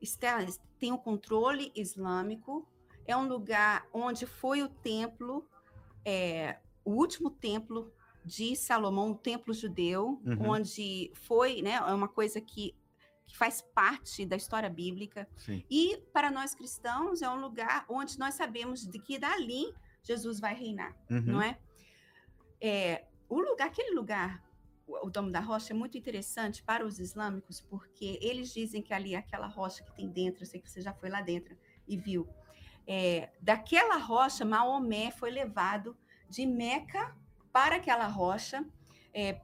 está, 0.00 0.38
tem 0.78 0.92
o 0.92 0.98
controle 0.98 1.72
islâmico, 1.74 2.66
é 3.06 3.16
um 3.16 3.26
lugar 3.26 3.86
onde 3.92 4.26
foi 4.26 4.62
o 4.62 4.68
templo, 4.68 5.44
é, 6.04 6.58
o 6.84 6.92
último 6.92 7.30
templo 7.30 7.92
de 8.24 8.54
Salomão, 8.54 9.12
o 9.12 9.14
templo 9.16 9.52
judeu, 9.54 10.20
Uhum. 10.24 10.50
onde 10.50 11.10
foi, 11.14 11.62
né, 11.62 11.72
é 11.74 11.94
uma 11.94 12.08
coisa 12.08 12.40
que, 12.40 12.74
que 13.28 13.36
faz 13.36 13.60
parte 13.60 14.24
da 14.24 14.34
história 14.36 14.70
bíblica. 14.70 15.28
Sim. 15.36 15.62
E 15.70 15.98
para 16.12 16.30
nós 16.30 16.54
cristãos 16.54 17.20
é 17.22 17.28
um 17.28 17.40
lugar 17.40 17.84
onde 17.88 18.18
nós 18.18 18.34
sabemos 18.34 18.86
de 18.86 18.98
que 18.98 19.18
dali 19.18 19.72
Jesus 20.02 20.40
vai 20.40 20.54
reinar, 20.54 20.96
Uhum. 21.10 21.20
não 21.20 21.42
é? 21.42 21.58
É, 22.60 23.04
o 23.28 23.38
lugar, 23.38 23.68
aquele 23.68 23.94
lugar, 23.94 24.42
o, 24.86 25.10
Domo 25.10 25.30
da 25.30 25.40
Rocha 25.40 25.74
é 25.74 25.76
muito 25.76 25.98
interessante 25.98 26.62
para 26.62 26.84
os 26.84 26.98
islâmicos, 26.98 27.60
porque 27.60 28.18
eles 28.22 28.52
dizem 28.52 28.80
que 28.82 28.94
ali 28.94 29.14
aquela 29.14 29.46
rocha 29.46 29.84
que 29.84 29.94
tem 29.94 30.08
dentro, 30.08 30.42
eu 30.42 30.46
sei 30.46 30.60
que 30.60 30.70
você 30.70 30.80
já 30.80 30.94
foi 30.94 31.10
lá 31.10 31.20
dentro 31.20 31.56
e 31.86 31.96
viu, 31.96 32.26
é, 32.86 33.30
daquela 33.42 33.98
rocha 33.98 34.46
Maomé 34.46 35.10
foi 35.10 35.30
levado 35.30 35.94
de 36.28 36.46
Meca 36.46 37.14
para 37.52 37.76
aquela 37.76 38.06
rocha, 38.06 38.64
é, 39.12 39.38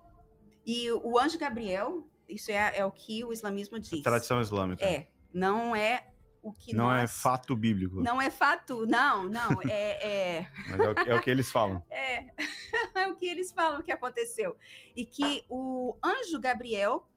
e 0.64 0.90
o 0.90 1.18
anjo 1.18 1.38
Gabriel, 1.38 2.08
isso 2.28 2.50
é, 2.50 2.78
é 2.78 2.84
o 2.84 2.90
que 2.90 3.24
o 3.24 3.32
islamismo 3.32 3.78
diz. 3.78 4.02
Tradição 4.02 4.40
islâmica. 4.40 4.84
É, 4.84 5.08
não 5.32 5.74
é 5.74 6.08
o 6.42 6.52
que 6.52 6.74
não 6.76 6.92
é 6.92 7.00
nós... 7.02 7.22
fato 7.22 7.56
bíblico, 7.56 8.02
Não 8.02 8.20
é 8.20 8.30
fato, 8.30 8.86
não, 8.86 9.24
não, 9.24 9.62
é, 9.62 10.38
é, 10.40 10.48
é 10.70 10.90
o, 10.90 10.94
que- 10.94 11.10
é 11.10 11.14
o 11.14 11.20
que 11.22 11.30
eles 11.30 11.50
falam. 11.50 11.82
é, 11.88 12.26
é 12.94 13.08
o 13.08 13.16
que 13.16 13.26
eles 13.26 13.50
falam 13.50 13.82
que 13.82 13.90
aconteceu. 13.90 14.56
E 14.94 15.06
que 15.06 15.44
o 15.48 15.96
anjo 16.04 16.38
Gabriel 16.38 17.08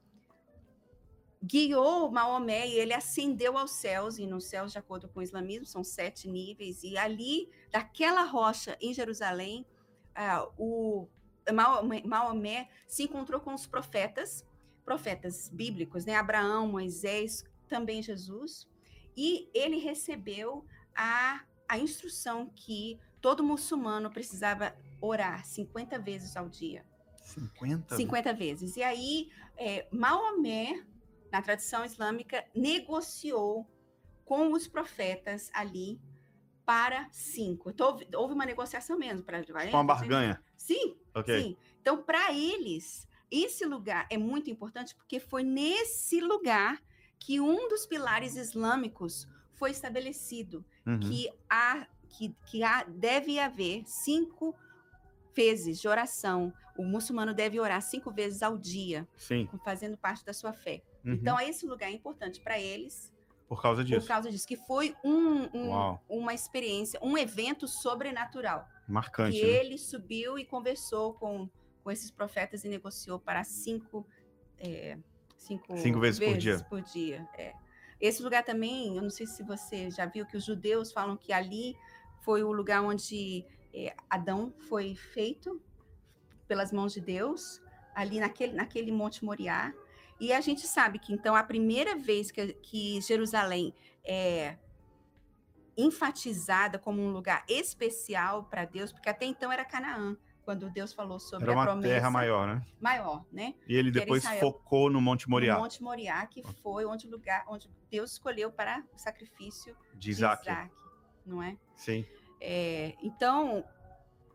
guiou 1.44 2.10
Maomé 2.10 2.66
e 2.66 2.78
ele 2.78 2.94
ascendeu 2.94 3.56
aos 3.56 3.72
céus, 3.72 4.18
e 4.18 4.26
nos 4.26 4.46
céus, 4.46 4.72
de 4.72 4.78
acordo 4.78 5.08
com 5.08 5.20
o 5.20 5.22
islamismo, 5.22 5.66
são 5.66 5.84
sete 5.84 6.26
níveis, 6.26 6.82
e 6.82 6.96
ali, 6.96 7.50
daquela 7.70 8.22
rocha 8.24 8.76
em 8.80 8.92
Jerusalém, 8.92 9.64
ah, 10.14 10.48
o 10.56 11.06
Maomé 12.04 12.68
se 12.86 13.04
encontrou 13.04 13.40
com 13.40 13.54
os 13.54 13.66
profetas, 13.66 14.44
profetas 14.88 15.50
bíblicos, 15.50 16.06
né? 16.06 16.14
Abraão, 16.14 16.66
Moisés, 16.66 17.44
também 17.68 18.02
Jesus, 18.02 18.66
e 19.14 19.50
ele 19.52 19.76
recebeu 19.76 20.64
a, 20.96 21.44
a 21.68 21.78
instrução 21.78 22.50
que 22.54 22.98
todo 23.20 23.44
muçulmano 23.44 24.10
precisava 24.10 24.74
orar 24.98 25.44
50 25.44 25.98
vezes 25.98 26.38
ao 26.38 26.48
dia. 26.48 26.86
50? 27.22 27.96
50 27.96 28.32
vezes. 28.32 28.76
E 28.78 28.82
aí, 28.82 29.30
é, 29.58 29.86
Maomé, 29.92 30.82
na 31.30 31.42
tradição 31.42 31.84
islâmica, 31.84 32.42
negociou 32.54 33.66
com 34.24 34.54
os 34.54 34.66
profetas 34.66 35.50
ali 35.52 36.00
para 36.64 37.08
cinco. 37.12 37.68
Então, 37.68 37.88
houve, 37.88 38.08
houve 38.14 38.32
uma 38.32 38.46
negociação 38.46 38.98
mesmo 38.98 39.22
para 39.22 39.42
Com 39.44 39.76
uma 39.76 39.84
barganha. 39.84 40.42
Sim, 40.56 40.96
Ok. 41.14 41.42
sim. 41.42 41.56
Então, 41.78 42.02
para 42.02 42.32
eles, 42.32 43.07
esse 43.30 43.64
lugar 43.64 44.06
é 44.10 44.16
muito 44.18 44.50
importante 44.50 44.94
porque 44.94 45.18
foi 45.20 45.42
nesse 45.42 46.20
lugar 46.20 46.82
que 47.18 47.40
um 47.40 47.68
dos 47.68 47.84
pilares 47.86 48.36
islâmicos 48.36 49.26
foi 49.54 49.70
estabelecido 49.70 50.64
Uhum. 50.86 51.00
que 51.00 51.28
há 51.50 51.86
que, 52.10 52.34
que 52.46 52.62
há, 52.62 52.84
deve 52.84 53.38
haver 53.38 53.82
cinco 53.86 54.56
vezes 55.34 55.78
de 55.78 55.86
oração. 55.86 56.52
O 56.76 56.82
muçulmano 56.84 57.34
deve 57.34 57.60
orar 57.60 57.82
cinco 57.82 58.10
vezes 58.10 58.42
ao 58.42 58.56
dia, 58.56 59.06
Sim. 59.16 59.48
fazendo 59.64 59.96
parte 59.96 60.24
da 60.24 60.32
sua 60.32 60.52
fé. 60.52 60.82
Uhum. 61.04 61.12
Então, 61.12 61.38
esse 61.38 61.66
lugar 61.66 61.90
é 61.90 61.92
importante 61.92 62.40
para 62.40 62.58
eles 62.58 63.12
Por 63.46 63.60
causa 63.60 63.84
disso. 63.84 64.00
por 64.00 64.08
causa 64.08 64.30
disso, 64.30 64.46
que 64.48 64.56
foi 64.56 64.96
um- 65.04 65.44
um- 65.54 65.98
uma 66.08 66.32
experiência, 66.34 66.98
um 67.02 67.16
evento 67.18 67.68
sobrenatural. 67.68 68.66
Marcante. 68.88 69.38
que 69.38 69.44
né? 69.44 69.48
ele 69.52 69.76
subiu 69.76 70.38
e 70.38 70.46
conversou 70.46 71.12
com, 71.12 71.46
com 71.88 71.92
esses 71.92 72.10
profetas 72.10 72.64
e 72.64 72.68
negociou 72.68 73.18
para 73.18 73.42
cinco, 73.44 74.06
é, 74.58 74.98
cinco, 75.38 75.74
Cinco 75.78 75.98
vezes 75.98 76.20
por 76.20 76.36
dia. 76.36 76.58
por 76.68 76.82
dia, 76.82 77.26
é. 77.32 77.54
Esse 77.98 78.22
lugar 78.22 78.44
também, 78.44 78.94
eu 78.94 79.02
não 79.02 79.08
sei 79.08 79.26
se 79.26 79.42
você 79.42 79.90
já 79.90 80.04
viu 80.04 80.26
que 80.26 80.36
os 80.36 80.44
judeus 80.44 80.92
falam 80.92 81.16
que 81.16 81.32
ali 81.32 81.74
foi 82.20 82.42
o 82.42 82.52
lugar 82.52 82.82
onde 82.82 83.42
é, 83.72 83.96
Adão 84.10 84.52
foi 84.68 84.94
feito 84.96 85.62
pelas 86.46 86.72
mãos 86.72 86.92
de 86.92 87.00
Deus, 87.00 87.58
ali 87.94 88.20
naquele, 88.20 88.52
naquele 88.52 88.92
Monte 88.92 89.24
Moriá. 89.24 89.72
E 90.20 90.30
a 90.30 90.42
gente 90.42 90.66
sabe 90.66 90.98
que, 90.98 91.14
então, 91.14 91.34
a 91.34 91.42
primeira 91.42 91.96
vez 91.96 92.30
que, 92.30 92.52
que 92.52 93.00
Jerusalém 93.00 93.72
é 94.04 94.58
enfatizada 95.74 96.78
como 96.78 97.00
um 97.00 97.10
lugar 97.12 97.46
especial 97.48 98.44
para 98.44 98.66
Deus, 98.66 98.92
porque 98.92 99.08
até 99.08 99.24
então 99.24 99.50
era 99.50 99.64
Canaã, 99.64 100.18
quando 100.48 100.70
Deus 100.70 100.94
falou 100.94 101.20
sobre 101.20 101.44
Era 101.44 101.52
a 101.52 101.56
uma 101.56 101.64
promessa 101.66 101.88
terra 101.94 102.10
maior, 102.10 102.46
né? 102.46 102.66
maior, 102.80 103.22
né? 103.30 103.54
E 103.68 103.76
ele 103.76 103.90
depois 103.90 104.24
focou 104.40 104.88
no 104.88 104.98
Monte 104.98 105.28
Moriá, 105.28 105.56
No 105.56 105.60
Monte 105.60 105.82
Moriá, 105.82 106.26
que 106.26 106.42
foi 106.62 106.86
onde 106.86 107.06
lugar 107.06 107.44
onde 107.46 107.70
Deus 107.90 108.12
escolheu 108.12 108.50
para 108.50 108.82
o 108.94 108.98
sacrifício 108.98 109.76
de 109.92 109.98
de 109.98 110.10
Isaac. 110.12 110.40
Isaac, 110.48 110.70
não 111.26 111.42
é? 111.42 111.54
Sim. 111.76 112.02
É, 112.40 112.94
então, 113.02 113.62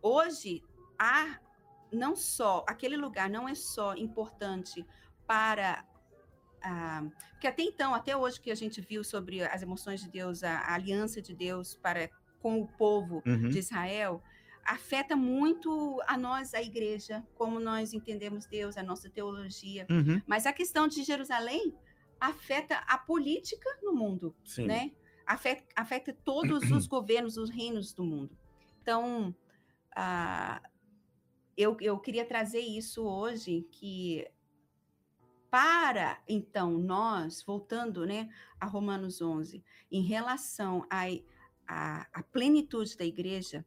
hoje, 0.03 0.61
há 0.99 1.39
não 1.91 2.16
só, 2.16 2.64
aquele 2.68 2.95
lugar 2.95 3.28
não 3.28 3.49
é 3.49 3.55
só 3.55 3.95
importante 3.95 4.86
para. 5.26 5.84
ah, 6.61 7.03
porque 7.32 7.47
até 7.47 7.64
então, 7.64 7.95
até 7.95 8.16
hoje 8.16 8.39
que 8.39 8.51
a 8.51 8.55
gente 8.55 8.80
viu 8.82 9.03
sobre 9.03 9.41
as 9.41 9.64
emoções 9.64 9.99
de 9.99 10.09
Deus, 10.11 10.43
a, 10.43 10.59
a 10.59 10.76
aliança 10.76 11.20
de 11.24 11.34
Deus 11.34 11.74
para 11.76 12.07
com 12.39 12.61
o 12.61 12.68
povo 12.68 13.24
Uhum. 13.26 13.49
de 13.49 13.57
Israel, 13.57 14.22
afeta 14.66 15.16
muito 15.16 16.01
a 16.07 16.18
nós, 16.18 16.53
a 16.53 16.61
igreja, 16.61 17.26
como 17.36 17.59
nós 17.59 17.93
entendemos 17.93 18.45
Deus, 18.45 18.78
a 18.78 18.84
nossa 18.84 19.09
teologia. 19.09 19.86
Uhum. 19.89 20.22
Mas 20.26 20.45
a 20.45 20.53
questão 20.53 20.88
de 20.88 21.03
Jerusalém 21.03 21.76
afeta 22.20 22.78
a 22.88 22.97
política 22.97 23.70
no 23.82 23.93
mundo 23.93 24.36
Sim. 24.45 24.66
né? 24.66 24.91
Afeta, 25.26 25.64
afeta 25.76 26.14
todos 26.14 26.70
os 26.72 26.86
governos, 26.88 27.38
os 27.38 27.49
reinos 27.49 27.93
do 27.93 28.03
mundo. 28.03 28.38
Então, 28.82 29.36
ah, 29.95 30.61
eu, 31.55 31.78
eu 31.80 31.99
queria 31.99 32.26
trazer 32.26 32.59
isso 32.59 33.03
hoje, 33.03 33.68
que 33.72 34.28
para, 35.49 36.20
então, 36.28 36.72
nós, 36.80 37.43
voltando 37.43 38.05
né, 38.05 38.28
a 38.59 38.66
Romanos 38.66 39.22
11, 39.22 39.64
em 39.91 40.01
relação 40.01 40.86
à 40.89 41.03
à- 41.66 42.05
à 42.11 42.24
plenitude 42.24 42.97
da 42.97 43.05
igreja, 43.05 43.66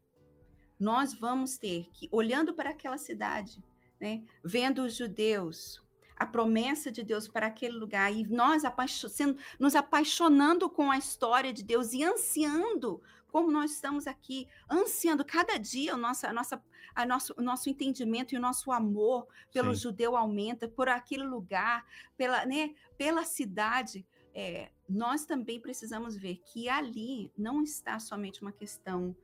nós 0.79 1.13
vamos 1.13 1.57
ter 1.57 1.89
que, 1.93 2.07
olhando 2.11 2.53
para 2.53 2.69
aquela 2.69 2.97
cidade, 2.97 3.63
né, 3.99 4.23
vendo 4.43 4.83
os 4.83 4.95
judeus, 4.95 5.81
a 6.15 6.25
promessa 6.25 6.91
de 6.91 7.03
Deus 7.03 7.27
para 7.27 7.47
aquele 7.47 7.77
lugar, 7.77 8.11
e 8.11 8.23
nós 8.27 8.65
apaixo- 8.65 9.09
sendo 9.09 9.37
nos 9.59 9.75
apaixonando 9.75 10.69
com 10.69 10.89
a 10.89 10.97
história 10.97 11.53
de 11.53 11.63
Deus 11.63 11.93
e 11.93 12.03
ansiando, 12.03 13.01
como 13.27 13.51
nós 13.51 13.71
estamos 13.71 14.07
aqui, 14.07 14.47
ansiando 14.71 15.23
cada 15.23 15.57
dia 15.57 15.93
o 15.93 15.97
nosso, 15.97 16.25
a 16.25 16.33
nossa, 16.33 16.63
a 16.95 17.05
nosso, 17.05 17.33
o 17.37 17.41
nosso 17.41 17.69
entendimento 17.69 18.33
e 18.33 18.37
o 18.37 18.41
nosso 18.41 18.71
amor 18.71 19.27
pelo 19.53 19.75
Sim. 19.75 19.81
judeu 19.81 20.15
aumenta, 20.15 20.67
por 20.67 20.89
aquele 20.89 21.23
lugar, 21.23 21.85
pela, 22.15 22.45
né, 22.45 22.73
pela 22.97 23.23
cidade. 23.23 24.05
É, 24.33 24.71
nós 24.87 25.25
também 25.25 25.59
precisamos 25.59 26.15
ver 26.15 26.37
que 26.37 26.69
ali 26.69 27.31
não 27.37 27.61
está 27.61 27.99
somente 27.99 28.41
uma 28.41 28.51
questão 28.51 29.15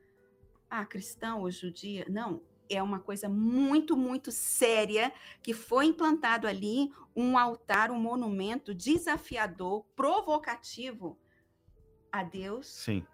ah, 0.74 0.86
cristã 0.86 1.36
ou 1.36 1.52
judia. 1.52 2.06
Não, 2.10 2.42
é 2.68 2.82
uma 2.82 3.00
coisa 3.00 3.30
muito, 3.30 3.96
muito 3.96 4.32
séria 4.32 5.14
que 5.44 5.54
foi 5.54 5.86
implantado 5.86 6.48
ali 6.48 6.92
um 7.16 7.38
altar, 7.38 7.92
um 7.92 8.00
monumento 8.00 8.74
desafiador, 8.74 9.86
provocativo 9.96 11.20
a 12.12 12.24
Deus 12.24 12.68
Sim. 12.68 13.06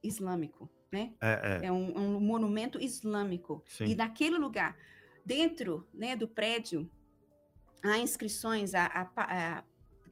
islâmico, 0.00 0.70
né? 0.92 1.12
É, 1.20 1.60
é. 1.62 1.66
É 1.66 1.72
um, 1.72 1.98
um 1.98 2.20
monumento 2.20 2.80
islâmico. 2.80 3.64
Sim. 3.66 3.86
E 3.86 3.94
naquele 3.96 4.38
lugar, 4.38 4.76
dentro 5.24 5.88
né, 5.92 6.14
do 6.14 6.28
prédio, 6.28 6.88
há 7.82 7.98
inscrições, 7.98 8.74
há, 8.74 8.86
há 8.86 9.10
há 9.16 9.64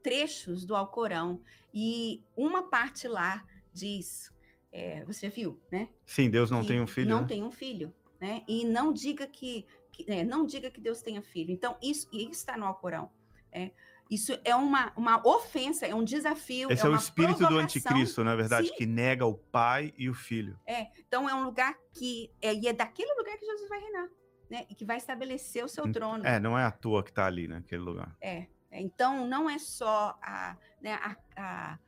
trechos 0.03 0.64
do 0.64 0.75
Alcorão. 0.75 1.41
E 1.72 2.20
uma 2.37 2.68
parte 2.68 3.07
lá 3.07 3.45
diz, 3.72 4.34
é, 4.75 5.05
você 5.05 5.29
viu, 5.29 5.59
né? 5.70 5.89
Sim, 6.05 6.29
Deus 6.29 6.51
não 6.51 6.62
que 6.62 6.66
tem 6.68 6.81
um 6.81 6.87
filho. 6.87 7.09
Não 7.09 7.20
né? 7.22 7.27
tem 7.29 7.43
um 7.45 7.51
filho, 7.53 7.95
né? 8.20 8.43
E 8.49 8.64
não 8.64 8.93
diga 8.93 9.25
que, 9.27 9.64
que- 9.93 10.05
é, 10.11 10.25
não 10.25 10.45
diga 10.45 10.68
que 10.68 10.81
Deus 10.81 11.01
tenha 11.01 11.22
filho. 11.22 11.53
Então 11.53 11.77
isso, 11.81 12.09
isso 12.12 12.33
está 12.33 12.57
no 12.57 12.66
Alcorão. 12.66 13.09
É. 13.53 13.70
Isso 14.11 14.39
é 14.45 14.55
uma, 14.55 14.93
uma 14.97 15.27
ofensa, 15.27 15.87
é 15.87 15.95
um 15.95 16.05
desafio. 16.05 16.70
Esse 16.70 16.83
é, 16.85 16.89
o 16.89 16.91
uma 16.93 16.99
espírito 16.99 17.39
do 17.39 17.47
provocação. 17.47 17.64
anticristo, 17.64 18.25
na 18.25 18.35
verdade, 18.37 18.68
Sim. 18.68 18.75
que 18.75 18.85
nega 18.85 19.25
o 19.25 19.35
pai 19.35 19.95
e 19.97 20.11
o 20.11 20.14
filho. 20.14 20.59
É, 20.66 20.89
então 20.99 21.29
é 21.29 21.35
um 21.35 21.45
lugar 21.45 21.75
que 21.93 22.31
é, 22.43 22.53
e 22.53 22.66
é 22.68 22.72
daquele 22.72 23.14
lugar 23.14 23.39
que 23.39 23.47
Jesus 23.47 23.68
vai 23.68 23.81
reinar, 23.81 24.09
né? 24.51 24.66
E 24.68 24.75
que 24.75 24.85
vai 24.85 24.97
estabelecer 24.99 25.64
o 25.64 25.68
seu 25.68 25.91
trono. 25.91 26.27
É, 26.27 26.39
não 26.39 26.59
é 26.59 26.64
à 26.64 26.70
toa 26.70 27.03
que 27.03 27.12
tá 27.12 27.25
ali 27.27 27.49
naquele 27.49 27.81
lugar. 27.83 28.14
É, 28.20 28.47
é, 28.70 28.81
então 28.83 29.27
não 29.27 29.49
é 29.49 29.59
só 29.59 30.18
a, 30.20 30.57
né, 30.83 30.95
a, 30.95 31.16
a- 31.37 31.79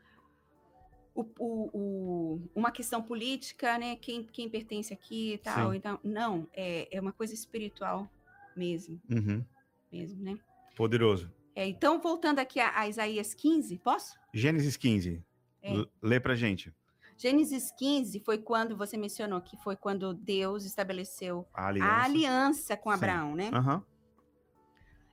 o- 1.16 1.32
o- 1.38 1.70
o- 1.72 2.50
uma 2.54 2.70
questão 2.70 3.02
política, 3.02 3.78
né? 3.78 3.96
Quem, 3.96 4.22
quem 4.24 4.48
pertence 4.48 4.92
aqui 4.92 5.34
e 5.34 5.38
tal. 5.38 5.70
Sim. 5.70 5.76
Então, 5.78 5.98
não, 6.04 6.46
é, 6.52 6.88
é 6.94 7.00
uma 7.00 7.12
coisa 7.12 7.32
espiritual 7.34 8.08
mesmo, 8.56 9.00
Uhum. 9.10 9.44
mesmo, 9.92 10.22
né? 10.22 10.38
Poderoso. 10.76 11.32
É, 11.54 11.66
então, 11.66 11.98
voltando 12.00 12.38
aqui 12.38 12.60
a, 12.60 12.78
a 12.78 12.88
Isaías 12.88 13.32
15, 13.34 13.78
posso? 13.78 14.18
Gênesis 14.32 14.76
15. 14.76 15.24
É. 15.62 15.72
Lê 16.02 16.20
pra 16.20 16.34
gente. 16.34 16.72
Gênesis 17.16 17.72
15 17.72 18.20
foi 18.20 18.36
quando 18.38 18.76
você 18.76 18.96
mencionou 18.98 19.40
que 19.40 19.56
foi 19.56 19.74
quando 19.74 20.12
Deus 20.12 20.64
estabeleceu 20.66 21.46
A 21.54 21.68
aliança. 21.68 21.90
a 21.90 22.04
aliança 22.04 22.76
com 22.76 22.90
Sim. 22.90 22.94
Abraão, 22.96 23.34
né? 23.34 23.50
Aham. 23.54 23.82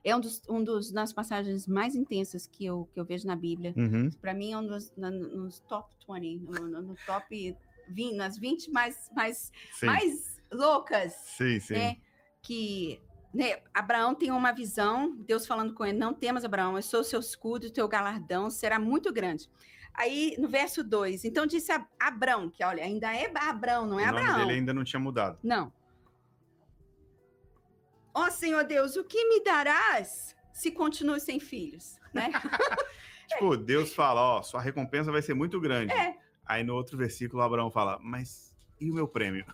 É 0.04 0.14
um 0.14 0.20
dos, 0.20 0.42
um 0.48 0.62
dos 0.62 0.92
das 0.92 1.12
passagens 1.12 1.66
mais 1.66 1.94
intensas 1.94 2.46
que 2.46 2.64
eu, 2.66 2.88
que 2.92 3.00
eu 3.00 3.04
vejo 3.04 3.26
na 3.26 3.34
Bíblia. 3.34 3.72
Uhum. 3.76 4.10
Para 4.20 4.34
mim, 4.34 4.52
é 4.52 4.58
um 4.58 4.66
dos 4.66 4.92
na- 4.96 5.10
nos 5.10 5.60
top 5.60 5.88
20, 6.06 6.42
no, 6.42 6.82
no- 6.82 6.96
top 7.06 7.56
20, 7.88 8.14
nas 8.14 8.36
20 8.38 8.70
mais, 8.70 9.10
mais, 9.14 9.50
Sim. 9.72 9.86
mais 9.86 10.40
loucas. 10.52 11.12
Sim, 11.14 11.58
sim. 11.58 11.72
né? 11.74 11.96
Que 12.42 13.00
né, 13.32 13.58
Abraão 13.72 14.14
tem 14.14 14.30
uma 14.30 14.52
visão, 14.52 15.16
Deus 15.16 15.46
falando 15.46 15.72
com 15.72 15.84
ele: 15.86 15.96
Não 15.98 16.12
temas, 16.12 16.44
Abraão, 16.44 16.76
eu 16.76 16.82
sou 16.82 17.00
o 17.00 17.04
seu 17.04 17.18
escudo, 17.20 17.66
o 17.68 17.70
teu 17.70 17.88
galardão 17.88 18.50
será 18.50 18.78
muito 18.78 19.10
grande. 19.12 19.48
Aí, 19.96 20.34
no 20.38 20.48
verso 20.48 20.82
2, 20.84 21.24
então 21.24 21.46
disse 21.46 21.70
a 21.72 21.86
Abrão, 22.00 22.50
que 22.50 22.62
olha, 22.64 22.82
ainda 22.82 23.14
é 23.14 23.30
Abrão, 23.36 23.86
não 23.86 23.98
é 23.98 24.04
Abraão. 24.04 24.38
dele 24.40 24.58
ainda 24.58 24.74
não 24.74 24.82
tinha 24.84 24.98
mudado. 25.00 25.38
Não. 25.42 25.72
Ó 28.14 28.30
Senhor 28.30 28.64
Deus, 28.64 28.96
o 28.96 29.04
que 29.04 29.28
me 29.28 29.42
darás 29.42 30.34
se 30.52 30.70
continuo 30.70 31.18
sem 31.18 31.40
filhos? 31.40 31.96
Né? 32.12 32.30
Tipo, 33.26 33.56
Deus 33.56 33.92
fala, 33.94 34.20
ó, 34.20 34.42
sua 34.42 34.60
recompensa 34.60 35.10
vai 35.10 35.22
ser 35.22 35.32
muito 35.34 35.58
grande. 35.58 35.92
É. 35.92 36.14
Aí 36.46 36.62
no 36.62 36.74
outro 36.74 36.96
versículo, 36.96 37.42
Abraão 37.42 37.70
fala, 37.70 37.98
mas 38.00 38.54
e 38.78 38.90
o 38.90 38.94
meu 38.94 39.08
prêmio? 39.08 39.44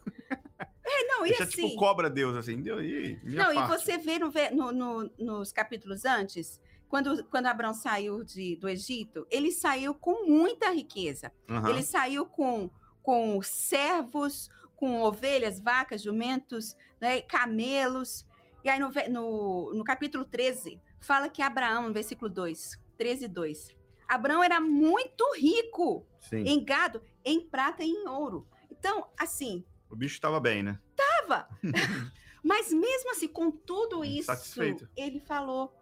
Não, 1.09 1.25
e 1.25 1.29
Deixa, 1.31 1.45
assim. 1.45 1.69
tipo, 1.69 1.77
cobra 1.79 2.11
Deus, 2.11 2.37
assim, 2.37 2.61
Deus, 2.61 2.83
e 2.83 3.17
Não, 3.25 3.53
e 3.53 3.55
parte? 3.55 3.69
você 3.85 3.97
vê 3.97 4.19
no 4.19 4.31
no- 4.53 4.73
no- 4.73 5.11
nos 5.19 5.53
capítulos 5.53 6.05
antes, 6.05 6.61
quando, 6.89 7.25
quando 7.27 7.47
Abraão 7.47 7.73
saiu 7.73 8.25
de, 8.25 8.57
do 8.57 8.69
Egito, 8.69 9.25
ele 9.31 9.53
saiu 9.53 9.95
com 9.95 10.27
muita 10.27 10.71
riqueza. 10.73 11.33
Aham. 11.49 11.71
Ele 11.71 11.83
saiu 11.85 12.27
com, 12.27 12.69
com 13.03 13.41
servos, 13.41 14.51
com 14.75 15.01
ovelhas, 15.01 15.61
vacas, 15.61 16.03
jumentos, 16.03 16.77
né, 17.01 17.21
camelos. 17.23 18.27
E 18.65 18.69
aí 18.69 18.79
no, 18.79 18.91
no, 19.11 19.75
no 19.75 19.85
capítulo 19.85 20.25
13, 20.25 20.81
fala 21.01 21.29
que 21.29 21.43
Abraão, 21.43 21.89
no 21.89 21.93
versículo 21.93 22.31
2, 22.31 22.79
13, 22.99 23.29
2, 23.29 23.77
Abraão 24.09 24.43
era 24.43 24.61
muito 24.61 25.25
rico 25.37 26.07
Sim. 26.21 26.43
em 26.45 26.65
gado, 26.65 27.01
em 27.25 27.41
prata 27.41 27.83
e 27.85 27.89
em 27.89 28.09
ouro. 28.09 28.47
Então, 28.71 29.07
assim, 29.19 29.65
O 29.89 29.97
bicho 29.97 30.21
tava 30.21 30.41
bem, 30.41 30.63
né? 30.63 30.79
tava. 30.97 31.49
Mas 32.43 32.73
mesmo 32.73 33.11
assim, 33.13 33.29
com 33.29 33.51
tudo 33.51 34.05
isso, 34.05 34.27
Satisfeito. 34.27 34.89
ele 34.97 35.21
falou: 35.21 35.73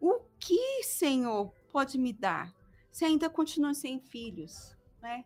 O 0.00 0.20
que, 0.38 0.82
Senhor, 0.84 1.52
pode 1.72 1.98
me 1.98 2.12
dar? 2.12 2.52
Se 2.90 3.04
ainda 3.04 3.30
continua 3.30 3.72
sem 3.72 3.98
filhos, 3.98 4.76
né? 5.00 5.24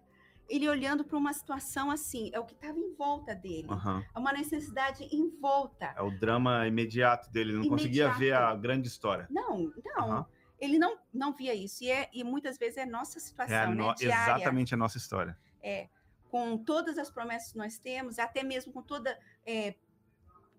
Ele 0.49 0.69
olhando 0.69 1.05
para 1.05 1.17
uma 1.19 1.33
situação 1.33 1.91
assim, 1.91 2.31
é 2.33 2.39
o 2.39 2.45
que 2.45 2.55
estava 2.55 2.79
em 2.79 2.95
volta 2.95 3.35
dele. 3.35 3.67
Aham. 3.71 4.05
É 4.15 4.19
uma 4.19 4.33
necessidade 4.33 5.05
em 5.05 5.29
volta. 5.41 5.93
É 5.97 6.03
o 6.03 6.11
drama 6.11 6.67
imediato 6.69 7.31
dele, 7.31 7.51
ele 7.53 7.59
não 7.59 7.69
conseguia 7.69 8.09
ver 8.11 8.33
a 8.33 8.37
Imediato. 8.39 8.61
grande 8.61 8.89
história. 8.89 9.27
Não, 9.31 9.73
não. 9.97 10.11
Aham. 10.13 10.27
Ele 10.59 10.79
não, 10.79 10.97
não 11.13 11.35
via 11.35 11.55
isso. 11.55 11.83
E, 11.85 11.91
é, 11.91 12.09
e 12.13 12.23
muitas 12.25 12.57
vezes 12.59 12.79
é 12.79 12.87
nossa 12.87 13.19
situação, 13.21 13.55
É 13.57 13.61
a 13.63 13.67
né? 13.69 13.75
no- 13.75 13.95
Diária. 13.95 14.35
exatamente 14.39 14.73
a 14.73 14.77
nossa 14.77 14.97
história. 14.97 15.37
É, 15.63 15.89
com 16.31 16.57
todas 16.57 16.97
as 16.97 17.11
promessas 17.11 17.53
que 17.53 17.59
nós 17.59 17.77
temos, 17.79 18.19
até 18.19 18.43
mesmo 18.43 18.73
com 18.73 18.83
toda 18.83 19.19
é, 19.45 19.75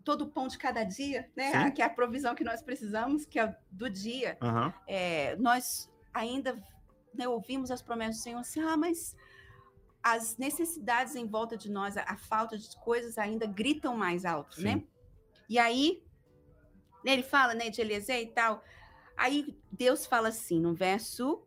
todo 0.03 0.21
o 0.23 0.27
pão 0.27 0.47
de 0.47 0.57
cada 0.57 0.83
dia, 0.83 1.29
né? 1.35 1.65
Sim. 1.65 1.71
Que 1.71 1.81
é 1.81 1.85
a 1.85 1.89
provisão 1.89 2.35
que 2.35 2.43
nós 2.43 2.61
precisamos, 2.61 3.25
que 3.25 3.39
é 3.39 3.55
do 3.71 3.89
dia. 3.89 4.37
Aham. 4.41 4.73
É, 4.87 5.35
nós 5.37 5.91
ainda 6.13 6.57
né, 7.13 7.27
ouvimos 7.27 7.71
as 7.71 7.81
promessas 7.81 8.17
do 8.17 8.23
Senhor 8.23 8.39
assim, 8.39 8.61
ah, 8.61 8.77
mas 8.77 9.15
as 10.01 10.37
necessidades 10.37 11.15
em 11.15 11.25
volta 11.25 11.57
de 11.57 11.69
nós, 11.69 11.97
a, 11.97 12.03
a 12.03 12.17
falta 12.17 12.57
de 12.57 12.75
coisas 12.77 13.17
ainda 13.17 13.45
gritam 13.45 13.95
mais 13.95 14.25
alto, 14.25 14.61
né? 14.61 14.73
Sim. 14.77 14.87
E 15.49 15.59
aí, 15.59 16.03
né, 17.03 17.13
ele 17.13 17.23
fala, 17.23 17.53
né, 17.53 17.69
de 17.69 17.81
Eliezer 17.81 18.21
e 18.21 18.27
tal. 18.27 18.63
Aí 19.15 19.57
Deus 19.71 20.05
fala 20.05 20.29
assim, 20.29 20.59
no 20.59 20.73
verso, 20.73 21.41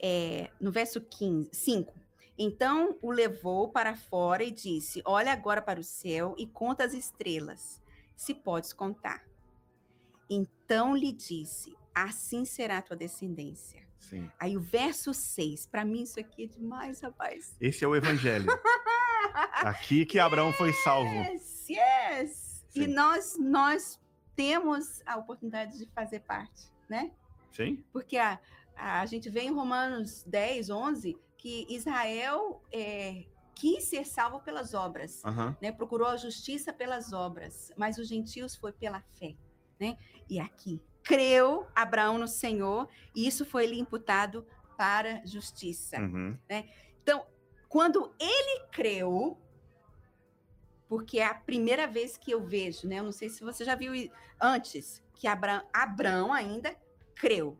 é, 0.00 0.50
no 0.60 0.70
verso 0.70 1.00
15, 1.00 1.50
5. 1.52 2.02
Então 2.38 2.98
o 3.00 3.10
levou 3.10 3.68
para 3.68 3.94
fora 3.94 4.42
e 4.42 4.50
disse: 4.50 5.02
Olha 5.04 5.32
agora 5.32 5.60
para 5.60 5.78
o 5.78 5.84
céu 5.84 6.34
e 6.38 6.46
conta 6.46 6.84
as 6.84 6.94
estrelas, 6.94 7.80
se 8.16 8.34
podes 8.34 8.72
contar. 8.72 9.24
Então 10.28 10.96
lhe 10.96 11.12
disse: 11.12 11.76
Assim 11.94 12.44
será 12.44 12.78
a 12.78 12.82
tua 12.82 12.96
descendência. 12.96 13.86
Sim. 14.02 14.30
Aí 14.38 14.56
o 14.56 14.60
verso 14.60 15.14
6, 15.14 15.66
para 15.66 15.84
mim 15.84 16.02
isso 16.02 16.20
aqui 16.20 16.44
é 16.44 16.46
demais, 16.46 17.00
rapaz. 17.00 17.56
Esse 17.60 17.84
é 17.84 17.88
o 17.88 17.96
evangelho. 17.96 18.46
Aqui 19.62 20.04
que 20.04 20.18
Abraão 20.18 20.52
foi 20.52 20.72
salvo. 20.72 21.14
Yes, 21.14 21.66
yes. 21.70 22.64
E 22.74 22.86
nós 22.86 23.36
nós 23.38 23.98
temos 24.34 25.02
a 25.06 25.16
oportunidade 25.16 25.78
de 25.78 25.86
fazer 25.86 26.20
parte, 26.20 26.70
né? 26.88 27.12
Sim? 27.52 27.82
Porque 27.92 28.16
a, 28.16 28.38
a, 28.76 29.06
gente 29.06 29.30
vê 29.30 29.42
em 29.42 29.52
Romanos 29.52 30.24
10, 30.24 30.70
11, 30.70 31.16
que 31.38 31.66
Israel 31.68 32.62
é, 32.72 33.24
quis 33.54 33.84
ser 33.84 34.04
salvo 34.04 34.40
pelas 34.40 34.74
obras, 34.74 35.22
né? 35.60 35.70
Procurou 35.70 36.08
a 36.08 36.16
justiça 36.16 36.72
pelas 36.72 37.12
obras, 37.12 37.70
mas 37.76 37.98
os 37.98 38.08
gentios 38.08 38.56
foi 38.56 38.72
pela 38.72 39.00
fé, 39.18 39.34
né? 39.78 39.96
E 40.28 40.40
aqui, 40.40 40.82
creu 41.02 41.66
Abraão 41.74 42.18
no 42.18 42.28
Senhor, 42.28 42.88
e 43.14 43.26
isso 43.26 43.44
foi 43.44 43.66
lhe 43.66 43.78
imputado 43.78 44.46
para 44.76 45.24
justiça. 45.26 46.00
Uhum. 46.00 46.38
Então, 47.02 47.26
quando 47.68 48.14
ele 48.18 48.66
creu, 48.70 49.38
porque 50.88 51.18
é 51.18 51.26
a 51.26 51.34
primeira 51.34 51.86
vez 51.86 52.16
que 52.16 52.30
eu 52.30 52.44
vejo, 52.44 52.86
né? 52.86 52.98
Eu 52.98 53.04
não 53.04 53.12
sei 53.12 53.28
se 53.28 53.42
você 53.42 53.64
já 53.64 53.74
viu 53.74 53.92
antes, 54.40 55.02
que 55.14 55.26
Abra 55.26 55.66
Abraão 55.72 56.32
ainda 56.32 56.76
creu. 57.14 57.58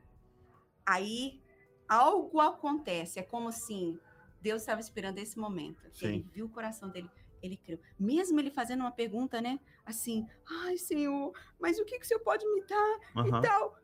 Aí 0.85 1.41
algo 1.89 2.41
acontece, 2.41 3.19
é 3.19 3.23
como 3.23 3.49
assim, 3.49 3.99
Deus 4.41 4.63
estava 4.63 4.81
esperando 4.81 5.19
esse 5.19 5.39
momento. 5.39 5.89
que 5.91 6.05
Ele 6.05 6.19
Sim. 6.19 6.29
viu 6.33 6.47
o 6.47 6.51
coração 6.51 6.89
dele, 6.89 7.09
ele 7.43 7.57
creu. 7.57 7.79
Mesmo 7.99 8.41
ele 8.41 8.51
fazendo 8.51 8.81
uma 8.81 8.91
pergunta, 8.91 9.41
né? 9.41 9.59
Assim, 9.85 10.27
ai, 10.49 10.77
Senhor, 10.79 11.33
mas 11.61 11.79
o 11.79 11.85
que, 11.85 11.99
que 11.99 12.05
o 12.05 12.09
Senhor 12.09 12.21
pode 12.21 12.47
me 12.47 12.65
dar? 12.67 12.99
Aham. 13.17 13.29
e 13.39 13.43
tal. 13.43 13.77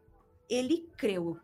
Ele 0.48 0.88
creu. 0.96 1.38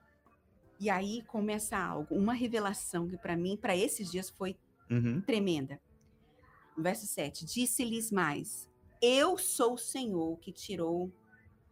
E 0.81 0.89
aí 0.91 1.23
começa 1.27 1.77
algo, 1.77 2.15
uma 2.15 2.33
revelação 2.35 3.09
que 3.09 3.17
para 3.19 3.37
mim, 3.37 3.57
para 3.57 3.77
esses 3.77 4.11
dias, 4.11 4.31
foi 4.31 4.57
Uhum. 4.91 5.21
tremenda. 5.23 5.81
No 6.77 6.83
verso 6.83 7.07
7, 7.07 7.45
disse-lhes 7.45 8.11
mais: 8.11 8.69
Eu 9.01 9.39
sou 9.39 9.75
o 9.75 9.79
Senhor 9.79 10.39
que 10.41 10.53
tirou, 10.53 11.13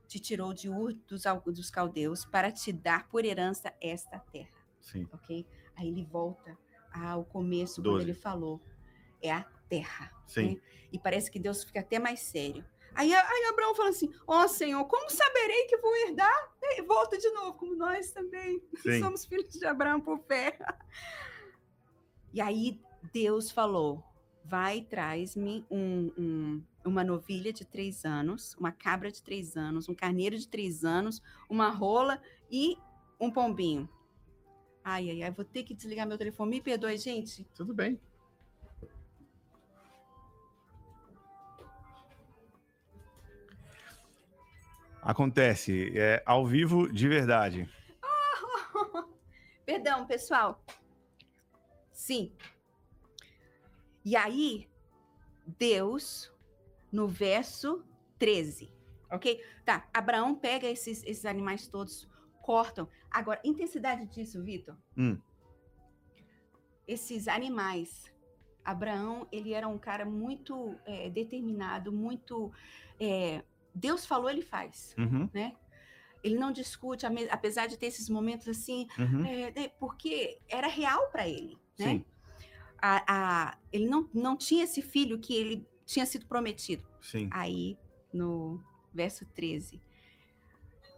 te 0.07 0.19
tirou 0.21 0.53
de 0.55 0.69
Ur 0.69 0.93
dos, 1.09 1.23
dos 1.47 1.71
caldeus 1.71 2.25
para 2.25 2.51
te 2.53 2.73
dar 2.73 3.09
por 3.09 3.25
herança 3.25 3.73
esta 3.81 4.19
terra. 4.19 4.51
Sim. 4.81 5.09
Ok? 5.13 5.47
Aí 5.77 5.89
ele 5.89 6.05
volta 6.05 6.57
ao 6.93 7.25
começo, 7.25 7.83
quando 7.83 7.95
Doze. 7.95 8.05
ele 8.07 8.15
falou: 8.15 8.61
É 9.21 9.33
a 9.33 9.43
terra. 9.69 10.11
Sim. 10.27 10.55
né? 10.55 10.61
E 10.93 10.99
parece 10.99 11.31
que 11.31 11.39
Deus 11.41 11.65
fica 11.65 11.81
até 11.81 11.99
mais 11.99 12.21
sério. 12.21 12.65
Aí, 12.95 13.13
aí 13.15 13.45
Abraão 13.51 13.75
fala 13.75 13.89
assim: 13.89 14.13
Ó 14.27 14.47
Senhor, 14.47 14.85
como 14.87 15.11
saberei 15.11 15.65
que 15.67 15.77
vou 15.79 15.95
herdar? 15.97 16.53
E 16.63 16.83
volta 16.83 17.17
de 17.19 17.29
novo, 17.31 17.55
como 17.55 17.75
nós 17.75 18.11
também 18.13 18.63
Sim. 18.77 19.01
somos 19.03 19.25
filhos 19.25 19.53
de 19.53 19.65
Abraão 19.67 20.01
por 20.01 20.19
fé. 20.21 20.59
E 22.33 22.41
aí 22.41 22.81
Deus 23.13 23.51
falou: 23.51 24.03
Vai, 24.45 24.83
traz-me 24.83 25.65
um- 25.71 26.13
um- 26.19 26.63
uma 26.85 27.05
novilha 27.05 27.53
de 27.53 27.65
três 27.65 28.05
anos, 28.05 28.55
uma 28.59 28.73
cabra 28.73 29.11
de 29.11 29.23
três 29.23 29.57
anos, 29.57 29.89
um 29.89 29.95
carneiro 29.95 30.37
de 30.37 30.49
três 30.49 30.85
anos, 30.85 31.23
uma 31.49 31.71
rola 31.71 32.21
e 32.51 32.77
um 33.21 33.31
pombinho. 33.31 33.89
Ai, 34.85 35.11
ai, 35.11 35.23
ai, 35.23 35.31
vou 35.31 35.45
ter 35.45 35.63
que 35.63 35.75
desligar 35.75 36.07
meu 36.09 36.19
telefone. 36.19 36.51
Me 36.51 36.61
perdoe, 36.61 36.97
gente. 36.99 37.45
Tudo 37.55 37.73
bem. 37.73 38.01
Acontece, 45.03 45.99
é 45.99 46.23
ao 46.25 46.47
vivo 46.47 46.91
de 46.91 47.09
verdade. 47.09 47.69
Perdão, 49.67 50.07
pessoal. 50.07 50.65
Sim. 51.93 52.33
E 54.05 54.15
aí, 54.15 54.69
Deus, 55.59 56.33
no 56.93 57.09
verso 57.09 57.85
13, 58.17 58.73
ok? 59.11 59.45
Tá, 59.65 59.89
Abraão 59.93 60.37
pega 60.37 60.69
esses, 60.69 61.03
esses 61.03 61.27
animais 61.27 61.67
todos, 61.67 62.09
cortam. 62.41 62.89
Agora, 63.11 63.41
intensidade 63.43 64.07
disso, 64.07 64.41
Vitor? 64.45 64.77
Hum. 64.97 65.19
Esses 66.87 67.27
animais. 67.27 68.13
Abraão, 68.65 69.27
ele 69.33 69.53
era 69.53 69.67
um 69.67 69.79
cara 69.79 70.05
muito 70.05 70.77
é, 70.85 71.11
determinado, 71.11 71.91
muito 71.91 72.53
é, 73.01 73.43
Deus 73.75 74.05
falou, 74.07 74.29
ele 74.31 74.43
faz, 74.43 74.95
Uhum, 74.99 75.29
né? 75.33 75.57
Ele 76.23 76.37
não 76.39 76.53
discute, 76.53 77.05
apesar 77.31 77.67
de 77.67 77.77
ter 77.77 77.87
esses 77.87 78.09
momentos 78.09 78.47
assim, 78.49 78.87
uhum. 78.99 79.25
é, 79.27 79.51
né, 79.51 79.69
porque 79.81 80.39
era 80.49 80.69
real 80.69 81.11
para 81.11 81.29
ele, 81.29 81.59
né? 81.79 81.87
Sim, 81.87 82.05
A, 82.81 83.05
a- 83.49 83.59
ele 83.73 83.87
não, 83.89 84.09
não 84.15 84.37
tinha 84.37 84.65
esse 84.65 84.81
filho 84.83 85.19
que 85.19 85.35
ele 85.35 85.67
tinha 85.85 86.07
sido 86.07 86.27
prometido. 86.27 86.87
sim. 87.01 87.29
Aí, 87.33 87.77
no 88.13 88.63
verso 88.95 89.25
13, 89.27 89.81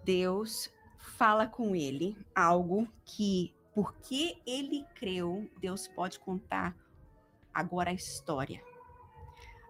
Deus 0.05 0.70
fala 0.99 1.47
com 1.47 1.75
ele 1.75 2.16
algo 2.35 2.89
que, 3.05 3.55
porque 3.75 4.37
ele 4.47 4.85
creu, 4.95 5.51
Deus 5.59 5.89
pode 5.89 6.18
contar 6.18 6.77
agora 7.53 7.91
a 7.91 7.95
história. 7.95 8.62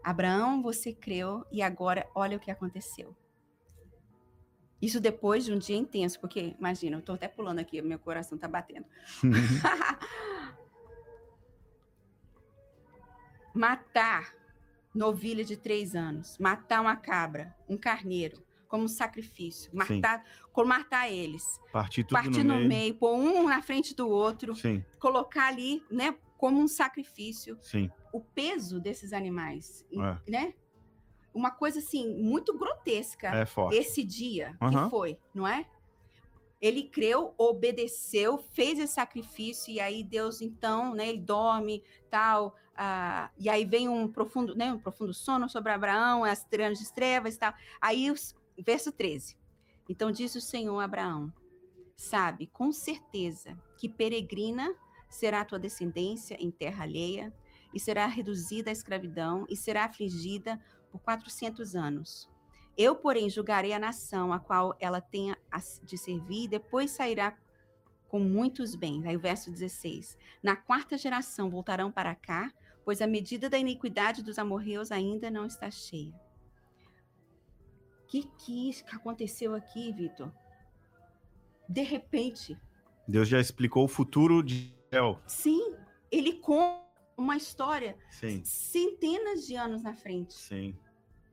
Abraão, 0.05 0.63
você 0.63 0.93
creu 0.93 1.45
e 1.51 1.63
agora 1.63 2.07
olha 2.15 2.37
o 2.37 2.41
que 2.41 2.51
aconteceu. 2.51 3.17
Isso 4.81 5.01
depois 5.01 5.47
de 5.47 5.53
um 5.53 5.59
dia 5.59 5.77
intenso, 5.77 6.21
porque 6.21 6.55
imagina, 6.59 6.99
eu 6.99 7.03
tô 7.03 7.15
até 7.15 7.27
pulando 7.27 7.59
aqui, 7.59 7.81
meu 7.81 7.99
coração 7.99 8.37
tá 8.37 8.47
batendo. 8.47 8.85
matar 13.55 14.35
novilha 14.95 15.43
de 15.43 15.57
três 15.57 15.95
anos, 15.95 16.37
matar 16.39 16.83
uma 16.83 16.97
cabra, 16.97 17.57
um 17.67 17.79
carneiro, 17.79 18.45
como 18.69 18.85
um 18.85 18.89
sacrifício, 18.89 19.71
Sim. 19.71 19.77
matar, 19.77 20.23
como 20.53 20.69
matar 20.69 21.11
eles, 21.11 21.59
Partir 21.73 22.05
partir 22.05 22.45
no 22.45 22.55
no 22.55 22.57
meio. 22.57 22.69
meio, 22.69 22.95
pôr 22.97 23.15
um 23.15 23.49
na 23.49 23.63
frente 23.63 23.95
do 23.95 24.09
outro, 24.09 24.55
Sim, 24.55 24.85
colocar 24.99 25.47
ali, 25.47 25.83
né, 25.91 26.15
como 26.37 26.61
um 26.61 26.69
sacrifício, 26.69 27.57
sim. 27.63 27.91
O 28.15 28.21
peso 28.21 28.79
desses 28.81 29.13
animais, 29.13 29.85
É. 29.93 30.31
né? 30.31 30.55
Uma 31.35 31.51
coisa 31.51 31.81
assim 31.81 32.15
muito 32.17 32.57
grotesca 32.57 33.27
É 33.35 33.45
forte. 33.45 33.77
esse 33.77 34.05
dia 34.05 34.57
Aham. 34.61 34.85
que 34.85 34.91
foi, 34.91 35.19
não 35.35 35.47
é? 35.49 35.67
Ele 36.61 36.85
creu, 36.85 37.35
obedeceu, 37.37 38.39
fez 38.39 38.79
esse 38.79 38.93
sacrifício 38.95 39.73
e 39.73 39.81
aí 39.81 40.05
Deus 40.05 40.41
então, 40.41 40.95
né? 40.95 41.09
Ele 41.09 41.19
dorme, 41.21 41.83
tal, 42.09 42.55
ah, 42.77 43.31
e 43.37 43.49
aí 43.51 43.65
vem 43.65 43.89
um 43.89 44.07
profundo, 44.07 44.55
né? 44.55 44.73
Um 44.73 44.79
profundo 44.79 45.13
sono 45.13 45.49
sobre 45.49 45.73
Abraão, 45.73 46.23
as 46.23 46.45
trevas, 46.45 47.35
e 47.35 47.39
tal. 47.39 47.53
Aí 47.81 48.11
os- 48.13 48.35
verso 48.65 48.93
13. 48.93 49.37
Então 49.89 50.13
disse 50.13 50.39
o 50.39 50.41
Senhor 50.41 50.79
a 50.79 50.85
Abraão: 50.85 51.33
Sabe, 51.97 52.47
com 52.47 52.71
certeza 52.73 53.59
que 53.77 53.89
peregrina 53.89 54.73
será 55.11 55.41
a 55.41 55.45
tua 55.45 55.59
descendência 55.59 56.37
em 56.41 56.51
terra 56.53 56.85
alheia 56.85 57.33
e 57.75 57.81
será 57.81 58.07
reduzida 58.07 58.71
à 58.71 58.73
escravidão 58.73 59.45
e 59.49 59.57
será 59.57 59.85
afligida 59.85 60.61
por 60.91 61.01
400 61.01 61.75
anos. 61.75 62.31
Eu, 62.77 62.97
porém, 62.97 63.29
julgarei 63.29 63.73
a 63.73 63.79
nação 63.79 64.33
a 64.33 64.41
qual 64.41 64.77
ela 64.81 65.01
tenha 65.01 65.37
de 65.83 65.99
servir, 65.99 66.45
e 66.45 66.49
depois 66.49 66.91
sairá 66.91 67.37
com 68.09 68.19
muitos 68.19 68.75
bens. 68.75 69.05
Aí 69.05 69.17
o 69.17 69.21
verso 69.21 69.51
16. 69.51 70.17
Na 70.43 70.57
quarta 70.57 70.97
geração 70.97 71.51
voltarão 71.51 71.91
para 71.91 72.15
cá, 72.15 72.53
pois 72.85 73.01
a 73.01 73.07
medida 73.07 73.49
da 73.49 73.59
iniquidade 73.59 74.23
dos 74.23 74.39
amorreus 74.39 74.91
ainda 74.91 75.31
não 75.31 75.47
está 75.47 75.71
cheia. 75.71 76.13
O 78.03 78.07
que, 78.07 78.23
que 78.39 78.71
aconteceu 78.93 79.55
aqui, 79.55 79.93
Vitor? 79.93 80.33
De 81.69 81.83
repente, 81.83 82.57
Deus 83.07 83.29
já 83.29 83.41
explicou 83.41 83.85
o 83.85 83.89
futuro 83.89 84.43
de 84.43 84.73
Israel. 84.93 85.21
sim, 85.27 85.75
ele 86.11 86.35
conta 86.35 86.84
uma 87.17 87.37
história 87.37 87.97
Sim, 88.11 88.45
centenas 88.45 89.47
de 89.47 89.57
anos 89.57 89.83
na 89.83 89.95
frente, 89.95 90.35
sim, 90.35 90.77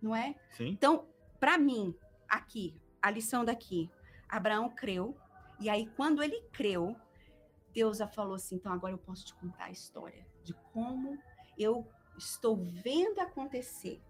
não 0.01 0.15
é? 0.15 0.35
sim. 0.51 0.67
Então, 0.69 1.07
para 1.39 1.57
mim, 1.57 1.95
aqui, 2.29 2.75
a 3.01 3.09
lição 3.09 3.43
daqui, 3.43 3.89
Abraão 4.29 4.69
creu, 4.69 5.17
e 5.59 5.69
aí 5.69 5.87
quando 5.95 6.21
ele 6.23 6.41
creu, 6.51 6.95
Deus 7.73 7.97
já 7.97 8.07
falou 8.07 8.35
assim: 8.35 8.55
então 8.55 8.71
agora 8.71 8.93
eu 8.93 8.97
posso 8.97 9.25
te 9.25 9.33
contar 9.35 9.65
a 9.65 9.71
história 9.71 10.25
de 10.43 10.53
como 10.73 11.17
eu 11.57 11.87
estou 12.17 12.55
vendo 12.57 13.19
acontecer. 13.19 14.01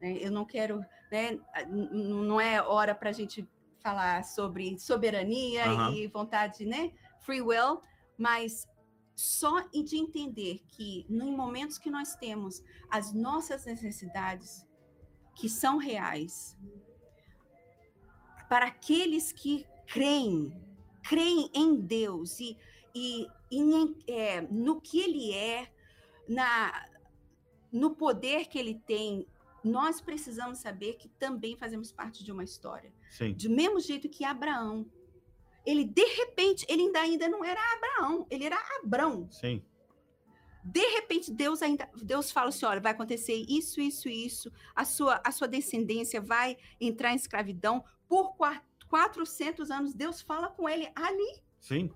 né? 0.00 0.18
Eu 0.20 0.30
não 0.30 0.44
quero, 0.44 0.80
né? 1.10 1.38
Não 1.68 2.40
é 2.40 2.62
hora 2.62 2.94
para 2.94 3.10
a 3.10 3.12
gente 3.12 3.48
falar 3.80 4.24
sobre 4.24 4.78
soberania 4.78 5.90
e 5.92 6.06
vontade, 6.08 6.64
né? 6.66 6.92
Free 7.20 7.40
will, 7.40 7.80
mas 8.16 8.66
só 9.18 9.62
de 9.62 9.96
entender 9.96 10.60
que 10.68 11.04
em 11.10 11.36
momentos 11.36 11.76
que 11.76 11.90
nós 11.90 12.14
temos 12.14 12.62
as 12.88 13.12
nossas 13.12 13.64
necessidades 13.64 14.64
que 15.34 15.48
são 15.48 15.76
reais, 15.76 16.56
para 18.48 18.66
aqueles 18.66 19.32
que 19.32 19.66
creem, 19.88 20.52
creem 21.02 21.50
em 21.52 21.74
Deus 21.74 22.38
e, 22.38 22.56
e, 22.94 23.26
e 23.50 23.96
é, 24.06 24.40
no 24.42 24.80
que 24.80 25.00
Ele 25.00 25.34
é, 25.34 25.68
na, 26.28 26.88
no 27.72 27.96
poder 27.96 28.46
que 28.46 28.56
Ele 28.56 28.76
tem, 28.86 29.26
nós 29.64 30.00
precisamos 30.00 30.58
saber 30.58 30.94
que 30.94 31.08
também 31.08 31.56
fazemos 31.56 31.90
parte 31.90 32.22
de 32.22 32.30
uma 32.30 32.44
história. 32.44 32.92
Sim, 33.10 33.32
Do 33.32 33.50
mesmo 33.50 33.80
jeito 33.80 34.08
que 34.08 34.24
Abraão, 34.24 34.86
ele 35.70 35.84
de 35.84 36.04
repente, 36.04 36.64
ele 36.68 36.82
ainda, 36.82 37.00
ainda 37.00 37.28
não 37.28 37.44
era 37.44 37.60
Abraão, 37.74 38.26
ele 38.30 38.44
era 38.44 38.56
Abrão. 38.82 39.28
sim, 39.30 39.62
De 40.64 40.80
repente, 40.96 41.30
Deus 41.32 41.62
ainda, 41.62 41.88
Deus 42.02 42.30
fala 42.30 42.48
assim, 42.48 42.64
olha, 42.66 42.80
vai 42.80 42.92
acontecer 42.92 43.44
isso, 43.48 43.80
isso, 43.80 44.08
isso, 44.08 44.50
a 44.74 44.84
sua, 44.84 45.20
a 45.24 45.30
sua 45.30 45.46
descendência 45.48 46.20
vai 46.20 46.56
entrar 46.80 47.12
em 47.12 47.16
escravidão 47.16 47.84
por 48.08 48.34
qua- 48.36 48.62
400 48.88 49.70
anos. 49.70 49.94
Deus 49.94 50.20
fala 50.22 50.48
com 50.48 50.66
ele 50.68 50.90
ali, 50.94 51.42
sim, 51.60 51.90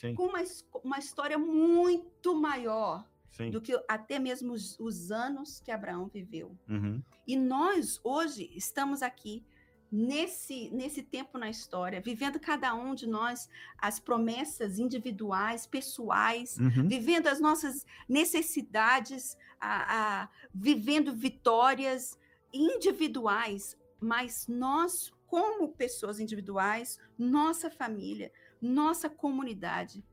sim, 0.00 0.14
com 0.14 0.26
uma, 0.26 0.42
uma 0.84 0.98
história 0.98 1.36
muito 1.38 2.34
maior 2.34 3.04
sim. 3.30 3.50
do 3.50 3.60
que 3.60 3.72
até 3.88 4.18
mesmo 4.18 4.52
os, 4.52 4.78
os 4.78 5.10
anos 5.10 5.60
que 5.60 5.70
Abraão 5.70 6.06
viveu. 6.08 6.56
Uhum. 6.68 7.02
E 7.26 7.36
nós, 7.36 8.00
hoje, 8.02 8.50
estamos 8.54 9.02
aqui 9.02 9.44
nesse, 9.90 10.70
nesse 10.70 11.02
tempo 11.02 11.36
na 11.36 11.50
história, 11.50 12.00
vivendo 12.00 12.38
cada 12.38 12.74
um 12.74 12.94
de 12.94 13.06
nós 13.08 13.48
as 13.78 13.98
promessas 13.98 14.78
individuais, 14.78 15.66
pessoais, 15.66 16.56
Uhum. 16.58 16.86
vivendo 16.88 17.26
as 17.26 17.40
nossas 17.40 17.84
necessidades, 18.08 19.36
a- 19.60 20.22
a- 20.22 20.28
vivendo 20.54 21.12
vitórias 21.14 22.18
individuais, 22.52 23.76
mas 24.00 24.46
nós, 24.48 25.12
como 25.26 25.68
pessoas 25.68 26.20
individuais, 26.20 26.98
nossa 27.18 27.70
família, 27.70 28.32
nossa 28.60 29.08
comunidade, 29.10 30.04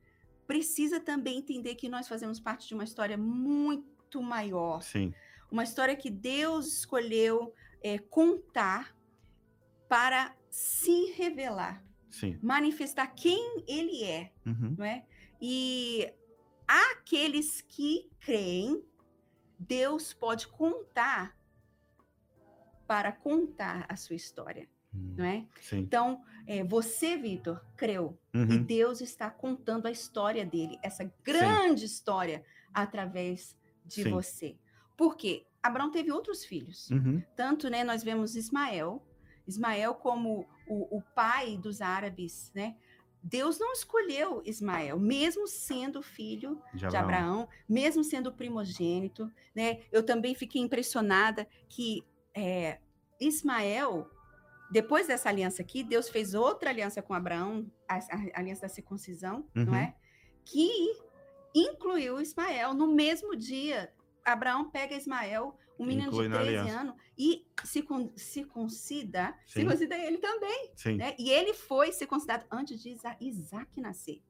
precisa 0.48 1.00
também 1.00 1.40
entender 1.40 1.76
que 1.76 1.90
nós 1.90 2.08
fazemos 2.08 2.40
parte 2.40 2.68
de 2.68 2.74
uma 2.74 2.84
história 2.84 3.18
muito 3.18 4.22
maior, 4.22 4.82
Sim, 4.82 5.14
uma 5.52 5.64
história 5.64 5.96
que 5.96 6.10
Deus 6.10 6.68
escolheu 6.80 7.54
é, 7.84 8.00
contar 8.00 8.96
para 9.88 10.36
se 10.50 11.12
revelar, 11.12 11.84
sim. 12.10 12.38
manifestar 12.42 13.08
quem 13.08 13.64
Ele 13.68 14.04
é 14.04 14.32
Uhum. 14.46 14.76
não 14.78 14.86
é? 14.86 15.06
E 15.42 16.12
aqueles 16.68 17.62
que 17.62 18.10
creem, 18.20 18.84
Deus 19.60 20.14
pode 20.14 20.48
contar 20.48 21.36
para 22.88 23.12
contar 23.12 23.86
a 23.90 23.96
sua 23.96 24.16
história, 24.16 24.68
não 24.94 25.26
é? 25.26 25.46
Sim. 25.62 25.80
Então, 25.80 26.24
é, 26.46 26.64
você, 26.64 27.18
Vitor, 27.18 27.64
creu 27.76 28.18
e 28.34 28.38
Uhum. 28.40 28.64
Deus 28.64 29.02
está 29.02 29.30
contando 29.30 29.86
a 29.88 29.92
história 29.92 30.46
dele, 30.46 30.78
essa 30.82 31.04
grande 31.24 31.86
história 31.86 32.44
através 32.74 33.56
de 33.86 34.04
Sim. 34.04 34.12
você. 34.12 34.58
Por 34.96 35.16
quê? 35.16 35.46
Abraão 35.62 35.92
teve 35.92 36.12
outros 36.12 36.46
filhos. 36.46 36.90
Uhum. 36.90 37.22
Tanto, 37.36 37.70
né, 37.70 37.84
nós 37.84 38.04
vemos 38.04 38.36
Ismael, 38.36 39.06
Ismael 39.48 39.96
como 39.96 40.46
o, 40.68 40.98
o 40.98 41.02
pai 41.16 41.58
dos 41.58 41.82
árabes, 41.82 42.52
né? 42.54 42.76
Deus 43.24 43.60
não 43.60 43.74
escolheu 43.74 44.42
Ismael, 44.46 45.00
mesmo 45.00 45.48
sendo 45.48 46.02
filho 46.02 46.62
De 46.74 46.80
de 46.80 46.86
Abraão. 46.86 47.04
Abraão, 47.04 47.50
mesmo 47.68 48.04
sendo 48.04 48.32
primogênito, 48.32 49.32
né? 49.56 49.82
Eu 49.92 50.04
também 50.04 50.34
fiquei 50.36 50.62
impressionada 50.62 51.48
que 51.68 52.06
é, 52.34 52.80
Ismael, 53.20 54.10
depois 54.72 55.08
dessa 55.08 55.30
aliança 55.30 55.62
aqui, 55.62 55.84
Deus 55.84 56.10
fez 56.10 56.34
outra 56.34 56.70
aliança 56.70 57.02
com 57.02 57.14
Abraão, 57.14 57.70
a, 57.90 57.96
a 57.96 58.40
aliança 58.40 58.62
da 58.62 58.70
circuncisão, 58.70 59.46
não 59.54 59.74
Uhum. 59.74 59.76
é? 59.80 59.96
Que 60.46 60.70
incluiu 61.54 62.22
Ismael 62.22 62.74
no 62.74 62.88
mesmo 62.88 63.36
dia. 63.36 63.92
Abraão 64.24 64.70
pega 64.70 64.96
Ismael, 64.96 65.58
um 65.80 65.86
menino 65.86 66.08
Inclui 66.08 66.24
de 66.24 66.30
na 66.30 66.38
13 66.40 66.58
aliança. 66.58 66.80
anos, 66.82 66.96
e 67.18 67.46
circun, 67.64 68.12
circuncida, 68.16 69.34
Sim. 69.46 69.62
circuncida 69.62 69.96
ele 69.96 70.18
também 70.18 70.72
né? 70.98 71.16
E 71.20 71.30
ele 71.30 71.54
foi 71.54 71.92
circuncidado 71.92 72.46
antes 72.52 72.82
de 72.82 72.90
Isa- 72.92 73.18
Isaac 73.22 73.80
nascer. 73.80 74.22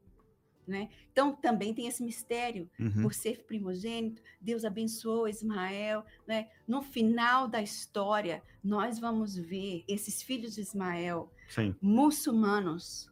né? 0.68 0.90
Então 1.14 1.34
também 1.34 1.74
tem 1.74 1.88
esse 1.88 2.04
mistério 2.04 2.70
Uhum. 2.78 3.04
por 3.04 3.14
ser 3.14 3.46
primogênito, 3.46 4.22
Deus 4.42 4.66
abençoou 4.66 5.26
Ismael, 5.26 6.04
né? 6.28 6.50
No 6.68 6.82
final 6.82 7.48
da 7.48 7.62
história, 7.62 8.44
nós 8.62 9.00
vamos 9.00 9.38
ver 9.38 9.86
esses 9.88 10.22
filhos 10.22 10.56
de 10.56 10.62
Ismael 10.62 11.32
Sim, 11.48 11.74
muçulmanos 11.82 13.10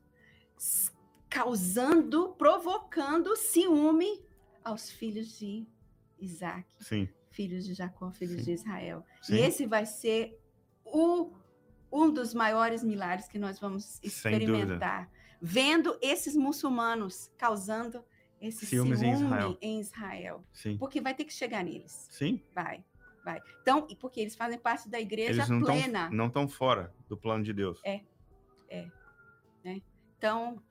causando, 1.29 2.33
provocando 2.37 3.35
ciúme 3.35 4.21
aos 4.63 4.89
filhos 4.91 5.37
de 5.37 5.65
Isaac, 6.19 6.65
sim, 6.81 7.07
filhos 7.35 7.65
de 7.65 7.73
Jacó, 7.73 8.11
filhos 8.11 8.37
Sim. 8.37 8.43
de 8.45 8.51
Israel. 8.53 9.03
sim. 9.21 9.35
E 9.35 9.39
esse 9.39 9.65
vai 9.65 9.85
ser 9.85 10.39
o, 10.85 11.31
um 11.91 12.09
dos 12.11 12.33
maiores 12.33 12.81
milagres 12.83 13.27
que 13.27 13.37
nós 13.37 13.59
vamos 13.59 13.99
experimentar, 14.01 15.09
vendo 15.41 15.97
esses 16.01 16.35
muçulmanos 16.35 17.29
causando 17.37 18.03
esse 18.41 18.65
ciúme 18.65 18.95
em 18.95 19.13
Israel. 19.13 19.57
em 19.61 19.79
Israel. 19.79 20.43
Sim, 20.53 20.77
Porque 20.77 21.01
vai 21.01 21.13
ter 21.13 21.25
que 21.25 21.33
chegar 21.33 21.63
neles. 21.63 22.07
sim. 22.11 22.41
Vai, 22.53 22.83
vai. 23.23 23.39
Então, 23.61 23.85
porque 23.99 24.19
eles 24.21 24.35
fazem 24.35 24.57
parte 24.59 24.87
da 24.89 24.99
igreja 24.99 25.41
Eles 25.41 25.49
não 25.49 25.61
plena. 25.61 26.03
estão 26.03 26.17
não 26.17 26.29
tão 26.29 26.47
fora 26.47 26.93
do 27.09 27.17
plano 27.17 27.43
de 27.43 27.53
Deus. 27.53 27.79
É. 27.83 28.01
Então, 30.17 30.61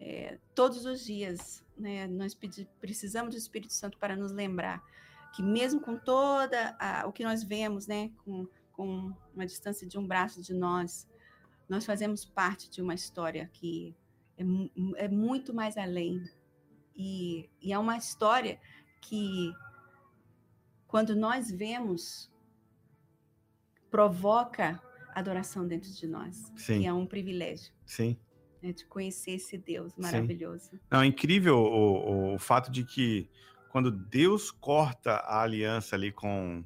é, 0.00 0.38
todos 0.54 0.84
os 0.86 1.04
dias, 1.04 1.64
né, 1.76 2.06
nós 2.06 2.34
precisamos 2.80 3.34
do 3.34 3.38
Espírito 3.38 3.72
Santo 3.72 3.98
para 3.98 4.16
nos 4.16 4.32
lembrar 4.32 4.82
que 5.34 5.42
mesmo 5.42 5.80
com 5.80 5.96
toda 5.96 6.76
a- 6.78 7.06
o 7.06 7.12
que 7.12 7.24
nós 7.24 7.42
vemos, 7.42 7.86
né, 7.86 8.10
com, 8.24 8.46
com 8.72 9.12
uma 9.34 9.46
distância 9.46 9.86
de 9.86 9.98
um 9.98 10.06
braço 10.06 10.42
de 10.42 10.52
nós, 10.54 11.08
nós 11.68 11.86
fazemos 11.86 12.24
parte 12.24 12.68
de 12.70 12.82
uma 12.82 12.94
história 12.94 13.48
que 13.52 13.94
é, 14.36 15.04
é 15.04 15.08
muito 15.08 15.54
mais 15.54 15.76
além. 15.76 16.22
E, 16.94 17.48
e 17.60 17.72
é 17.72 17.78
uma 17.78 17.96
história 17.96 18.60
que, 19.00 19.52
quando 20.86 21.16
nós 21.16 21.50
vemos, 21.50 22.30
provoca 23.90 24.80
adoração 25.14 25.66
dentro 25.66 25.90
de 25.90 26.06
nós, 26.06 26.50
Sim. 26.56 26.80
que 26.80 26.86
é 26.86 26.92
um 26.92 27.06
privilégio 27.06 27.72
Sim. 27.84 28.16
né, 28.62 28.72
de 28.72 28.84
conhecer 28.86 29.32
esse 29.32 29.58
Deus 29.58 29.94
maravilhoso. 29.96 30.78
Não, 30.90 31.02
é 31.02 31.06
incrível 31.06 31.56
o, 31.58 32.34
o 32.34 32.38
fato 32.38 32.70
de 32.70 32.84
que 32.84 33.28
quando 33.72 33.90
Deus 33.90 34.50
corta 34.50 35.12
a 35.16 35.42
aliança 35.42 35.96
ali 35.96 36.12
com, 36.12 36.62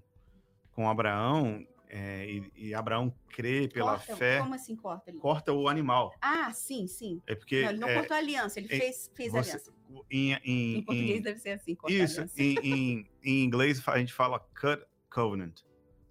com 0.72 0.90
Abraão, 0.90 1.64
é, 1.88 2.28
e, 2.28 2.52
e 2.56 2.74
Abraão 2.74 3.14
crê 3.28 3.68
pela 3.68 3.92
Corta- 3.92 4.16
fé, 4.16 4.40
Como 4.40 4.54
assim 4.54 4.74
corta 4.74 5.10
ele? 5.10 5.18
corta 5.20 5.52
o 5.52 5.68
animal. 5.68 6.12
Ah, 6.20 6.52
sim, 6.52 6.88
sim. 6.88 7.22
É 7.26 7.36
porque 7.36 7.62
não, 7.62 7.70
ele 7.70 7.78
não 7.78 7.88
é, 7.88 7.94
cortou 7.94 8.14
a 8.16 8.18
aliança, 8.18 8.58
ele 8.58 8.66
em- 8.66 8.78
fez, 8.80 9.10
fez 9.14 9.30
você- 9.32 9.50
aliança. 9.52 9.72
em, 10.10 10.32
em, 10.44 10.78
Em 10.78 10.82
português 10.84 11.18
em- 11.20 11.22
deve 11.22 11.38
ser 11.38 11.50
assim, 11.50 11.74
corta 11.76 11.94
isso, 11.96 12.20
aliança. 12.20 12.34
em, 12.42 13.08
em, 13.22 13.44
inglês 13.44 13.80
a 13.86 13.98
gente 13.98 14.12
fala 14.12 14.40
cut 14.40 14.84
covenant, 15.08 15.60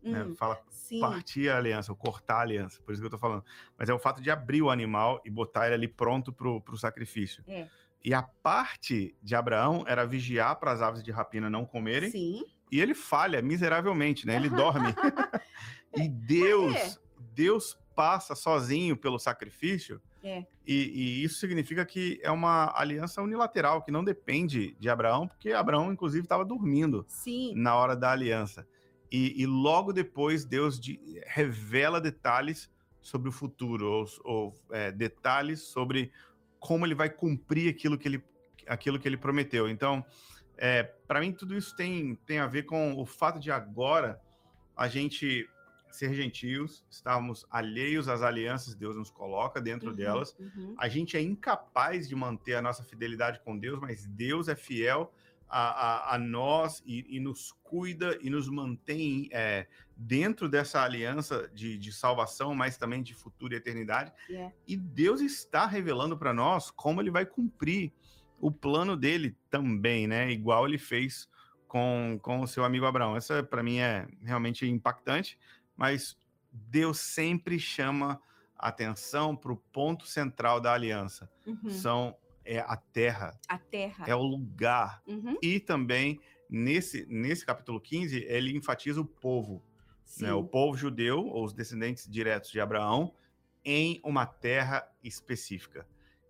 né? 0.02 0.24
Hum, 0.24 0.36
Fala 0.36 0.58
sim, 0.70 1.00
partir 1.02 1.50
a 1.50 1.58
aliança, 1.58 1.92
ou 1.92 1.96
cortar 1.98 2.38
a 2.38 2.42
aliança, 2.42 2.82
por 2.82 2.94
isso 2.94 3.02
que 3.02 3.08
eu 3.08 3.12
tô 3.12 3.18
falando. 3.18 3.44
Mas 3.78 3.90
é 3.90 3.94
o 3.94 4.00
fato 4.00 4.22
de 4.22 4.32
abrir 4.32 4.62
o 4.62 4.70
animal 4.70 5.22
e 5.26 5.30
botar 5.30 5.66
ele 5.66 5.76
ali 5.76 5.88
pronto 5.90 6.32
pro, 6.32 6.62
pro 6.62 6.78
sacrifício. 6.78 7.44
É. 7.48 7.68
E 8.06 8.14
a 8.14 8.22
parte 8.22 9.16
de 9.24 9.34
Abraão 9.36 9.84
era 9.88 10.06
vigiar 10.06 10.58
para 10.60 10.72
as 10.72 10.80
aves 10.80 11.04
de 11.04 11.10
rapina 11.10 11.50
não 11.50 11.66
comerem, 11.66 12.12
sim. 12.12 12.44
e 12.72 12.80
ele 12.80 12.94
falha 12.94 13.42
miseravelmente, 13.42 14.28
né? 14.28 14.36
Ele 14.36 14.48
dorme. 14.48 14.94
e 15.98 16.08
Deus, 16.08 17.00
Deus 17.34 17.76
passa 17.96 18.36
sozinho 18.36 18.96
pelo 18.96 19.18
sacrifício. 19.18 20.00
É. 20.24 20.46
E, 20.68 20.74
e 20.74 21.24
isso 21.24 21.40
significa 21.40 21.84
que 21.84 22.20
é 22.22 22.30
uma 22.30 22.72
aliança 22.80 23.24
unilateral, 23.24 23.82
que 23.82 23.92
não 23.92 24.04
depende 24.04 24.76
de 24.80 24.88
Abraão, 24.88 25.28
porque 25.28 25.52
Abraão, 25.52 25.92
inclusive, 25.92 26.26
estava 26.26 26.46
dormindo 26.46 27.06
Sim, 27.08 27.54
na 27.56 27.76
hora 27.76 27.96
da 27.96 28.12
aliança. 28.12 28.68
E, 29.12 29.42
e 29.42 29.48
logo 29.48 29.92
depois 29.92 30.46
Deus 30.46 30.80
de- 30.80 31.00
revela 31.26 32.00
detalhes 32.00 32.70
sobre 33.02 33.30
o 33.30 33.32
futuro, 33.32 33.88
ou, 33.88 34.06
ou, 34.24 34.60
é, 34.72 34.92
detalhes 34.92 35.62
sobre 35.62 36.12
como 36.66 36.84
ele 36.84 36.96
vai 36.96 37.12
cumprir 37.12 37.70
aquilo 37.70 37.96
que 37.96 38.08
ele, 38.08 38.24
aquilo 38.66 39.00
que 39.00 39.08
ele 39.08 39.18
prometeu. 39.18 39.70
Então, 39.70 40.04
para 41.08 41.20
mim, 41.20 41.32
tudo 41.32 41.56
isso 41.56 41.76
tem, 41.76 42.16
tem 42.26 42.40
a 42.40 42.48
ver 42.48 42.64
com 42.64 43.00
o 43.00 43.06
fato 43.06 43.40
de 43.40 43.52
agora 43.52 44.20
a 44.76 44.88
gente 44.88 45.48
ser 45.92 46.12
gentios, 46.14 46.84
estarmos 46.90 47.46
alheios 47.52 48.10
às 48.10 48.24
alianças 48.24 48.74
que 48.74 48.80
Deus 48.80 48.96
nos 48.96 49.12
coloca 49.12 49.62
dentro 49.62 49.92
uhum, 49.92 49.96
delas, 49.96 50.36
uhum. 50.40 50.76
a 50.78 50.90
gente 50.90 51.16
é 51.16 51.22
incapaz 51.22 52.10
de 52.10 52.16
manter 52.16 52.56
a 52.56 52.62
nossa 52.62 52.84
fidelidade 52.84 53.40
com 53.42 53.58
Deus, 53.58 53.80
mas 53.80 54.06
Deus 54.08 54.48
é 54.50 54.56
fiel 54.56 55.14
a, 55.58 55.70
a, 56.12 56.16
a 56.16 56.18
nós 56.18 56.84
e, 56.86 57.16
e 57.16 57.18
nos 57.18 57.54
cuida 57.64 58.20
e 58.22 58.30
nos 58.30 58.50
mantém 58.50 59.30
é, 59.32 59.66
dentro 59.96 60.50
dessa 60.50 60.82
aliança 60.84 61.50
de, 61.54 61.78
de 61.78 61.94
salvação, 61.94 62.54
mas 62.54 62.76
também 62.76 63.02
de 63.02 63.14
futuro 63.14 63.54
e 63.54 63.56
eternidade. 63.56 64.12
É. 64.30 64.52
E 64.68 64.76
Deus 64.76 65.22
está 65.22 65.66
revelando 65.66 66.18
para 66.18 66.34
nós 66.34 66.70
como 66.72 67.02
ele 67.02 67.10
vai 67.10 67.26
cumprir 67.26 67.94
o 68.38 68.52
plano 68.52 68.98
dele 68.98 69.34
também, 69.50 70.08
né? 70.08 70.30
Igual 70.30 70.68
ele 70.68 70.78
fez 70.78 71.30
com, 71.70 72.20
com 72.22 72.42
o 72.42 72.48
seu 72.48 72.66
amigo 72.66 72.86
Abraão. 72.86 73.16
Essa, 73.16 73.42
para 73.42 73.64
mim, 73.64 73.78
é 73.78 74.06
realmente 74.26 74.68
impactante, 74.68 75.40
mas 75.78 76.18
Deus 76.52 77.00
sempre 77.00 77.58
chama 77.58 78.22
atenção 78.58 79.34
para 79.34 79.54
o 79.54 79.58
ponto 79.72 80.06
central 80.06 80.60
da 80.60 80.74
aliança. 80.74 81.32
Uhum. 81.48 81.70
São 81.70 82.18
é 82.46 82.60
a 82.60 82.78
terra, 82.78 83.38
A 83.48 83.58
terra. 83.58 84.06
é 84.08 84.16
o 84.16 84.22
lugar. 84.22 85.02
Uhum, 85.08 85.38
E 85.42 85.60
também, 85.60 86.20
nesse, 86.50 87.06
nesse 87.08 87.46
capítulo 87.46 87.80
15, 87.82 88.24
ele 88.28 88.56
enfatiza 88.56 89.02
o 89.02 89.06
povo, 89.06 89.64
né? 90.20 90.32
o 90.34 90.44
povo 90.44 90.78
judeu, 90.78 91.26
ou 91.26 91.44
os 91.44 91.54
descendentes 91.54 92.08
diretos 92.10 92.52
de 92.52 92.60
Abraão, 92.62 93.14
em 93.64 94.00
uma 94.04 94.26
terra 94.26 94.88
específica. 95.04 95.88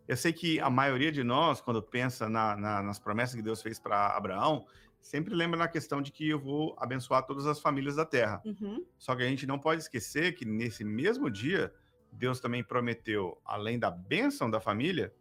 Eu 0.07 0.15
sei 0.15 0.31
que 0.31 0.59
a 0.59 0.69
maioria 0.69 1.11
de 1.11 1.23
nós, 1.23 1.59
quando 1.59 1.81
pensa 1.81 2.29
na- 2.29 2.55
na- 2.55 2.81
nas 2.83 2.99
promessas 2.99 3.35
que 3.35 3.41
Deus 3.41 3.61
fez 3.61 3.79
para 3.79 4.15
Abraão, 4.15 4.65
sempre 5.01 5.33
lembra 5.35 5.57
na 5.59 5.67
questão 5.67 6.01
de 6.01 6.11
que 6.11 6.29
eu 6.29 6.39
vou 6.39 6.75
abençoar 6.79 7.25
todas 7.25 7.45
as 7.45 7.59
famílias 7.59 7.95
da 7.95 8.05
terra. 8.05 8.41
Uhum, 8.45 8.85
Só 8.97 9.15
que 9.15 9.23
a 9.23 9.27
gente 9.27 9.45
não 9.45 9.59
pode 9.59 9.81
esquecer 9.81 10.33
que 10.33 10.45
nesse 10.45 10.83
mesmo 10.83 11.29
dia, 11.29 11.73
Deus 12.11 12.39
também 12.39 12.63
prometeu, 12.63 13.37
além 13.43 13.77
da 13.77 13.91
bênção 13.91 14.49
da 14.49 14.59
família, 14.61 15.13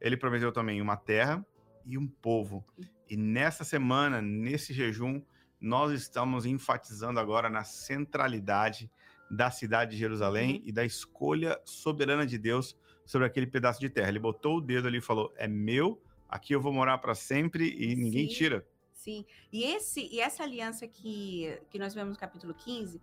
ele 0.00 0.16
prometeu 0.16 0.52
também 0.52 0.80
uma 0.80 0.96
terra 0.96 1.44
e 1.84 1.96
um 1.96 2.06
povo. 2.06 2.64
E 3.08 3.16
nessa 3.16 3.64
semana, 3.64 4.20
nesse 4.20 4.72
jejum, 4.72 5.22
nós 5.60 5.92
estamos 5.92 6.44
enfatizando 6.44 7.20
agora 7.20 7.48
na 7.48 7.64
centralidade 7.64 8.90
da 9.30 9.50
cidade 9.50 9.92
de 9.92 9.96
Jerusalém 9.96 10.56
Uhum. 10.56 10.62
e 10.66 10.72
da 10.72 10.84
escolha 10.84 11.60
soberana 11.64 12.26
de 12.26 12.38
Deus 12.38 12.76
sobre 13.04 13.26
aquele 13.26 13.46
pedaço 13.46 13.80
de 13.80 13.88
terra. 13.88 14.08
Ele 14.08 14.18
botou 14.18 14.58
o 14.58 14.60
dedo 14.60 14.86
ali 14.88 14.98
e 14.98 15.00
falou: 15.02 15.32
"É 15.36 15.48
meu, 15.48 16.00
aqui 16.28 16.52
eu 16.52 16.60
vou 16.60 16.72
morar 16.72 16.98
para 16.98 17.14
sempre 17.14 17.68
e 17.76 17.94
ninguém 17.96 18.28
Sim. 18.28 18.34
tira". 18.34 18.66
sim. 18.92 19.24
E, 19.52 19.62
esse, 19.64 20.00
e 20.12 20.20
essa 20.20 20.42
aliança 20.42 20.86
que, 20.86 21.60
que 21.70 21.78
nós 21.78 21.94
vemos 21.94 22.14
no 22.14 22.18
capítulo 22.18 22.54
15 22.54 23.00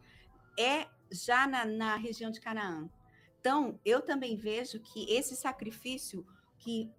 é 0.59 0.85
já 1.11 1.47
na, 1.47 1.65
na 1.65 1.95
região 1.95 2.29
de 2.29 2.41
Canaã. 2.41 2.89
Então, 3.39 3.79
eu 3.85 4.01
também 4.01 4.35
vejo 4.35 4.79
que 4.79 5.09
esse 5.11 5.35
sacrifício 5.35 6.25
que 6.63 6.89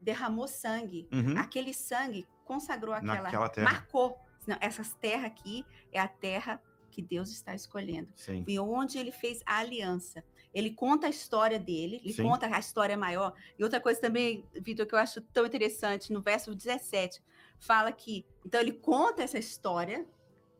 derramou 0.00 0.48
sangue, 0.48 1.06
Uhum. 1.12 1.38
aquele 1.38 1.72
sangue 1.72 2.26
consagrou 2.44 2.94
aquela, 2.94 3.22
Naquela 3.22 3.48
terra. 3.48 3.70
marcou. 3.70 4.18
Não, 4.46 4.56
essas 4.60 4.94
terras 4.94 5.26
aqui 5.26 5.64
é 5.92 6.00
a 6.00 6.08
terra 6.08 6.60
que 6.90 7.00
Deus 7.00 7.30
está 7.30 7.54
escolhendo. 7.54 8.10
Sim. 8.16 8.44
E 8.48 8.58
onde 8.58 8.98
ele 8.98 9.12
fez 9.12 9.40
a 9.46 9.58
aliança. 9.58 10.24
Ele 10.52 10.70
conta 10.70 11.06
a 11.06 11.10
história 11.10 11.58
dele, 11.60 12.00
ele 12.02 12.12
Sim. 12.12 12.24
conta 12.24 12.46
a 12.52 12.58
história 12.58 12.96
maior. 12.96 13.32
E 13.56 13.62
outra 13.62 13.80
coisa 13.80 14.00
também, 14.00 14.44
Vitor, 14.60 14.84
que 14.86 14.94
eu 14.94 14.98
acho 14.98 15.20
tão 15.20 15.46
interessante, 15.46 16.12
no 16.12 16.20
verso 16.20 16.52
17, 16.54 17.22
fala 17.60 17.92
que. 17.92 18.26
Então, 18.44 18.60
ele 18.60 18.72
conta 18.72 19.22
essa 19.22 19.38
história, 19.38 20.04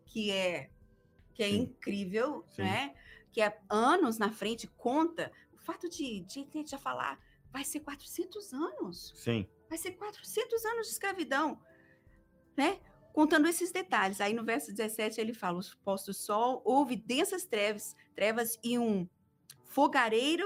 que 0.07 0.31
é, 0.31 0.71
que 1.35 1.43
é 1.43 1.49
Sim. 1.49 1.63
incrível, 1.63 2.45
né? 2.57 2.95
Que 3.33 3.41
é 3.43 3.59
anos 3.69 4.17
na 4.19 4.31
frente, 4.31 4.69
conta. 4.77 5.33
O 5.53 5.59
fato 5.59 5.89
de, 5.89 6.21
de 6.21 6.47
gente 6.53 6.71
já 6.71 6.79
falar, 6.79 7.19
vai 7.53 7.65
ser 7.65 7.81
400 7.81 8.53
anos 8.53 9.13
Sim. 9.17 9.47
vai 9.69 9.77
ser 9.79 9.93
400 9.93 10.65
anos 10.65 10.87
de 10.87 10.93
escravidão, 10.93 11.61
né? 12.57 12.79
Contando 13.13 13.49
esses 13.49 13.73
detalhes. 13.73 14.21
Aí 14.21 14.33
no 14.33 14.45
verso 14.45 14.71
17 14.73 15.21
ele 15.21 15.35
fala: 15.35 15.59
os 15.59 15.75
postos 15.75 16.19
sol, 16.19 16.63
houve 16.65 16.95
densas 16.97 17.45
trevas, 17.45 17.97
trevas 18.15 18.59
e 18.63 18.79
um 18.79 19.09
fogareiro 19.65 20.45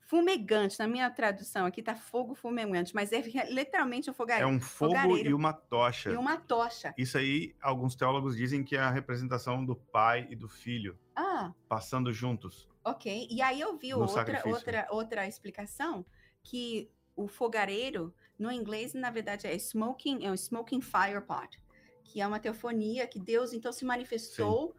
fumegante. 0.00 0.78
Na 0.78 0.86
minha 0.88 1.10
tradução 1.10 1.66
aqui 1.66 1.82
tá 1.82 1.94
fogo 1.94 2.34
fumegante, 2.34 2.94
mas 2.94 3.12
é 3.12 3.20
literalmente 3.50 4.08
um 4.08 4.12
É 4.12 4.16
fogareiro 4.16 4.48
um 4.48 4.60
fogo 4.60 4.94
fogareiro 4.94 5.28
e 5.30 5.34
uma 5.34 5.52
tocha. 5.52 6.10
e 6.10 6.16
uma 6.16 6.36
tocha. 6.38 6.94
Isso 6.96 7.18
aí, 7.18 7.54
alguns 7.60 7.94
teólogos 7.94 8.36
dizem 8.36 8.64
que 8.64 8.76
é 8.76 8.80
a 8.80 8.90
representação 8.90 9.64
do 9.64 9.76
pai 9.76 10.26
e 10.30 10.36
do 10.36 10.48
filho 10.48 10.98
Ah, 11.14 11.52
passando 11.68 12.12
juntos. 12.12 12.68
ok. 12.84 13.28
E 13.30 13.42
aí 13.42 13.60
eu 13.60 13.76
vi 13.76 13.92
outra, 13.92 14.14
sacrifício. 14.14 14.50
outra, 14.54 14.86
outra 14.90 15.26
explicação 15.26 16.06
que 16.48 16.90
o 17.14 17.26
fogareiro 17.28 18.14
No 18.38 18.50
inglês, 18.52 18.94
na 18.94 19.10
verdade, 19.10 19.46
é 19.48 19.54
smoking, 19.56 20.24
é 20.24 20.30
um 20.30 20.34
smoking 20.34 20.80
fire 20.80 21.20
pot, 21.26 21.60
que 22.04 22.20
é 22.20 22.26
uma 22.26 22.38
teofonia 22.38 23.04
que 23.06 23.18
Deus 23.18 23.52
então 23.52 23.72
se 23.72 23.84
manifestou 23.84 24.76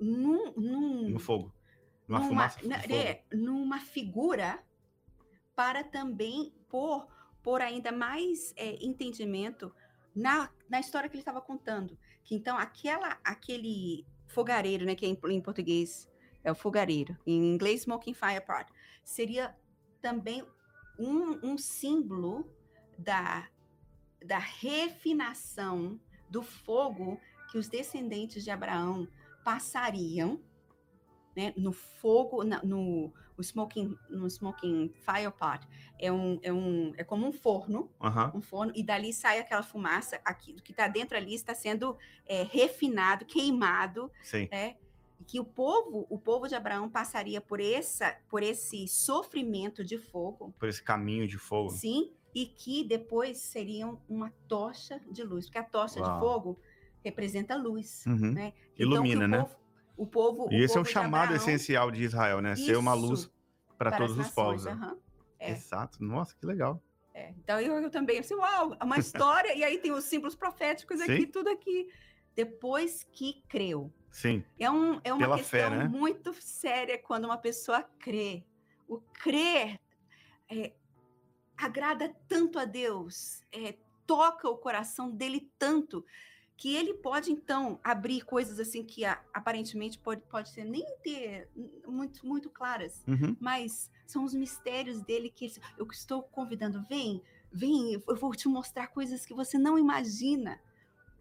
num, 0.00 0.52
num, 0.56 1.10
No 1.10 1.18
fogo. 1.20 1.52
Numa, 2.08 2.20
numa, 2.20 2.28
fumaça. 2.48 2.66
na- 2.66 2.82
é, 2.84 3.22
numa 3.30 3.78
figura 3.80 4.64
para 5.54 5.84
também 5.84 6.50
pôr, 6.70 7.06
pôr 7.42 7.60
ainda 7.60 7.92
mais 7.92 8.54
é, 8.56 8.82
entendimento 8.82 9.70
na, 10.16 10.50
na 10.68 10.80
história 10.80 11.08
que 11.10 11.14
ele 11.16 11.20
estava 11.20 11.42
contando. 11.42 11.98
Que 12.24 12.34
então 12.34 12.56
aquela, 12.56 13.18
aquele 13.22 14.06
fogareiro, 14.26 14.86
né, 14.86 14.94
que 14.94 15.06
em, 15.06 15.18
em 15.30 15.40
português 15.42 16.08
é 16.42 16.50
o 16.50 16.54
fogareiro, 16.54 17.14
em 17.26 17.52
inglês 17.54 17.82
smoking 17.82 18.14
fire 18.14 18.40
pot, 18.46 18.66
seria 19.04 19.54
também 20.00 20.42
um, 20.98 21.52
um 21.52 21.58
símbolo 21.58 22.50
da, 22.98 23.48
da 24.24 24.38
refinação 24.38 26.00
do 26.28 26.42
fogo 26.42 27.20
que 27.50 27.58
os 27.58 27.68
descendentes 27.68 28.44
de 28.44 28.50
Abraão 28.50 29.08
passariam 29.44 30.40
né, 31.36 31.54
no 31.56 31.72
fogo, 31.72 32.42
na- 32.42 32.62
no, 32.64 33.12
smoking, 33.40 33.96
no 34.10 34.26
smoking 34.26 34.92
fire 34.94 35.30
pot, 35.30 35.66
é, 35.98 36.10
um, 36.10 36.38
é, 36.42 36.52
um, 36.52 36.92
é 36.96 37.04
como 37.04 37.26
um 37.26 37.32
forno, 37.32 37.90
Aham. 38.00 38.32
um 38.34 38.42
forno, 38.42 38.72
e 38.74 38.82
dali 38.82 39.12
sai 39.12 39.38
aquela 39.38 39.62
fumaça, 39.62 40.20
aquilo 40.24 40.60
que 40.60 40.72
está 40.72 40.88
dentro 40.88 41.16
ali 41.16 41.34
está 41.34 41.54
sendo 41.54 41.96
é, 42.26 42.42
refinado, 42.42 43.24
queimado, 43.24 44.10
Sim. 44.22 44.48
né? 44.50 44.76
E 45.20 45.24
que 45.24 45.40
o 45.40 45.44
povo, 45.44 46.06
o 46.08 46.18
povo 46.18 46.46
de 46.46 46.54
Abraão 46.54 46.88
passaria 46.88 47.40
por 47.40 47.60
essa, 47.60 48.16
por 48.28 48.42
esse 48.42 48.86
sofrimento 48.86 49.84
de 49.84 49.98
fogo, 49.98 50.54
Por 50.58 50.68
esse 50.68 50.82
caminho 50.82 51.26
de 51.26 51.36
fogo. 51.38 51.70
sim, 51.70 52.12
e 52.34 52.46
que 52.46 52.84
depois 52.84 53.38
seriam 53.38 54.00
uma 54.08 54.30
tocha 54.46 55.00
de 55.10 55.24
luz, 55.24 55.46
porque 55.46 55.58
a 55.58 55.64
tocha 55.64 55.98
Uau. 56.00 56.12
de 56.14 56.20
fogo 56.20 56.60
representa 57.04 57.54
a 57.54 57.56
luz, 57.56 58.04
Uhum. 58.06 58.32
né? 58.32 58.52
Ilumina, 58.78 59.20
que 59.20 59.24
o 59.24 59.28
né? 59.28 59.38
Povo, 59.38 59.56
o 59.96 60.06
povo, 60.06 60.48
E 60.52 60.60
o 60.60 60.64
esse 60.64 60.76
é 60.76 60.80
o 60.80 60.82
povo 60.82 60.86
de 60.88 60.92
chamado 60.92 61.22
Abraão 61.24 61.36
essencial 61.36 61.90
de 61.90 62.02
Israel, 62.04 62.40
né? 62.40 62.54
Ser 62.54 62.76
uma 62.76 62.94
luz 62.94 63.28
para 63.76 63.96
todos 63.96 64.16
os 64.16 64.30
povos. 64.30 64.66
aham, 64.66 64.96
é. 65.40 65.50
Exato. 65.50 66.02
Nossa, 66.02 66.36
que 66.36 66.46
legal. 66.46 66.80
é. 67.14 67.30
Então 67.42 67.58
eu, 67.60 67.74
eu 67.82 67.90
também, 67.90 68.18
assim, 68.20 68.34
uau, 68.34 68.76
é 68.78 68.84
uma 68.84 68.98
história, 69.42 69.52
e 69.56 69.64
aí 69.64 69.78
tem 69.78 69.90
os 69.90 70.04
símbolos 70.04 70.36
proféticos 70.36 71.00
aqui, 71.00 71.22
Sim. 71.22 71.26
tudo 71.26 71.48
aqui. 71.48 71.88
Depois 72.36 73.04
que 73.10 73.42
creu. 73.48 73.92
Sim. 74.10 74.44
É, 74.58 74.70
um, 74.70 75.00
é 75.04 75.12
uma 75.12 75.26
Pela 75.26 75.38
fé, 75.38 75.62
questão 75.62 75.78
né? 75.78 75.88
muito 75.88 76.32
séria 76.40 76.98
quando 76.98 77.24
uma 77.26 77.38
pessoa 77.38 77.82
crê. 77.98 78.44
O 78.88 78.98
crer 79.00 79.78
é, 80.50 80.72
agrada 81.56 82.14
tanto 82.28 82.58
a 82.58 82.64
Deus, 82.64 83.42
é, 83.52 83.76
toca 84.06 84.48
o 84.48 84.56
coração 84.56 85.10
dele 85.10 85.50
tanto, 85.58 86.04
que 86.56 86.74
ele 86.74 86.94
pode, 86.94 87.30
então, 87.30 87.78
abrir 87.84 88.22
coisas 88.22 88.58
assim 88.58 88.82
que 88.82 89.04
aparentemente 89.04 89.96
pode, 89.96 90.22
pode 90.22 90.48
ser 90.48 90.64
nem 90.64 90.84
ter 91.04 91.48
muito, 91.86 92.26
muito 92.26 92.50
claras, 92.50 93.04
Uhum. 93.06 93.36
mas 93.38 93.88
são 94.06 94.24
os 94.24 94.34
mistérios 94.34 95.00
dele 95.02 95.30
que 95.30 95.52
eu 95.76 95.86
estou 95.92 96.20
convidando, 96.22 96.84
vem, 96.88 97.22
vem, 97.52 97.92
eu 98.08 98.16
vou 98.16 98.34
te 98.34 98.48
mostrar 98.48 98.88
coisas 98.88 99.24
que 99.24 99.32
você 99.32 99.56
não 99.56 99.78
imagina, 99.78 100.60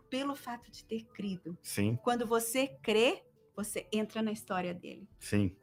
pelo 0.10 0.36
fato 0.36 0.70
de 0.72 0.84
ter 0.86 1.04
crido. 1.06 1.58
Sim, 1.62 1.98
Quando 2.04 2.26
você 2.26 2.68
crê, 2.82 3.24
você 3.56 3.88
entra 3.92 4.22
na 4.22 4.32
história 4.32 4.74
dele, 4.74 5.08
sim. 5.20 5.56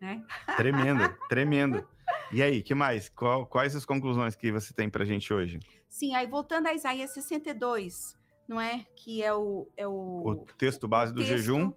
né? 0.00 0.24
Tremendo, 0.56 1.16
tremendo. 1.28 1.88
E 2.32 2.42
aí, 2.42 2.62
que 2.62 2.74
mais? 2.74 3.08
Qual- 3.08 3.46
quais 3.46 3.74
as 3.76 3.84
conclusões 3.84 4.34
que 4.36 4.50
você 4.52 4.72
tem 4.72 4.88
pra 4.88 5.04
gente 5.04 5.32
hoje? 5.32 5.58
Sim, 5.88 6.14
aí 6.14 6.26
voltando 6.26 6.66
a 6.68 6.74
Isaías 6.74 7.10
62, 7.12 8.16
não 8.48 8.60
é? 8.60 8.84
Que 8.96 9.22
é 9.22 9.32
o, 9.34 9.68
é 9.76 9.86
o, 9.86 10.22
O 10.24 10.36
texto 10.58 10.86
base 10.88 11.12
do 11.12 11.20
texto, 11.20 11.30
jejum? 11.36 11.72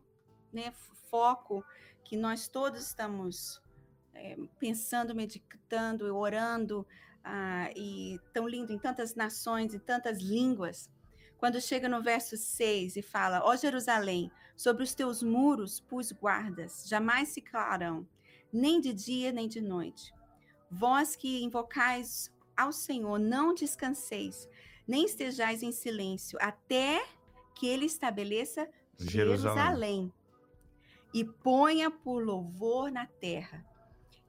né, 0.52 0.72
foco 1.10 1.64
que 2.04 2.16
nós 2.18 2.48
todos 2.48 2.82
estamos 2.82 3.62
é, 4.14 4.36
pensando, 4.60 5.14
meditando, 5.16 6.16
orando, 6.16 6.86
ah, 7.24 7.70
e 7.76 8.20
tão 8.34 8.48
lindo 8.48 8.72
em 8.74 8.80
tantas 8.80 9.16
nações 9.16 9.74
e 9.74 9.80
tantas 9.80 10.20
línguas. 10.20 10.90
Quando 11.40 11.62
chega 11.62 11.88
no 11.88 12.04
verso 12.04 12.36
6 12.38 12.98
e 12.98 13.02
fala: 13.02 13.42
Ó 13.44 13.56
Jerusalém, 13.56 14.32
sobre 14.56 14.84
os 14.84 14.94
teus 14.94 15.24
muros 15.24 15.80
pus 15.80 16.12
guardas, 16.12 16.86
jamais 16.88 17.30
se 17.30 17.42
calarão, 17.42 18.08
nem 18.52 18.82
de 18.82 18.94
dia 18.94 19.32
nem 19.32 19.48
de 19.48 19.62
noite. 19.62 20.14
Vós 20.70 21.16
que 21.16 21.42
invocais 21.42 22.32
ao 22.56 22.72
Senhor, 22.72 23.18
não 23.18 23.54
descanseis, 23.54 24.48
nem 24.88 25.06
estejais 25.06 25.64
em 25.64 25.72
silêncio, 25.72 26.38
até 26.42 27.04
que 27.56 27.66
ele 27.68 27.86
estabeleça 27.86 28.70
Jerusalém. 28.98 29.56
Jerusalém 29.56 30.14
e 31.14 31.24
ponha 31.24 31.90
por 31.90 32.24
louvor 32.24 32.92
na 32.92 33.06
terra. 33.06 33.66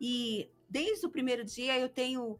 E 0.00 0.50
desde 0.68 1.06
o 1.06 1.10
primeiro 1.10 1.44
dia 1.44 1.78
eu 1.78 1.88
tenho 1.88 2.38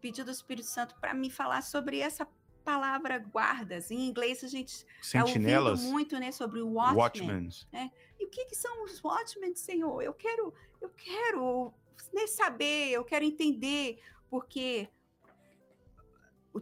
pedido 0.00 0.28
ao 0.28 0.34
Espírito 0.34 0.66
Santo 0.66 0.94
para 1.00 1.14
me 1.14 1.30
falar 1.30 1.62
sobre 1.62 1.98
essa 1.98 2.26
palavra 2.62 3.18
guardas. 3.18 3.90
Em 3.90 4.06
inglês 4.08 4.42
a 4.44 4.48
gente 4.48 4.86
está 5.00 5.20
ouvindo 5.20 5.34
Sentinelas? 5.34 5.82
muito, 5.82 6.18
né, 6.18 6.32
sobre 6.32 6.60
o 6.60 6.72
watchman. 6.74 6.96
Watchmen. 7.44 7.92
E 8.18 8.24
o 8.26 8.30
que, 8.30 8.46
que 8.46 8.54
são 8.56 8.84
os 8.84 9.02
watchmen, 9.02 9.54
Senhor? 9.54 10.00
Eu 10.02 10.14
quero, 10.14 10.54
eu 10.80 10.88
quero 10.90 11.72
né, 12.12 12.26
saber, 12.26 12.90
eu 12.90 13.04
quero 13.04 13.24
entender, 13.24 13.98
porque 14.30 14.88
o- 16.54 16.60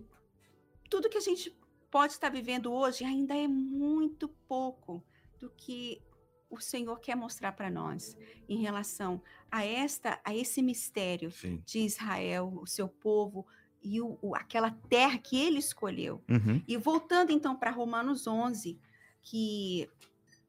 tudo 0.88 1.08
que 1.08 1.18
a 1.18 1.22
gente 1.22 1.56
pode 1.90 2.12
estar 2.14 2.28
vivendo 2.30 2.72
hoje 2.72 3.04
ainda 3.04 3.36
é 3.36 3.46
muito 3.48 4.28
pouco 4.48 5.04
do 5.38 5.50
que 5.50 6.02
o 6.48 6.58
Senhor 6.60 6.98
quer 6.98 7.14
mostrar 7.14 7.52
para 7.52 7.70
nós 7.70 8.16
em 8.48 8.58
relação 8.60 9.22
a 9.50 9.64
esta, 9.64 10.20
a 10.24 10.34
esse 10.34 10.60
mistério 10.62 11.30
Sim. 11.30 11.62
de 11.64 11.80
Israel, 11.80 12.52
o 12.60 12.66
seu 12.66 12.88
povo 12.88 13.46
e 13.82 14.00
o- 14.00 14.18
o- 14.20 14.34
aquela 14.34 14.70
terra 14.88 15.18
que 15.18 15.38
Ele 15.40 15.58
escolheu. 15.58 16.22
Uhum. 16.28 16.62
E 16.68 16.76
voltando 16.76 17.30
então 17.32 17.56
para 17.56 17.70
Romanos 17.70 18.26
11, 18.26 18.78
que 19.22 19.88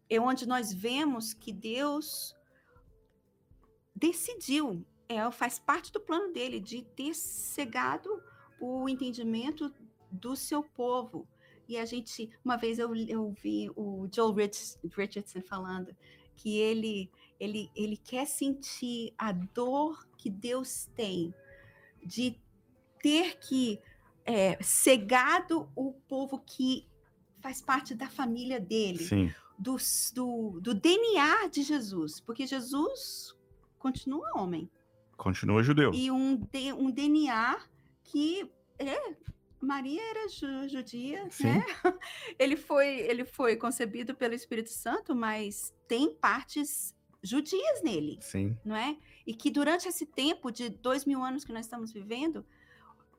é 0.09 0.19
onde 0.19 0.45
nós 0.47 0.73
vemos 0.73 1.33
que 1.33 1.51
Deus 1.53 2.35
decidiu, 3.95 4.85
é, 5.07 5.29
faz 5.31 5.59
parte 5.59 5.91
do 5.91 5.99
plano 5.99 6.31
dele 6.33 6.59
de 6.59 6.81
ter 6.81 7.13
cegado 7.13 8.21
o 8.59 8.87
entendimento 8.87 9.73
do 10.11 10.35
seu 10.35 10.63
povo. 10.63 11.27
E 11.67 11.77
a 11.77 11.85
gente, 11.85 12.29
uma 12.43 12.57
vez 12.57 12.79
eu, 12.79 12.93
eu 12.95 13.31
vi 13.41 13.69
o 13.75 14.07
Joel 14.13 14.33
Rich- 14.33 14.77
Richardson 14.95 15.41
falando 15.41 15.95
que 16.35 16.57
ele, 16.57 17.09
ele, 17.39 17.69
ele 17.75 17.97
quer 17.97 18.25
sentir 18.25 19.13
a 19.17 19.31
dor 19.31 20.05
que 20.17 20.29
Deus 20.29 20.87
tem 20.95 21.33
de 22.03 22.35
ter 23.01 23.37
que 23.39 23.79
é, 24.25 24.57
cegado 24.61 25.69
o 25.75 25.93
povo 26.07 26.39
que 26.39 26.87
faz 27.39 27.61
parte 27.61 27.95
da 27.95 28.07
família 28.09 28.59
dele, 28.59 29.03
Sim. 29.03 29.33
do, 29.57 29.77
do, 30.13 30.59
do 30.61 30.73
DNA 30.73 31.47
de 31.47 31.63
Jesus, 31.63 32.19
porque 32.19 32.45
Jesus 32.45 33.35
continua 33.79 34.29
homem 34.35 34.69
Continua 35.17 35.63
judeu. 35.63 35.91
e 35.93 36.09
um, 36.11 36.39
um 36.77 36.91
DNA 36.91 37.59
que 38.03 38.49
é 38.79 39.15
Maria 39.59 40.01
era 40.01 40.27
ju- 40.29 40.67
judia, 40.67 41.27
Sim. 41.31 41.45
né? 41.45 41.65
Ele 42.39 42.55
foi 42.55 42.87
ele 42.87 43.23
foi 43.25 43.55
concebido 43.55 44.15
pelo 44.15 44.33
Espírito 44.33 44.69
Santo, 44.71 45.15
mas 45.15 45.71
tem 45.87 46.13
partes 46.15 46.95
judias 47.23 47.83
nele 47.83 48.17
Sim. 48.21 48.57
não 48.65 48.75
é? 48.75 48.97
E 49.27 49.35
que 49.35 49.51
durante 49.51 49.87
esse 49.87 50.05
tempo 50.07 50.49
de 50.51 50.69
dois 50.69 51.05
mil 51.05 51.23
anos 51.23 51.43
que 51.43 51.53
nós 51.53 51.65
estamos 51.65 51.91
vivendo, 51.93 52.43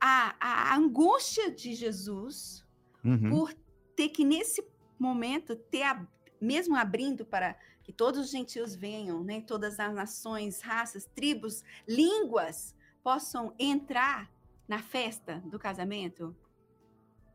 a, 0.05 0.73
a 0.73 0.77
angústia 0.77 1.51
de 1.51 1.75
Jesus 1.75 2.63
Uhum. 3.05 3.31
por 3.31 3.53
ter 3.97 4.09
que 4.11 4.25
nesse 4.25 4.65
momento 4.99 5.57
ter 5.57 5.83
a- 5.83 6.07
mesmo 6.41 6.77
abrindo 6.77 7.25
para 7.25 7.57
que 7.83 7.93
todos 7.93 8.21
os 8.21 8.31
gentios 8.31 8.75
venham, 8.77 9.25
né? 9.25 9.41
Todas 9.41 9.81
as 9.81 9.93
nações, 9.93 10.61
raças, 10.61 11.05
tribos, 11.15 11.65
línguas 11.87 12.75
possam 13.03 13.53
entrar 13.59 14.31
na 14.69 14.79
festa 14.81 15.41
do 15.47 15.59
casamento, 15.59 16.35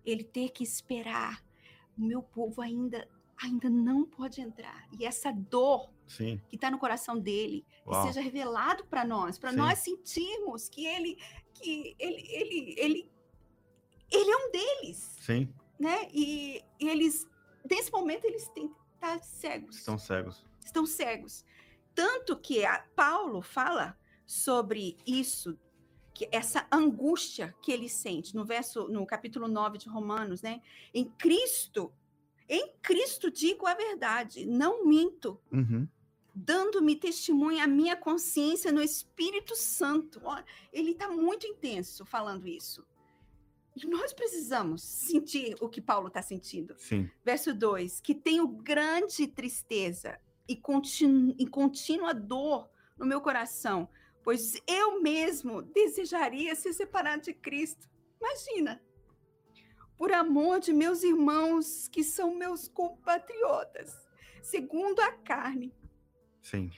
ele 0.05 0.24
ter 0.24 0.51
que 0.51 0.63
esperar. 0.63 1.43
O 1.97 2.01
meu 2.01 2.22
povo 2.24 2.61
ainda 2.61 3.07
ainda 3.41 3.70
não 3.70 4.03
pode 4.05 4.41
entrar. 4.41 4.88
E 4.97 5.05
essa 5.05 5.32
dor 5.32 5.91
Sim. 6.08 6.41
que 6.49 6.55
está 6.55 6.72
no 6.72 6.80
coração 6.80 7.18
dele, 7.18 7.66
que 7.84 7.89
Uau. 7.89 8.08
seja 8.08 8.22
revelado 8.22 8.86
para 8.86 9.03
nós, 9.05 9.38
para 9.38 9.51
nós 9.51 9.80
sentirmos 9.80 10.70
que 10.70 10.86
ele, 10.86 11.18
que 11.53 11.95
ele, 11.99 12.26
ele, 12.30 12.76
ele, 12.78 13.12
ele 14.12 14.32
é 14.32 14.38
um 14.38 14.51
deles, 14.51 15.16
Sim. 15.22 15.53
né? 15.80 16.08
E, 16.14 16.64
e 16.80 16.88
eles, 16.88 17.28
nesse 17.70 17.91
momento, 17.91 18.26
eles 18.26 18.47
têm 18.49 18.68
que 18.70 18.76
estar 18.95 19.20
cegos, 19.24 19.78
Estão 19.78 19.97
cegos. 19.97 20.45
estão 20.66 20.86
cegos. 20.86 21.45
Tanto 21.93 22.38
que 22.38 22.62
Paulo 22.95 23.41
fala 23.41 23.97
sobre 24.26 24.97
isso, 25.05 25.58
que 26.14 26.28
essa 26.32 26.68
angústia 26.72 27.55
que 27.62 27.72
ele 27.72 27.88
sente 27.89 28.36
no 28.36 28.43
verso 28.45 28.88
no 28.88 29.05
capítulo 29.05 29.47
9 29.47 29.78
de 29.78 29.88
Romanos, 29.89 30.41
né? 30.41 30.62
Em 30.93 31.05
Cristo, 31.05 31.93
em 32.49 32.72
Cristo 32.82 33.30
digo 33.32 33.66
a 33.68 33.74
verdade, 33.76 34.45
não 34.45 34.86
minto. 34.86 35.39
Uhum. 35.51 35.88
Dando-me 36.39 36.95
testemunho 36.95 37.63
a 37.63 37.65
minha 37.65 37.95
consciência 37.95 38.71
no 38.71 38.79
Espírito 38.79 39.55
Santo. 39.55 40.21
Ele 40.71 40.91
está 40.91 41.09
muito 41.09 41.47
intenso 41.47 42.05
falando 42.05 42.47
isso. 42.47 42.85
E 43.75 43.88
nós 43.88 44.13
precisamos 44.13 44.83
sentir 44.83 45.55
o 45.59 45.67
que 45.67 45.81
Paulo 45.81 46.09
está 46.09 46.21
sentindo. 46.21 46.75
Sim. 46.77 47.09
Verso 47.25 47.55
2: 47.55 48.01
que 48.01 48.13
tenho 48.13 48.47
grande 48.47 49.25
tristeza 49.25 50.19
e, 50.47 50.55
continu, 50.55 51.35
e 51.39 51.47
contínua 51.47 52.13
dor 52.13 52.69
no 52.99 53.05
meu 53.05 53.19
coração, 53.19 53.89
pois 54.23 54.61
eu 54.67 55.01
mesmo 55.01 55.63
desejaria 55.63 56.53
ser 56.53 56.73
separado 56.73 57.23
de 57.23 57.33
Cristo. 57.33 57.89
Imagina! 58.21 58.79
Por 59.97 60.11
amor 60.11 60.59
de 60.59 60.71
meus 60.71 61.01
irmãos, 61.01 61.88
que 61.88 62.03
são 62.03 62.35
meus 62.35 62.67
compatriotas, 62.67 64.07
segundo 64.43 64.99
a 64.99 65.11
carne. 65.11 65.73
Sim. 66.49 66.71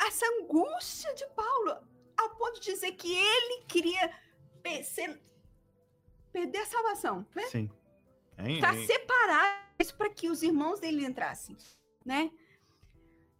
Essa 0.00 0.26
angústia 0.26 1.14
de 1.14 1.24
Paulo, 1.28 1.70
a 2.16 2.28
ponto 2.30 2.60
de 2.60 2.72
dizer 2.72 2.90
que 2.92 3.14
ele 3.14 3.64
queria 3.66 4.12
ser, 4.82 5.22
perder 6.32 6.58
a 6.58 6.66
salvação, 6.66 7.24
né? 7.36 7.46
Sim. 7.46 7.70
Para 8.58 8.74
separar 8.84 9.74
isso 9.78 9.96
para 9.96 10.10
que 10.10 10.28
os 10.28 10.42
irmãos 10.42 10.80
dele 10.80 11.06
entrassem, 11.06 11.56
né? 12.04 12.32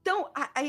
Então, 0.00 0.30
a, 0.32 0.44
a, 0.44 0.62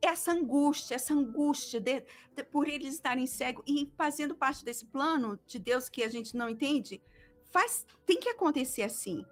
essa 0.00 0.30
angústia, 0.30 0.94
essa 0.94 1.12
angústia 1.12 1.80
de, 1.80 2.04
de, 2.36 2.44
por 2.44 2.68
eles 2.68 2.94
estarem 2.94 3.26
cegos 3.26 3.64
e 3.66 3.92
fazendo 3.96 4.36
parte 4.36 4.64
desse 4.64 4.86
plano 4.86 5.40
de 5.44 5.58
Deus 5.58 5.88
que 5.88 6.04
a 6.04 6.08
gente 6.08 6.36
não 6.36 6.48
entende, 6.48 7.02
faz, 7.50 7.84
tem 8.06 8.20
que 8.20 8.28
acontecer 8.28 8.82
assim. 8.82 9.26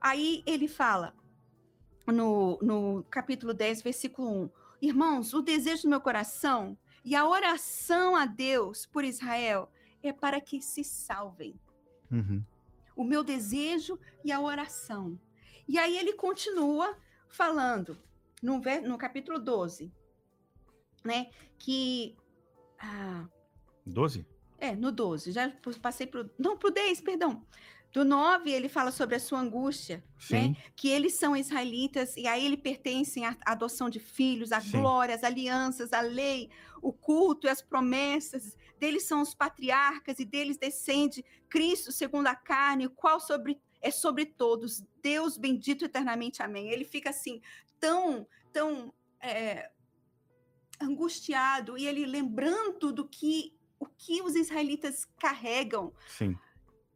Aí 0.00 0.44
ele 0.46 0.68
fala 0.68 1.12
no, 2.06 2.58
no 2.62 3.04
capítulo 3.10 3.52
10, 3.52 3.82
versículo 3.82 4.44
1: 4.44 4.50
Irmãos, 4.82 5.34
o 5.34 5.42
desejo 5.42 5.82
do 5.82 5.88
meu 5.88 6.00
coração 6.00 6.76
e 7.04 7.14
a 7.14 7.26
oração 7.26 8.16
a 8.16 8.26
Deus 8.26 8.86
por 8.86 9.04
Israel 9.04 9.70
é 10.02 10.12
para 10.12 10.40
que 10.40 10.60
se 10.60 10.84
salvem. 10.84 11.58
Uhum. 12.10 12.42
O 12.94 13.04
meu 13.04 13.22
desejo 13.22 13.98
e 14.24 14.32
a 14.32 14.40
oração. 14.40 15.18
E 15.68 15.78
aí 15.78 15.96
ele 15.96 16.12
continua 16.12 16.96
falando 17.28 17.98
no, 18.42 18.60
no 18.84 18.98
capítulo 18.98 19.38
12, 19.38 19.92
né? 21.04 21.30
Que. 21.58 22.16
Ah, 22.78 23.26
12? 23.84 24.26
É, 24.58 24.74
no 24.74 24.90
12. 24.90 25.32
Já 25.32 25.50
passei 25.82 26.06
para 26.06 26.28
Não, 26.38 26.56
para 26.56 26.68
o 26.68 26.72
10, 26.72 27.00
perdão. 27.00 27.44
Do 27.96 28.04
9, 28.04 28.50
ele 28.50 28.68
fala 28.68 28.92
sobre 28.92 29.16
a 29.16 29.18
sua 29.18 29.40
angústia, 29.40 30.04
Sim. 30.18 30.50
né? 30.50 30.56
Que 30.76 30.90
eles 30.90 31.14
são 31.14 31.34
israelitas 31.34 32.14
e 32.14 32.26
a 32.26 32.38
ele 32.38 32.54
pertencem 32.54 33.24
a, 33.24 33.34
adoção 33.46 33.88
de 33.88 33.98
filhos, 33.98 34.52
a 34.52 34.60
glória, 34.60 35.14
as 35.14 35.24
alianças, 35.24 35.94
a 35.94 36.02
lei, 36.02 36.50
o 36.82 36.92
culto 36.92 37.46
e 37.46 37.48
as 37.48 37.62
promessas. 37.62 38.54
Deles 38.78 39.04
são 39.04 39.22
os 39.22 39.34
patriarcas 39.34 40.18
e 40.18 40.26
deles 40.26 40.58
descende 40.58 41.24
Cristo 41.48 41.90
segundo 41.90 42.26
a 42.26 42.34
carne, 42.34 42.84
o 42.84 42.90
qual 42.90 43.18
sobre, 43.18 43.58
é 43.80 43.90
sobre 43.90 44.26
todos. 44.26 44.84
Deus 45.02 45.38
bendito 45.38 45.86
eternamente. 45.86 46.42
Amém. 46.42 46.68
Ele 46.68 46.84
fica 46.84 47.08
assim, 47.08 47.40
tão, 47.80 48.28
tão 48.52 48.92
é, 49.22 49.70
angustiado 50.78 51.78
e 51.78 51.86
ele 51.86 52.04
lembrando 52.04 52.92
do 52.92 53.08
que 53.08 53.56
o 53.80 53.86
que 53.86 54.20
os 54.20 54.34
israelitas 54.34 55.06
carregam. 55.18 55.94
Sim. 56.06 56.36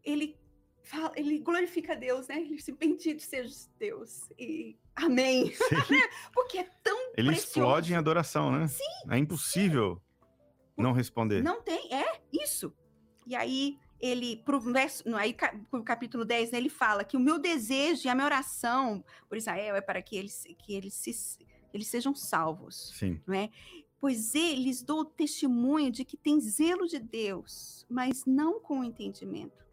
Ele 0.05 0.39
fala, 0.91 1.13
ele 1.17 1.39
glorifica 1.39 1.95
Deus, 1.95 2.29
né? 2.29 2.41
Ele 2.41 2.57
diz, 2.57 2.69
bendito 2.71 3.23
seja 3.23 3.55
Deus. 3.79 4.31
E 4.39 4.77
amém. 4.95 5.53
Porque 6.35 6.59
é 6.59 6.69
tão 6.83 6.99
Ele 7.17 7.29
precioso. 7.29 7.49
explode 7.49 7.93
em 7.93 7.97
adoração, 7.97 8.51
né? 8.51 8.69
Sim. 8.69 8.85
É 9.11 9.17
impossível 9.17 9.97
sim. 9.97 10.83
não 10.83 10.93
responder. 10.93 11.43
Não 11.43 11.63
tem, 11.63 11.93
é 11.95 12.21
isso. 12.33 12.73
E 13.27 13.35
aí 13.35 13.79
ele, 14.01 14.39
pro 14.39 14.59
verso, 14.59 15.09
no, 15.09 15.17
aí, 15.17 15.37
pro 15.71 15.85
capítulo 15.85 16.25
10, 16.25 16.53
né, 16.53 16.59
ele 16.59 16.71
fala 16.71 17.05
que 17.05 17.17
o 17.17 17.21
meu 17.21 17.39
desejo 17.39 18.07
e 18.07 18.09
a 18.09 18.15
minha 18.15 18.25
oração 18.25 19.05
por 19.29 19.37
Israel 19.37 19.77
é 19.77 19.81
para 19.81 20.01
que 20.01 20.17
eles, 20.17 20.45
que 20.59 20.75
eles, 20.75 20.95
se, 20.95 21.13
eles 21.73 21.87
sejam 21.87 22.15
salvos. 22.15 22.93
Sim. 22.99 23.21
Não 23.27 23.35
é? 23.35 23.51
Pois 24.01 24.35
eles 24.35 24.83
dou 24.83 25.05
testemunho 25.05 25.91
de 25.91 26.05
que 26.05 26.17
tem 26.17 26.41
zelo 26.41 26.87
de 26.87 26.99
Deus, 26.99 27.87
mas 27.91 28.25
não 28.25 28.59
com 28.59 28.83
entendimento. 28.83 29.70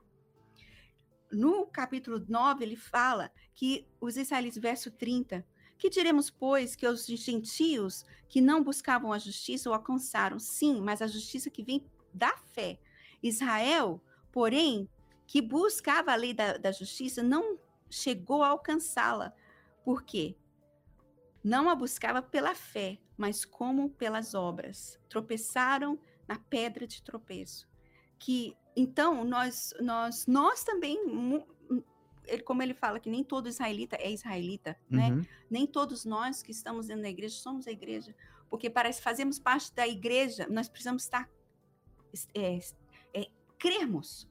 No 1.32 1.66
capítulo 1.68 2.24
9, 2.28 2.64
ele 2.64 2.76
fala 2.76 3.32
que 3.54 3.88
os 4.00 4.16
israelitas, 4.16 4.62
verso 4.62 4.92
30, 4.92 5.46
que 5.78 5.90
diremos, 5.90 6.30
pois, 6.30 6.76
que 6.76 6.88
os 6.88 7.06
gentios 7.06 8.06
que 8.28 8.42
não 8.42 8.64
buscavam 8.64 9.12
a 9.12 9.20
justiça 9.20 9.70
o 9.70 9.74
alcançaram? 9.74 10.40
Sim, 10.40 10.82
mas 10.82 11.02
a 11.02 11.08
justiça 11.08 11.50
que 11.50 11.64
vem 11.64 11.86
da 12.14 12.36
fé. 12.38 12.80
Israel, 13.22 14.02
porém, 14.32 14.90
que 15.26 15.42
buscava 15.42 16.12
a 16.12 16.16
lei 16.16 16.34
da, 16.34 16.58
da 16.58 16.72
justiça, 16.72 17.22
não 17.22 17.60
chegou 17.90 18.42
a 18.42 18.48
alcançá-la. 18.48 19.34
Por 19.84 20.04
quê? 20.04 20.36
Não 21.44 21.70
a 21.70 21.76
buscava 21.76 22.22
pela 22.22 22.56
fé, 22.56 23.00
mas 23.16 23.46
como 23.46 23.90
pelas 23.90 24.34
obras. 24.34 25.00
Tropeçaram 25.08 26.00
na 26.28 26.38
pedra 26.38 26.88
de 26.88 27.02
tropeço. 27.04 27.68
Que 28.20 28.56
então 28.76 29.24
nós 29.24 29.74
nós 29.80 30.26
nós 30.28 30.64
também 30.64 30.98
como 32.44 32.62
ele 32.62 32.74
fala 32.74 33.00
que 33.00 33.10
nem 33.10 33.24
todo 33.24 33.48
israelita 33.48 33.96
é 33.96 34.12
israelita, 34.12 34.78
né? 34.90 35.10
uhum. 35.10 35.18
né? 35.18 35.28
Nem 35.50 35.66
todos 35.66 36.04
nós 36.06 36.44
que 36.44 36.52
estamos 36.52 36.88
dentro 36.88 37.04
da 37.04 37.10
igreja 37.10 37.36
somos 37.36 37.68
a 37.68 37.72
igreja, 37.72 38.14
porque 38.50 38.70
para 38.70 38.92
fazermos 38.94 39.40
parte 39.40 39.74
da 39.74 39.88
igreja 39.88 40.48
nós 40.50 40.68
precisamos 40.68 41.04
estar 41.04 41.30
é, 42.36 42.60
é, 43.14 43.28
crermos, 43.58 44.28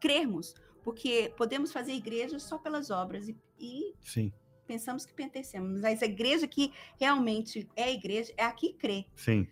crermos, 0.00 0.54
porque 0.82 1.32
podemos 1.36 1.72
fazer 1.72 1.92
igreja 1.92 2.38
só 2.38 2.58
pelas 2.58 2.90
obras 2.90 3.28
e, 3.28 3.36
e 3.58 3.94
Sim. 4.00 4.32
pensamos 4.66 5.06
que 5.06 5.12
pertencemos, 5.12 5.80
mas 5.80 6.02
a 6.02 6.06
igreja 6.06 6.46
que 6.46 6.72
realmente 6.98 7.68
é 7.74 7.84
a 7.84 7.90
igreja 7.90 8.32
é 8.36 8.44
a 8.44 8.52
que 8.52 8.72
crê. 8.74 9.06
Sim. 9.16 9.46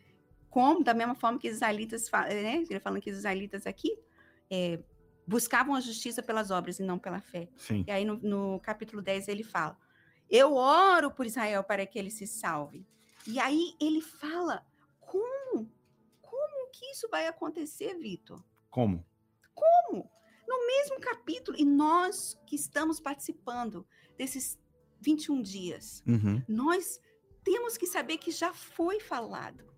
Como 0.56 0.82
da 0.82 0.94
mesma 0.94 1.14
forma 1.14 1.38
que 1.38 1.50
os 1.50 1.56
israelitas, 1.56 2.10
né? 2.10 2.64
Ele 2.66 2.80
falando 2.80 3.02
que 3.02 3.10
os 3.10 3.18
israelitas 3.18 3.66
aqui 3.66 3.94
é, 4.50 4.82
buscavam 5.26 5.74
a 5.74 5.82
justiça 5.82 6.22
pelas 6.22 6.50
obras 6.50 6.80
e 6.80 6.82
não 6.82 6.98
pela 6.98 7.20
fé. 7.20 7.46
Sim. 7.58 7.84
E 7.86 7.90
aí 7.90 8.06
no, 8.06 8.16
no 8.22 8.58
capítulo 8.60 9.02
10 9.02 9.28
ele 9.28 9.42
fala: 9.42 9.78
Eu 10.30 10.54
oro 10.54 11.10
por 11.10 11.26
Israel 11.26 11.62
para 11.62 11.84
que 11.84 11.98
ele 11.98 12.10
se 12.10 12.26
salve. 12.26 12.86
E 13.26 13.38
aí 13.38 13.74
ele 13.78 14.00
fala: 14.00 14.66
Como? 14.98 15.70
Como 16.22 16.70
que 16.72 16.86
isso 16.86 17.06
vai 17.10 17.26
acontecer, 17.26 17.92
Vitor? 17.98 18.42
Como? 18.70 19.04
Como? 19.54 20.10
No 20.48 20.66
mesmo 20.66 20.98
capítulo, 21.00 21.54
e 21.60 21.66
nós 21.66 22.40
que 22.46 22.56
estamos 22.56 22.98
participando 22.98 23.86
desses 24.16 24.58
21 25.02 25.42
dias, 25.42 26.02
uhum. 26.06 26.42
nós 26.48 26.98
temos 27.44 27.76
que 27.76 27.86
saber 27.86 28.16
que 28.16 28.30
já 28.30 28.54
foi 28.54 29.00
falado. 29.00 29.75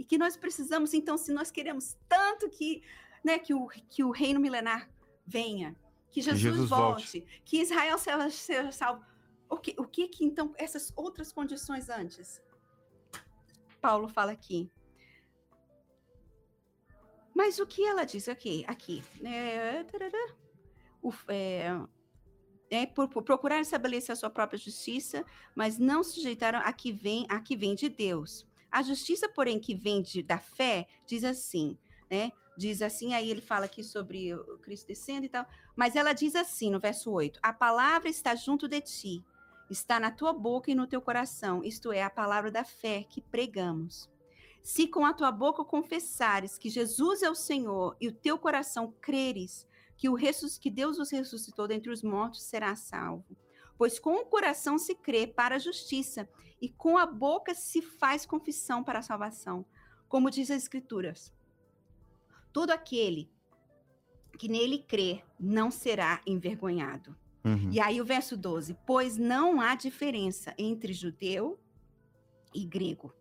E 0.00 0.04
que 0.04 0.16
nós 0.16 0.34
precisamos, 0.34 0.94
então, 0.94 1.18
se 1.18 1.30
nós 1.30 1.50
queremos 1.50 1.94
tanto 2.08 2.48
que 2.48 2.82
né, 3.22 3.38
que, 3.38 3.52
o, 3.52 3.68
que 3.68 4.02
o 4.02 4.10
reino 4.10 4.40
milenar 4.40 4.88
venha, 5.26 5.76
que 6.10 6.22
Jesus, 6.22 6.40
Jesus 6.40 6.70
volte, 6.70 7.20
volte, 7.20 7.42
que 7.44 7.60
Israel 7.60 7.98
seja, 7.98 8.30
seja 8.30 8.72
salvo. 8.72 9.04
O 9.46 9.58
que, 9.58 9.74
o 9.78 9.84
que 9.84 10.08
que 10.08 10.24
então 10.24 10.54
essas 10.56 10.90
outras 10.96 11.30
condições 11.30 11.90
antes? 11.90 12.40
Paulo 13.78 14.08
fala 14.08 14.32
aqui. 14.32 14.72
Mas 17.34 17.58
o 17.58 17.66
que 17.66 17.84
ela 17.84 18.04
diz 18.04 18.26
aqui? 18.26 18.64
Aqui. 18.66 19.04
É, 19.22 19.84
o, 21.02 21.12
é, 21.28 21.78
é 22.70 22.86
por, 22.86 23.06
por, 23.06 23.22
procurar 23.22 23.60
estabelecer 23.60 24.14
a 24.14 24.16
sua 24.16 24.30
própria 24.30 24.58
justiça, 24.58 25.26
mas 25.54 25.76
não 25.76 26.02
sujeitaram 26.02 26.60
a 26.60 26.72
que 26.72 26.90
vem, 26.90 27.26
a 27.28 27.38
que 27.38 27.54
vem 27.54 27.74
de 27.74 27.90
Deus. 27.90 28.48
A 28.70 28.82
justiça, 28.82 29.28
porém, 29.28 29.58
que 29.58 29.74
vem 29.74 30.02
de, 30.02 30.22
da 30.22 30.38
fé, 30.38 30.86
diz 31.06 31.24
assim, 31.24 31.76
né? 32.10 32.32
diz 32.56 32.82
assim, 32.82 33.14
aí 33.14 33.30
ele 33.30 33.40
fala 33.40 33.64
aqui 33.64 33.82
sobre 33.82 34.34
o 34.34 34.58
Cristo 34.58 34.88
descendo 34.88 35.24
e 35.24 35.28
tal, 35.28 35.46
mas 35.74 35.96
ela 35.96 36.12
diz 36.12 36.36
assim 36.36 36.70
no 36.70 36.78
verso 36.78 37.10
8: 37.10 37.40
A 37.42 37.52
palavra 37.52 38.08
está 38.08 38.34
junto 38.34 38.68
de 38.68 38.80
ti, 38.82 39.24
está 39.70 39.98
na 39.98 40.10
tua 40.10 40.32
boca 40.32 40.70
e 40.70 40.74
no 40.74 40.86
teu 40.86 41.00
coração, 41.00 41.64
isto 41.64 41.90
é, 41.90 42.02
a 42.02 42.10
palavra 42.10 42.50
da 42.50 42.62
fé 42.62 43.04
que 43.08 43.22
pregamos. 43.22 44.10
Se 44.62 44.86
com 44.86 45.06
a 45.06 45.14
tua 45.14 45.32
boca 45.32 45.64
confessares 45.64 46.58
que 46.58 46.68
Jesus 46.68 47.22
é 47.22 47.30
o 47.30 47.34
Senhor 47.34 47.96
e 47.98 48.08
o 48.08 48.12
teu 48.12 48.38
coração 48.38 48.94
creres 49.00 49.66
que, 49.96 50.08
o 50.08 50.16
que 50.60 50.70
Deus 50.70 50.98
os 50.98 51.10
ressuscitou 51.10 51.66
dentre 51.66 51.90
os 51.90 52.02
mortos, 52.02 52.42
será 52.42 52.76
salvo. 52.76 53.24
Pois 53.80 53.98
com 53.98 54.16
o 54.16 54.26
coração 54.26 54.76
se 54.76 54.94
crê 54.94 55.26
para 55.26 55.54
a 55.54 55.58
justiça 55.58 56.28
e 56.60 56.68
com 56.68 56.98
a 56.98 57.06
boca 57.06 57.54
se 57.54 57.80
faz 57.80 58.26
confissão 58.26 58.84
para 58.84 58.98
a 58.98 59.02
salvação. 59.02 59.64
Como 60.06 60.30
diz 60.30 60.50
as 60.50 60.64
Escrituras 60.64 61.32
Todo 62.52 62.72
aquele 62.72 63.32
que 64.38 64.48
nele 64.48 64.80
crê 64.80 65.24
não 65.38 65.70
será 65.70 66.20
envergonhado. 66.26 67.16
Uhum. 67.42 67.70
E 67.72 67.80
aí 67.80 68.02
o 68.02 68.04
verso 68.04 68.36
12: 68.36 68.76
Pois 68.86 69.16
não 69.16 69.62
há 69.62 69.74
diferença 69.74 70.54
entre 70.58 70.92
judeu 70.92 71.58
e 72.54 72.66
grego. 72.66 73.14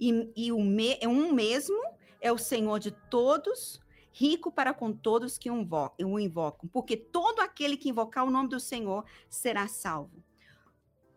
E, 0.00 0.32
e 0.34 0.50
o 0.50 0.60
me, 0.60 0.98
é 1.00 1.06
um 1.06 1.32
mesmo 1.32 1.80
é 2.20 2.32
o 2.32 2.38
Senhor 2.38 2.80
de 2.80 2.90
todos, 2.90 3.80
rico 4.12 4.50
para 4.50 4.74
com 4.74 4.92
todos 4.92 5.38
que 5.38 5.48
o 5.48 5.56
invo- 5.56 5.94
o 6.02 6.18
invocam. 6.18 6.68
Porque 6.68 6.96
todo 6.96 7.38
aquele 7.54 7.76
que 7.76 7.88
invocar 7.88 8.24
o 8.24 8.30
nome 8.30 8.48
do 8.48 8.58
Senhor 8.58 9.04
será 9.30 9.68
salvo. 9.68 10.24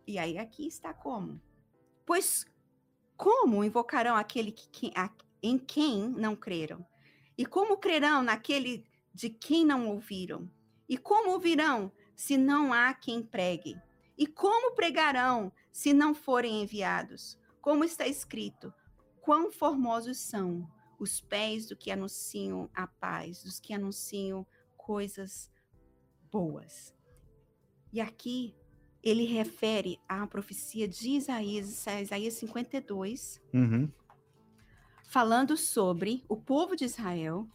E 0.06 0.20
aí 0.20 0.38
aqui 0.38 0.68
está 0.68 0.94
como? 0.94 1.42
Pois 2.06 2.46
como 3.18 3.64
invocarão 3.64 4.16
aquele 4.16 4.52
que, 4.52 4.94
em 5.42 5.58
quem 5.58 6.08
não 6.10 6.36
creram? 6.36 6.86
E 7.36 7.44
como 7.44 7.78
crerão 7.78 8.22
naquele 8.22 8.86
de 9.12 9.32
quem 9.32 9.66
não 9.66 9.90
ouviram? 9.90 10.50
E 10.88 10.96
como 10.96 11.32
ouvirão 11.32 11.92
se 12.16 12.38
não 12.38 12.72
há 12.72 12.94
quem 12.94 13.24
pregue? 13.24 13.76
E 14.16 14.28
como 14.28 14.76
pregarão 14.76 15.52
se 15.72 15.92
não 15.92 16.14
forem 16.14 16.62
enviados? 16.62 17.38
Como 17.60 17.84
está 17.84 18.08
escrito: 18.08 18.72
quão 19.22 19.52
formosos 19.52 20.20
são 20.20 20.70
os 21.00 21.20
pés 21.20 21.68
do 21.68 21.76
que 21.76 21.92
anunciam 21.92 22.70
a 22.74 22.86
paz, 22.86 23.44
dos 23.44 23.60
que 23.60 23.74
anunciam 23.74 24.46
coisas 24.76 25.50
boas. 26.32 26.94
E 27.92 28.00
aqui 28.02 28.56
ele 29.04 29.26
refere 29.26 30.00
à 30.08 30.26
profecia 30.28 30.88
de 30.88 31.12
Isaías, 31.12 31.86
Isaías 32.02 32.34
52, 32.36 33.42
Uhum. 33.54 33.90
falando 35.04 35.56
sobre 35.56 36.24
o 36.28 36.36
povo 36.36 36.76
de 36.76 36.86
Israel. 36.86 37.48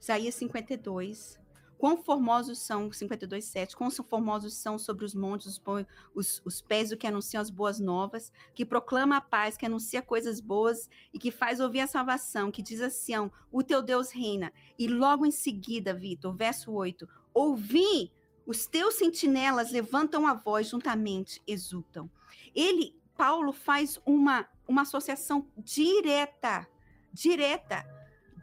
Isaías 0.00 0.34
52. 0.34 1.38
Quão 1.84 1.98
formosos 1.98 2.60
são, 2.60 2.90
52, 2.90 3.44
7, 3.44 3.76
quão 3.76 3.90
formosos 3.90 4.54
são 4.54 4.78
sobre 4.78 5.04
os 5.04 5.14
montes 5.14 5.60
os, 5.62 5.86
os, 6.14 6.42
os 6.42 6.62
pés 6.62 6.88
do 6.88 6.96
que 6.96 7.06
anunciam 7.06 7.42
as 7.42 7.50
boas 7.50 7.78
novas, 7.78 8.32
que 8.54 8.64
proclama 8.64 9.18
a 9.18 9.20
paz, 9.20 9.54
que 9.54 9.66
anuncia 9.66 10.00
coisas 10.00 10.40
boas 10.40 10.88
e 11.12 11.18
que 11.18 11.30
faz 11.30 11.60
ouvir 11.60 11.80
a 11.80 11.86
salvação, 11.86 12.50
que 12.50 12.62
diz 12.62 12.80
a 12.80 12.88
Sião, 12.88 13.30
o 13.52 13.62
teu 13.62 13.82
Deus 13.82 14.10
reina. 14.10 14.50
E 14.78 14.88
logo 14.88 15.26
em 15.26 15.30
seguida, 15.30 15.92
Vitor, 15.92 16.34
verso 16.34 16.72
8, 16.72 17.06
ouvi, 17.34 18.10
os 18.46 18.66
teus 18.66 18.94
sentinelas 18.94 19.70
levantam 19.70 20.26
a 20.26 20.32
voz 20.32 20.70
juntamente, 20.70 21.42
exultam. 21.46 22.10
Ele, 22.54 22.98
Paulo, 23.14 23.52
faz 23.52 24.00
uma, 24.06 24.48
uma 24.66 24.80
associação 24.80 25.46
direta, 25.58 26.66
direta 27.12 27.93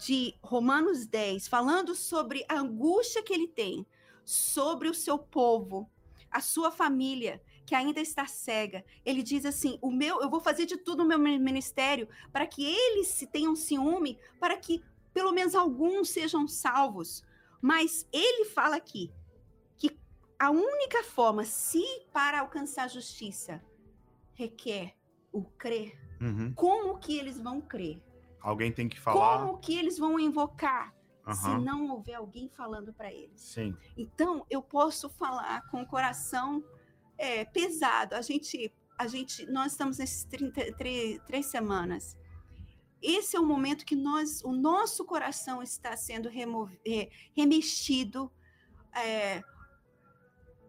de 0.02 0.34
Romanos 0.41 1.06
10, 1.06 1.47
falando 1.47 1.93
sobre 1.93 2.43
a 2.49 2.58
angústia 2.58 3.22
que 3.22 3.32
ele 3.32 3.47
tem, 3.47 3.86
sobre 4.26 4.89
o 4.89 4.93
seu 4.95 5.18
povo, 5.20 5.88
a 6.32 6.41
sua 6.41 6.72
família, 6.72 7.39
que 7.68 7.76
ainda 7.76 7.99
está 8.02 8.26
cega. 8.26 8.84
Ele 9.06 9.22
diz 9.22 9.45
assim: 9.45 9.78
"O 9.80 9.91
meu, 9.91 10.20
eu 10.22 10.30
vou 10.30 10.39
fazer 10.41 10.66
de 10.66 10.78
tudo 10.78 11.04
no 11.04 11.10
meu 11.10 11.20
ministério 11.39 12.10
para 12.34 12.47
que 12.47 12.66
eles 12.66 13.10
se 13.10 13.28
tenham 13.28 13.56
ciúme, 13.56 14.18
para 14.39 14.58
que 14.58 14.84
pelo 15.14 15.32
menos 15.32 15.54
alguns 15.54 16.10
sejam 16.10 16.47
salvos". 16.47 17.24
Mas 17.62 18.08
ele 18.12 18.45
fala 18.45 18.78
aqui 18.78 19.12
que 19.78 19.95
a 20.39 20.49
única 20.49 21.04
forma, 21.04 21.43
se 21.43 21.84
para 22.12 22.39
alcançar 22.39 22.89
justiça 22.89 23.64
requer 24.34 24.95
o 25.32 25.43
crer, 25.43 25.95
Uhum. 26.20 26.54
como 26.56 26.97
que 26.97 27.18
eles 27.18 27.39
vão 27.39 27.62
crer? 27.62 28.02
Alguém 28.42 28.72
tem 28.72 28.89
que 28.89 29.00
falar. 29.00 29.46
Como 29.46 29.60
que 29.60 29.78
eles 29.78 29.98
vão 29.98 30.20
invocar 30.20 30.94
se 31.34 31.48
Aham. 31.48 31.60
não 31.62 31.89
houver 31.89 32.16
alguém 32.16 32.50
falando 32.50 32.92
para 32.94 33.12
eles? 33.14 33.39
Sim. 33.42 33.76
Então, 33.96 34.46
eu 34.50 34.62
posso 34.62 35.10
falar 35.10 35.68
com 35.70 35.82
o 35.82 35.86
coração 35.88 36.64
é, 37.18 37.46
pesado. 37.46 38.16
A 38.16 38.22
gente, 38.22 38.74
a 38.98 39.08
gente, 39.08 39.46
nós 39.46 39.74
estamos 39.74 40.00
nesses 40.00 40.24
30, 40.26 40.74
tre- 40.76 41.20
três 41.28 41.46
semanas. 41.46 42.18
Esse 43.02 43.36
é 43.36 43.39
o 43.39 43.46
momento 43.46 43.86
que 43.86 43.96
nós, 43.96 44.44
o 44.44 44.52
nosso 44.52 45.06
coração 45.06 45.62
está 45.62 45.96
sendo 45.96 46.30
remo- 46.30 46.70
é, 46.86 47.10
remexido, 47.36 48.32
é, 48.96 49.44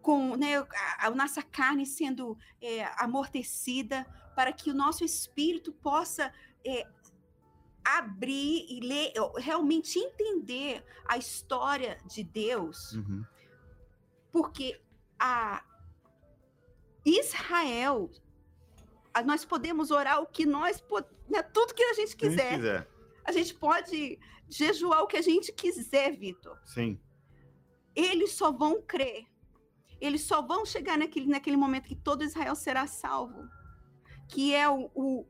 com 0.01 0.35
né, 0.35 0.57
a, 0.57 1.07
a 1.07 1.11
nossa 1.11 1.41
carne 1.41 1.85
sendo 1.85 2.37
é, 2.61 2.83
amortecida, 3.03 4.05
para 4.35 4.51
que 4.51 4.69
o 4.69 4.73
nosso 4.73 5.03
espírito 5.03 5.71
possa 5.71 6.33
é, 6.65 6.87
abrir 7.83 8.65
e 8.69 8.79
ler, 8.81 9.13
realmente 9.37 9.99
entender 9.99 10.83
a 11.05 11.17
história 11.17 11.97
de 12.05 12.23
Deus, 12.23 12.93
Uhum. 12.93 13.23
porque 14.31 14.79
a 15.19 15.63
Israel, 17.05 18.09
a- 19.13 19.23
nós 19.23 19.43
podemos 19.45 19.91
orar 19.91 20.21
o 20.21 20.25
que 20.27 20.45
nós, 20.45 20.83
né, 21.29 21.43
tudo 21.43 21.73
que 21.73 21.83
a 21.83 21.93
gente 21.93 22.11
Se 22.11 22.15
a 22.15 22.29
gente 22.29 22.35
quiser. 22.37 22.55
quiser. 22.55 22.89
A 23.25 23.31
gente 23.31 23.53
pode 23.55 24.19
jejuar 24.49 25.01
o 25.03 25.07
que 25.07 25.17
a 25.17 25.21
gente 25.21 25.51
quiser, 25.51 26.11
Vitor. 26.17 26.57
Sim. 26.65 26.99
Eles 27.95 28.33
só 28.33 28.51
vão 28.51 28.81
crer. 28.81 29.25
Eles 30.01 30.21
só 30.23 30.41
vão 30.41 30.65
chegar 30.65 30.97
naquele, 30.97 31.27
naquele 31.27 31.55
momento 31.55 31.87
que 31.87 31.95
todo 31.95 32.23
Israel 32.23 32.55
será 32.55 32.87
salvo. 32.87 33.47
Que 34.27 34.53
é 34.53 34.67
o, 34.69 34.89
o- 34.93 35.25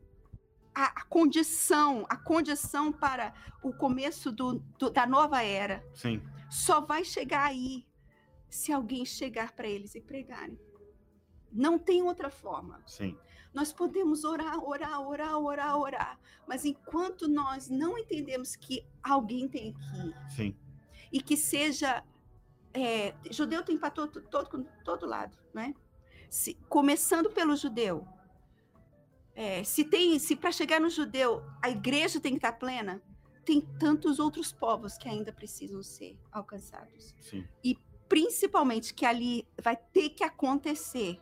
a, 0.75 0.85
a 1.01 1.03
condição, 1.05 2.05
a 2.09 2.15
condição 2.17 2.91
para 2.91 3.33
o 3.61 3.73
começo 3.73 4.31
do- 4.31 4.59
do- 4.77 4.89
da 4.89 5.05
nova 5.05 5.41
era. 5.43 5.83
Sim. 5.93 6.21
Só 6.49 6.81
vai 6.81 7.03
chegar 7.03 7.45
aí 7.45 7.85
se 8.49 8.71
alguém 8.71 9.05
chegar 9.05 9.51
para 9.53 9.67
eles 9.67 9.95
e 9.95 10.01
pregarem. 10.01 10.59
Não 11.51 11.77
tem 11.77 12.01
outra 12.03 12.29
forma. 12.29 12.81
Sim. 12.85 13.17
Nós 13.53 13.71
podemos 13.71 14.23
orar, 14.23 14.57
orar, 14.63 14.99
orar, 15.01 15.37
orar, 15.37 15.77
orar. 15.77 16.19
Mas 16.47 16.65
enquanto 16.65 17.27
nós 17.27 17.69
não 17.69 17.97
entendemos 17.97 18.55
que 18.55 18.85
alguém 19.01 19.47
tem 19.47 19.73
que 19.73 19.97
ir, 20.07 20.15
Sim. 20.29 20.55
e 21.11 21.21
que 21.21 21.37
seja. 21.37 22.03
é, 22.73 23.13
judeu 23.29 23.63
tem 23.63 23.77
para 23.77 23.91
todo, 23.91 24.19
todo, 24.23 24.65
todo 24.83 25.05
lado, 25.05 25.37
né? 25.53 25.75
Se- 26.29 26.55
começando 26.67 27.29
pelo 27.29 27.55
judeu. 27.55 28.07
É, 29.35 29.63
se 29.63 29.83
tem, 29.83 30.17
se 30.19 30.35
para 30.35 30.51
chegar 30.51 30.79
no 30.79 30.89
judeu 30.89 31.43
a 31.61 31.69
igreja 31.69 32.19
tem 32.19 32.33
que 32.33 32.37
estar 32.37 32.53
plena, 32.53 33.01
tem 33.43 33.61
tantos 33.61 34.19
outros 34.19 34.51
povos 34.51 34.97
que 34.97 35.09
ainda 35.09 35.33
precisam 35.33 35.81
ser 35.83 36.17
alcançados. 36.31 37.15
Sim. 37.19 37.45
Principalmente 38.07 38.93
que 38.93 39.05
ali 39.05 39.47
vai 39.61 39.75
ter 39.75 40.09
que 40.09 40.23
acontecer, 40.23 41.19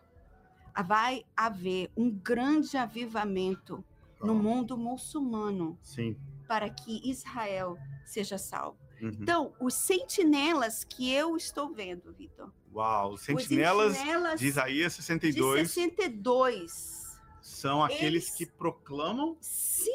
vai 0.86 1.24
haver 1.36 1.90
um 1.96 2.10
grande 2.10 2.78
avivamento 2.78 3.84
no 4.22 4.34
Ó, 4.34 4.36
mundo 4.36 4.78
muçulmano 4.78 5.78
Sim. 5.82 6.18
para 6.48 6.70
que 6.70 7.10
Israel 7.10 7.78
seja 8.06 8.38
salvo. 8.38 8.78
Uhum. 9.02 9.10
Então, 9.20 9.54
os 9.60 9.74
sentinelas 9.74 10.84
que 10.84 11.12
eu 11.12 11.36
estou 11.36 11.74
vendo, 11.74 12.14
Vitor. 12.14 12.52
Uau. 12.74 13.14
Os 13.14 13.22
os 13.22 13.26
sentinelas 13.26 13.96
sentinelas 13.96 14.40
de 14.40 14.48
Isaías 14.48 14.96
de 14.96 15.02
62 15.02 15.72
62. 15.72 17.01
São 17.42 17.84
aqueles 17.84 18.26
Eles- 18.26 18.36
que 18.36 18.46
proclamam 18.46 19.36
Sim! 19.42 19.92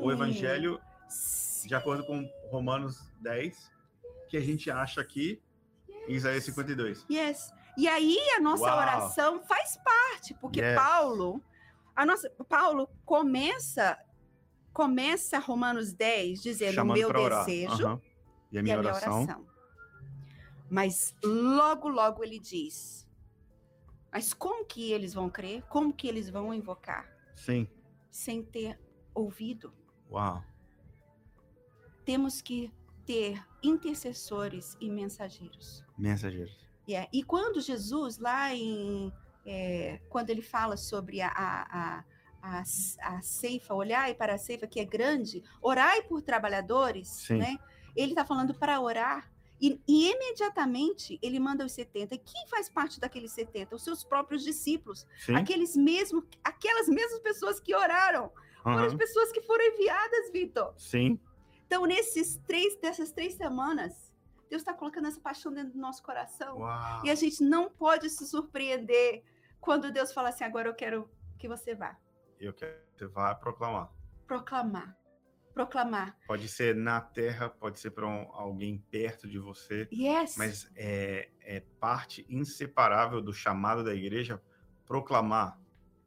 o 0.00 0.10
evangelho 0.12 0.80
Sim. 1.08 1.68
de 1.68 1.74
acordo 1.74 2.04
com 2.04 2.28
Romanos 2.50 3.08
10, 3.20 3.72
que 4.28 4.36
a 4.36 4.40
gente 4.40 4.70
acha 4.70 5.00
aqui 5.00 5.42
em 6.08 6.14
Isaías 6.14 6.44
52. 6.44 7.04
Yes. 7.10 7.52
E 7.76 7.88
aí 7.88 8.18
a 8.36 8.40
nossa 8.40 8.64
Uau. 8.64 8.78
oração 8.78 9.42
faz 9.42 9.76
parte, 9.84 10.34
porque 10.34 10.60
Yes. 10.60 10.74
Paulo, 10.76 11.42
a 11.94 12.04
nossa, 12.06 12.30
Paulo 12.48 12.88
começa 13.04 13.98
começa 14.72 15.38
Romanos 15.38 15.94
10 15.94 16.42
dizendo 16.42 16.72
o 16.72 16.74
chamando 16.74 16.98
meu 16.98 17.10
desejo 17.12 17.86
Aham. 17.86 18.00
E 18.52 18.58
a 18.58 18.60
e 18.60 18.62
minha 18.62 18.74
a 18.76 18.78
minha 18.80 18.92
oração. 18.92 19.22
oração. 19.22 19.46
Mas 20.70 21.14
logo, 21.24 21.88
logo 21.88 22.22
ele 22.22 22.38
diz: 22.38 23.05
Mas 24.16 24.32
como 24.32 24.64
que 24.64 24.92
eles 24.92 25.12
vão 25.12 25.28
crer? 25.28 25.62
Como 25.64 25.92
que 25.92 26.08
eles 26.08 26.30
vão 26.30 26.54
invocar? 26.54 27.06
Sim. 27.34 27.68
Sem 28.10 28.42
ter 28.42 28.80
ouvido. 29.14 29.74
Uau. 30.10 30.42
Temos 32.02 32.40
que 32.40 32.72
ter 33.04 33.38
intercessores 33.62 34.74
e 34.80 34.88
mensageiros. 34.88 35.84
Mensageiros. 35.98 36.66
Yeah. 36.88 37.06
E 37.12 37.22
quando 37.22 37.60
Jesus, 37.60 38.18
lá 38.18 38.54
em. 38.54 39.12
é, 39.44 40.00
quando 40.08 40.30
ele 40.30 40.40
fala 40.40 40.78
sobre 40.78 41.20
a, 41.20 41.28
a, 41.28 41.62
a, 41.78 42.04
a, 42.40 42.62
a 43.16 43.20
ceifa, 43.20 43.74
olhai 43.74 44.14
para 44.14 44.36
a 44.36 44.38
ceifa 44.38 44.66
que 44.66 44.80
é 44.80 44.84
grande, 44.86 45.42
orai 45.60 46.00
por 46.04 46.22
trabalhadores, 46.22 47.08
Sim. 47.08 47.36
né? 47.36 47.58
Ele 47.94 48.12
está 48.12 48.24
falando 48.24 48.54
para 48.54 48.80
orar. 48.80 49.30
E, 49.60 49.80
e 49.88 50.10
imediatamente 50.10 51.18
ele 51.22 51.38
manda 51.40 51.64
os 51.64 51.72
70. 51.72 52.18
Quem 52.18 52.46
faz 52.48 52.68
parte 52.68 53.00
daqueles 53.00 53.32
70? 53.32 53.74
Os 53.74 53.82
seus 53.82 54.04
próprios 54.04 54.42
discípulos. 54.42 55.06
Sim. 55.18 55.34
Aqueles 55.34 55.76
mesmos, 55.76 56.24
aquelas 56.44 56.88
mesmas 56.88 57.20
pessoas 57.20 57.60
que 57.60 57.74
oraram. 57.74 58.30
Foram 58.62 58.84
as 58.84 58.94
pessoas 58.94 59.30
que 59.30 59.40
foram 59.42 59.64
enviadas, 59.64 60.32
Vitor. 60.32 60.74
Sim. 60.76 61.20
Então, 61.66 61.86
nesses 61.86 62.36
três, 62.46 62.76
dessas 62.80 63.12
três 63.12 63.34
semanas, 63.34 64.12
Deus 64.50 64.62
está 64.62 64.72
colocando 64.74 65.06
essa 65.08 65.20
paixão 65.20 65.52
dentro 65.52 65.72
do 65.72 65.78
nosso 65.78 66.02
coração. 66.02 66.58
Uau. 66.58 67.04
E 67.04 67.10
a 67.10 67.14
gente 67.14 67.42
não 67.42 67.70
pode 67.70 68.10
se 68.10 68.26
surpreender 68.26 69.22
quando 69.60 69.90
Deus 69.90 70.12
fala 70.12 70.28
assim: 70.30 70.44
agora 70.44 70.68
eu 70.68 70.74
quero 70.74 71.08
que 71.38 71.48
você 71.48 71.74
vá 71.74 71.96
Eu 72.40 72.52
quero 72.52 72.74
que 72.92 72.98
você 72.98 73.06
vá 73.06 73.34
proclamar. 73.34 73.92
proclamar. 74.26 74.96
Proclamar. 75.56 76.14
Pode 76.26 76.48
ser 76.48 76.76
na 76.76 77.00
terra, 77.00 77.48
pode 77.48 77.80
ser 77.80 77.90
para 77.92 78.06
um- 78.06 78.30
alguém 78.34 78.76
perto 78.90 79.26
de 79.26 79.38
você, 79.38 79.88
Yes. 79.90 80.36
mas 80.36 80.70
é, 80.76 81.30
é 81.40 81.60
parte 81.80 82.26
inseparável 82.28 83.22
do 83.22 83.32
chamado 83.32 83.82
da 83.82 83.94
igreja 83.94 84.38
proclamar. 84.84 85.58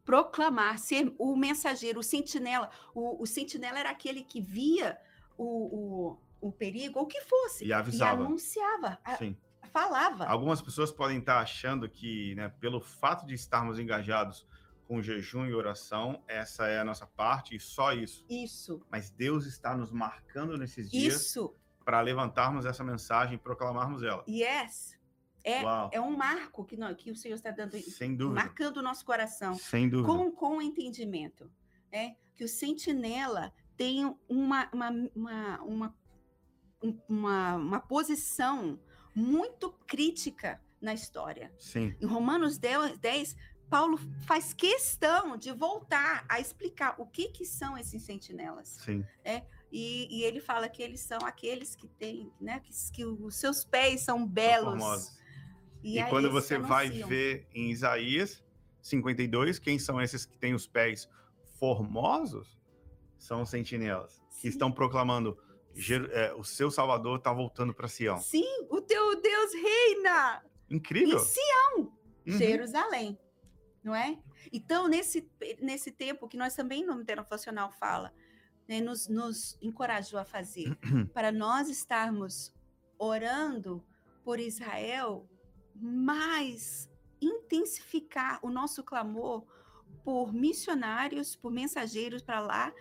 proclamar, 0.05 0.77
ser 0.77 1.13
o 1.17 1.35
mensageiro, 1.35 1.99
o 1.99 2.03
sentinela. 2.03 2.69
O, 2.93 3.23
o 3.23 3.25
sentinela 3.25 3.79
era 3.79 3.89
aquele 3.89 4.23
que 4.23 4.39
via 4.39 4.97
o, 5.35 6.17
o, 6.41 6.47
o 6.47 6.51
perigo, 6.51 6.99
ou 6.99 7.05
o 7.05 7.07
que 7.07 7.21
fosse, 7.21 7.65
E 7.65 7.73
avisava. 7.73 8.23
anunciava, 8.23 8.99
a- 9.03 9.15
Sim. 9.17 9.35
falava. 9.73 10.25
Algumas 10.25 10.61
pessoas 10.61 10.91
podem 10.91 11.17
estar 11.19 11.39
achando 11.39 11.89
que, 11.89 12.33
né, 12.35 12.49
pelo 12.59 12.79
fato 12.81 13.25
de 13.25 13.33
estarmos 13.33 13.77
engajados 13.79 14.45
com 14.89 15.03
jejum 15.03 15.45
e 15.45 15.53
oração, 15.53 16.23
essa 16.27 16.65
é 16.67 16.79
a 16.79 16.83
nossa 16.83 17.05
parte 17.05 17.55
e 17.55 17.59
só 17.59 17.93
isso. 17.93 18.25
Isso, 18.27 18.81
Mas 18.91 19.11
Deus 19.11 19.45
está 19.45 19.77
nos 19.77 19.91
marcando 19.91 20.57
nesses 20.57 20.89
dias 20.89 21.21
isso, 21.27 21.55
para 21.85 22.01
levantarmos 22.01 22.65
essa 22.65 22.83
mensagem 22.83 23.35
e 23.35 23.37
proclamarmos 23.37 24.01
ela. 24.01 24.23
yes. 24.27 24.97
É, 25.43 25.63
Uau. 25.63 25.89
é 25.93 26.01
um 26.01 26.17
marco 26.17 26.65
que, 26.65 26.75
nós, 26.75 26.97
que 26.97 27.11
o 27.11 27.15
Senhor 27.15 27.35
está 27.35 27.51
dando, 27.51 27.77
Sem 27.79 28.15
dúvida. 28.15 28.41
marcando 28.41 28.77
o 28.77 28.81
nosso 28.81 29.05
coração. 29.05 29.53
Sem 29.53 29.87
dúvida. 29.87 30.07
com, 30.11 30.31
com 30.31 30.59
entendimento, 30.61 31.49
né? 31.91 32.15
Que 32.35 32.43
o 32.43 32.47
sentinela 32.47 33.53
tem 33.77 34.03
uma, 34.27 34.69
uma, 34.73 34.89
uma, 35.15 35.61
uma, 35.63 35.95
um- 36.83 36.99
uma, 37.07 37.55
uma 37.55 37.79
posição 37.79 38.79
muito 39.15 39.71
crítica 39.87 40.59
na 40.81 40.93
história. 40.95 41.53
Sim. 41.59 41.95
Em 42.01 42.05
Romanos 42.07 42.57
10, 42.57 42.97
10, 42.97 43.35
Paulo 43.69 43.99
faz 44.25 44.53
questão 44.53 45.37
de 45.37 45.51
voltar 45.51 46.25
a 46.27 46.39
explicar 46.39 46.95
o 46.97 47.05
que, 47.05 47.29
que 47.29 47.45
são 47.45 47.77
esses 47.77 48.01
sentinelas. 48.03 48.69
Sim. 48.83 49.05
E, 49.71 50.07
e 50.09 50.23
ele 50.23 50.39
fala 50.41 50.67
que 50.67 50.81
eles 50.81 50.99
são 51.01 51.19
aqueles 51.23 51.75
que 51.75 51.87
têm, 51.87 52.31
né? 52.41 52.59
Que, 52.59 52.71
que 52.91 53.05
os 53.05 53.35
seus 53.35 53.63
pés 53.63 54.01
são 54.01 54.25
belos. 54.25 54.69
formosos. 54.71 55.19
E, 55.83 55.99
aí 55.99 56.09
quando 56.09 56.29
você 56.31 56.57
vai 56.57 56.89
ver 56.89 57.47
em 57.53 57.69
Isaías 57.69 58.43
52, 58.81 59.59
quem 59.59 59.77
são 59.77 60.01
esses 60.01 60.25
que 60.25 60.37
têm 60.37 60.53
os 60.53 60.65
pés 60.67 61.07
formosos? 61.59 62.57
São 63.17 63.41
os 63.43 63.49
sentinelas, 63.49 64.21
que 64.31 64.41
Sim. 64.43 64.47
estão 64.49 64.71
proclamando: 64.71 65.37
"Jeru- 65.75 66.09
é, 66.11 66.33
o 66.33 66.43
seu 66.43 66.71
Salvador 66.71 67.17
está 67.19 67.31
voltando 67.33 67.73
para 67.73 67.87
Sião. 67.87 68.17
Sim, 68.17 68.65
o 68.69 68.81
teu 68.81 69.21
Deus 69.21 69.53
reina! 69.53 70.43
Incrível! 70.69 71.17
Em 71.17 71.21
Sião, 71.21 71.93
Uhum. 72.27 72.37
Jerusalém, 72.37 73.17
não 73.89 73.95
é? 73.95 74.19
Então, 74.53 74.87
nesse, 74.87 75.27
nesse 75.59 75.91
tempo 75.91 76.27
que 76.27 76.37
nós 76.37 76.53
também 76.53 76.85
no 76.85 77.03
Devocional 77.03 77.71
fala, 77.71 78.13
né, 78.67 78.79
nos, 78.79 79.07
nos 79.07 79.57
encorajou 79.61 80.19
a 80.19 80.23
fazer, 80.23 80.77
para 81.11 81.31
nós 81.31 81.69
estarmos 81.69 82.53
orando 82.99 83.83
por 84.23 84.39
Israel, 84.39 85.27
mais 85.73 86.87
intensificar 87.19 88.39
o 88.43 88.51
nosso 88.51 88.83
clamor 88.83 89.43
por 90.03 90.31
missionários, 90.31 91.35
por 91.35 91.51
mensageiros 91.51 92.21
para 92.21 92.39
lá 92.39 92.71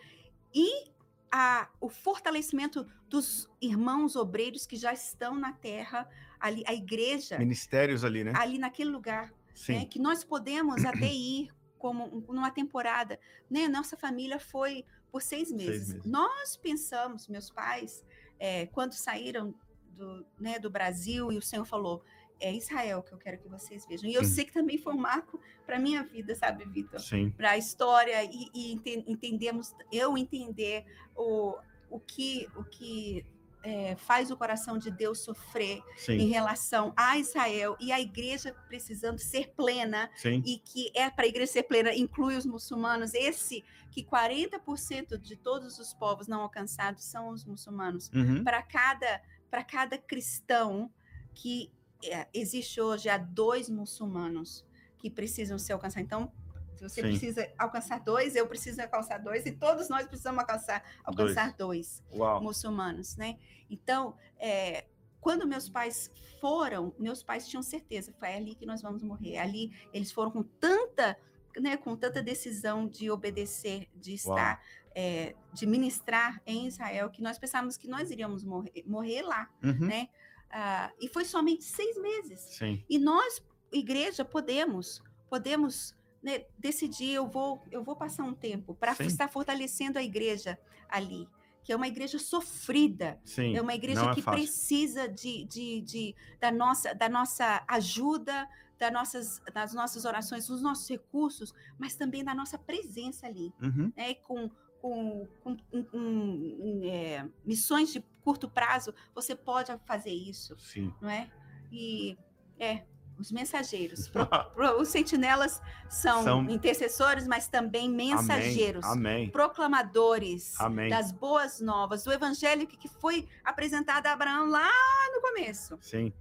e 0.55 0.90
a, 1.32 1.70
o 1.80 1.89
fortalecimento 1.89 2.86
dos 3.09 3.48
irmãos 3.62 4.14
obreiros 4.14 4.66
que 4.66 4.76
já 4.76 4.93
estão 4.93 5.35
na 5.35 5.52
terra, 5.52 6.06
ali, 6.39 6.62
a 6.66 6.74
igreja, 6.74 7.39
Ministérios 7.39 8.05
ali, 8.05 8.24
né? 8.24 8.32
ali 8.36 8.59
naquele 8.59 8.90
lugar, 8.90 9.32
né, 9.68 9.85
que 9.86 9.98
nós 9.98 10.24
podemos 10.24 10.85
até 10.85 11.12
ir 11.12 11.51
como 11.78 12.05
um- 12.05 12.20
numa 12.32 12.51
temporada, 12.51 13.18
né? 13.48 13.68
Nossa 13.68 13.97
família 13.97 14.39
foi 14.39 14.85
por 15.10 15.22
seis 15.22 15.51
meses. 15.52 15.89
meses. 15.94 16.05
Nós 16.05 16.56
pensamos, 16.56 17.28
meus 17.28 17.51
pais, 17.51 18.05
é, 18.39 18.66
quando 18.66 18.93
saíram 18.94 19.55
do, 19.97 20.26
né, 20.39 20.59
do 20.59 20.68
Brasil 20.70 21.30
e 21.32 21.39
o 21.39 21.43
Senhor 21.43 21.64
falou, 21.64 22.02
é 22.40 22.52
Israel 22.55 23.02
que 23.02 23.12
eu 23.12 23.18
quero 23.18 23.39
que 23.39 23.48
vocês 23.48 23.85
vejam. 23.86 24.09
E 24.09 24.14
eu 24.14 24.22
Sim. 24.24 24.30
sei 24.35 24.44
que 24.44 24.52
também 24.52 24.78
foi 24.78 24.94
um 24.94 24.98
marco 24.98 25.40
para 25.66 25.78
minha 25.78 26.05
vida, 26.05 26.35
sabe, 26.36 26.64
Vitor? 26.66 27.01
Sim. 27.01 27.30
Para 27.32 27.52
a 27.52 27.59
história 27.59 28.22
e, 28.24 28.48
e 28.55 28.72
enten- 28.72 29.05
entendemos, 29.09 29.74
eu 29.93 30.16
entender 30.16 30.85
o, 31.16 31.56
o 31.90 31.98
que 31.98 32.47
o 32.55 32.62
que 32.64 33.24
é, 33.62 33.97
faz 33.97 34.30
o 34.30 34.36
coração 34.36 34.78
de 34.78 34.90
Deus 34.90 35.18
sofrer 35.20 35.82
em 36.09 36.20
Sim. 36.20 36.28
relação 36.28 36.93
a 36.97 37.18
Israel 37.18 37.76
e 37.80 37.90
a 37.90 38.01
igreja 38.01 38.55
precisando 38.68 39.18
ser 39.18 39.48
plena 39.56 40.09
Sim. 40.16 40.43
e 40.47 40.59
que 40.59 40.90
é 40.94 41.10
para 41.10 41.24
a 41.24 41.28
igreja 41.28 41.52
ser 41.52 41.64
plena 41.64 41.93
inclui 41.94 42.36
os 42.36 42.47
muçulmanos 42.47 43.14
esse 43.14 43.64
que 43.90 44.05
40% 44.05 45.18
de 45.18 45.36
todos 45.36 45.78
os 45.78 45.93
povos 45.93 46.28
não 46.28 46.40
alcançados 46.43 47.05
são 47.05 47.30
os 47.30 47.44
muçulmanos 47.44 48.10
Uhum. 48.14 48.44
para 48.44 48.62
cada 48.62 49.20
para 49.51 49.64
cada 49.64 49.98
cristão 49.98 50.90
que 51.35 51.70
é, 52.05 52.28
existe 52.32 52.80
hoje 52.80 53.09
há 53.09 53.18
dois 53.18 53.68
muçulmanos 53.68 54.64
que 54.98 55.10
precisam 55.10 55.59
ser 55.59 55.72
alcançados 55.72 56.05
então 56.06 56.32
se 56.79 56.83
você 56.89 57.03
Sim. 57.03 57.09
precisa 57.09 57.53
alcançar 57.59 58.01
dois 58.01 58.35
eu 58.37 58.47
preciso 58.47 58.81
alcançar 58.81 59.19
dois 59.19 59.45
e 59.47 59.53
todos 59.53 59.89
nós 59.89 60.07
precisamos 60.07 60.39
alcançar 60.41 60.83
alcançar 61.05 61.53
dois 61.57 62.03
Uau. 62.13 62.43
muçulmanos, 62.43 63.17
né? 63.17 63.39
Então, 63.69 64.17
é, 64.39 64.85
quando 65.21 65.47
meus 65.47 65.69
pais 65.69 66.11
foram, 66.41 66.95
meus 66.99 67.23
pais 67.23 67.47
tinham 67.49 67.63
certeza, 67.63 68.13
foi 68.19 68.33
ali 68.35 68.55
que 68.55 68.65
nós 68.65 68.81
vamos 68.81 69.03
morrer. 69.03 69.39
Ali 69.39 69.73
eles 69.93 70.13
foram 70.13 70.31
com 70.31 70.43
tanta, 70.43 71.19
né, 71.59 71.77
com 71.77 71.97
tanta 71.97 72.23
decisão 72.23 72.87
de 72.87 73.11
obedecer, 73.11 73.89
de 73.95 74.15
estar, 74.15 74.63
é, 74.95 75.35
de 75.53 75.67
ministrar 75.67 76.41
em 76.47 76.67
Israel, 76.69 77.11
que 77.11 77.21
nós 77.21 77.39
pensávamos 77.39 77.77
que 77.77 77.89
nós 77.89 78.11
iríamos 78.11 78.45
morrer, 78.45 78.85
morrer 78.87 79.23
lá, 79.23 79.51
Uhum. 79.63 79.87
né? 79.87 80.09
Ah, 80.51 80.91
e 80.99 81.09
foi 81.09 81.25
somente 81.27 81.65
seis 81.65 82.01
meses. 82.01 82.41
Sim. 82.41 82.83
E 82.89 82.99
nós, 82.99 83.43
igreja, 83.71 84.25
podemos, 84.25 85.03
podemos 85.29 85.95
né, 86.23 86.45
decidir, 86.59 87.12
eu 87.15 87.27
vou, 87.28 87.62
eu 87.70 87.82
vou 87.85 87.95
passar 87.97 88.24
um 88.24 88.35
tempo 88.35 88.74
para 88.74 88.93
estar 89.01 89.28
fortalecendo 89.28 89.99
a 89.99 90.03
igreja 90.03 90.59
ali, 90.89 91.28
que 91.62 91.73
é 91.73 91.77
uma 91.77 91.86
igreja 91.89 92.19
sofrida, 92.19 93.20
Sim. 93.24 93.57
é 93.57 93.61
uma 93.62 93.74
igreja 93.74 94.11
é 94.11 94.15
que 94.15 94.23
fácil. 94.23 94.40
precisa 94.40 95.09
de, 95.09 95.45
de, 95.45 95.81
de- 95.82 96.15
da, 96.40 96.51
nossa, 96.51 96.95
da 96.95 97.09
nossa 97.09 97.62
ajuda, 97.69 98.49
da 98.78 98.90
nossas, 98.90 99.40
das 99.53 99.74
nossas 99.74 100.05
orações, 100.05 100.47
dos 100.47 100.62
nossos 100.62 100.89
recursos, 100.89 101.53
mas 101.78 101.95
também 101.97 102.24
da 102.24 102.35
nossa 102.35 102.57
presença 102.59 103.27
ali, 103.27 103.53
Uhum. 103.61 103.93
né? 103.97 104.15
Com, 104.15 104.49
com, 104.81 105.27
com- 105.43 105.57
com- 105.70 105.85
com, 105.85 106.81
é, 106.85 107.28
missões 107.45 107.93
de 107.93 108.01
curto 108.23 108.49
prazo, 108.49 108.95
você 109.15 109.35
pode 109.35 109.77
fazer 109.85 110.12
isso 110.12 110.57
Sim. 110.59 110.93
não 111.01 111.11
é? 111.11 111.28
E 111.73 112.16
é 112.59 112.85
os 113.19 113.32
mensageiros. 113.32 114.09
Pro- 114.11 114.27
pro- 114.27 114.81
os 114.81 114.89
sentinelas 114.89 115.61
são, 115.89 116.23
São- 116.23 116.51
intercessores, 116.51 117.27
mas 117.27 117.49
também 117.49 117.90
mensageiros, 117.90 118.85
Amém. 118.85 119.28
proclamadores 119.31 120.59
Amém. 120.61 120.89
das 120.89 121.11
boas 121.12 121.61
novas, 121.61 122.05
do 122.05 122.12
evangelho 122.12 122.66
que, 122.66 122.77
que 122.77 122.89
foi 122.89 123.28
apresentado 123.45 124.07
a 124.07 124.12
Abraão 124.12 124.49
lá 124.49 124.69
no 125.15 125.20
começo. 125.20 125.78
Sim. 125.81 126.12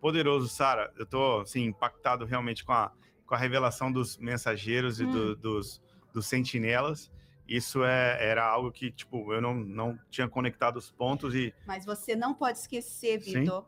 Poderoso, 0.00 0.48
Sara. 0.48 0.92
Eu 0.98 1.06
tô 1.06 1.40
assim, 1.40 1.64
impactado 1.64 2.24
realmente 2.24 2.64
com 2.64 2.72
a, 2.72 2.90
com 3.26 3.34
a 3.34 3.38
revelação 3.38 3.90
dos 3.92 4.16
mensageiros 4.16 5.00
e 5.00 5.04
Hum. 5.04 5.10
do- 5.12 5.36
dos, 5.36 5.82
dos 6.12 6.26
sentinelas. 6.26 7.10
Isso 7.46 7.82
é, 7.84 8.16
era 8.24 8.46
algo 8.46 8.70
que, 8.70 8.92
tipo, 8.92 9.32
eu 9.32 9.40
não, 9.42 9.54
não 9.54 9.98
tinha 10.08 10.28
conectado 10.28 10.76
os 10.76 10.90
pontos 10.92 11.34
e. 11.34 11.52
Mas 11.66 11.84
você 11.84 12.14
não 12.14 12.32
pode 12.32 12.58
esquecer. 12.58 13.18
Vitor, 13.18 13.66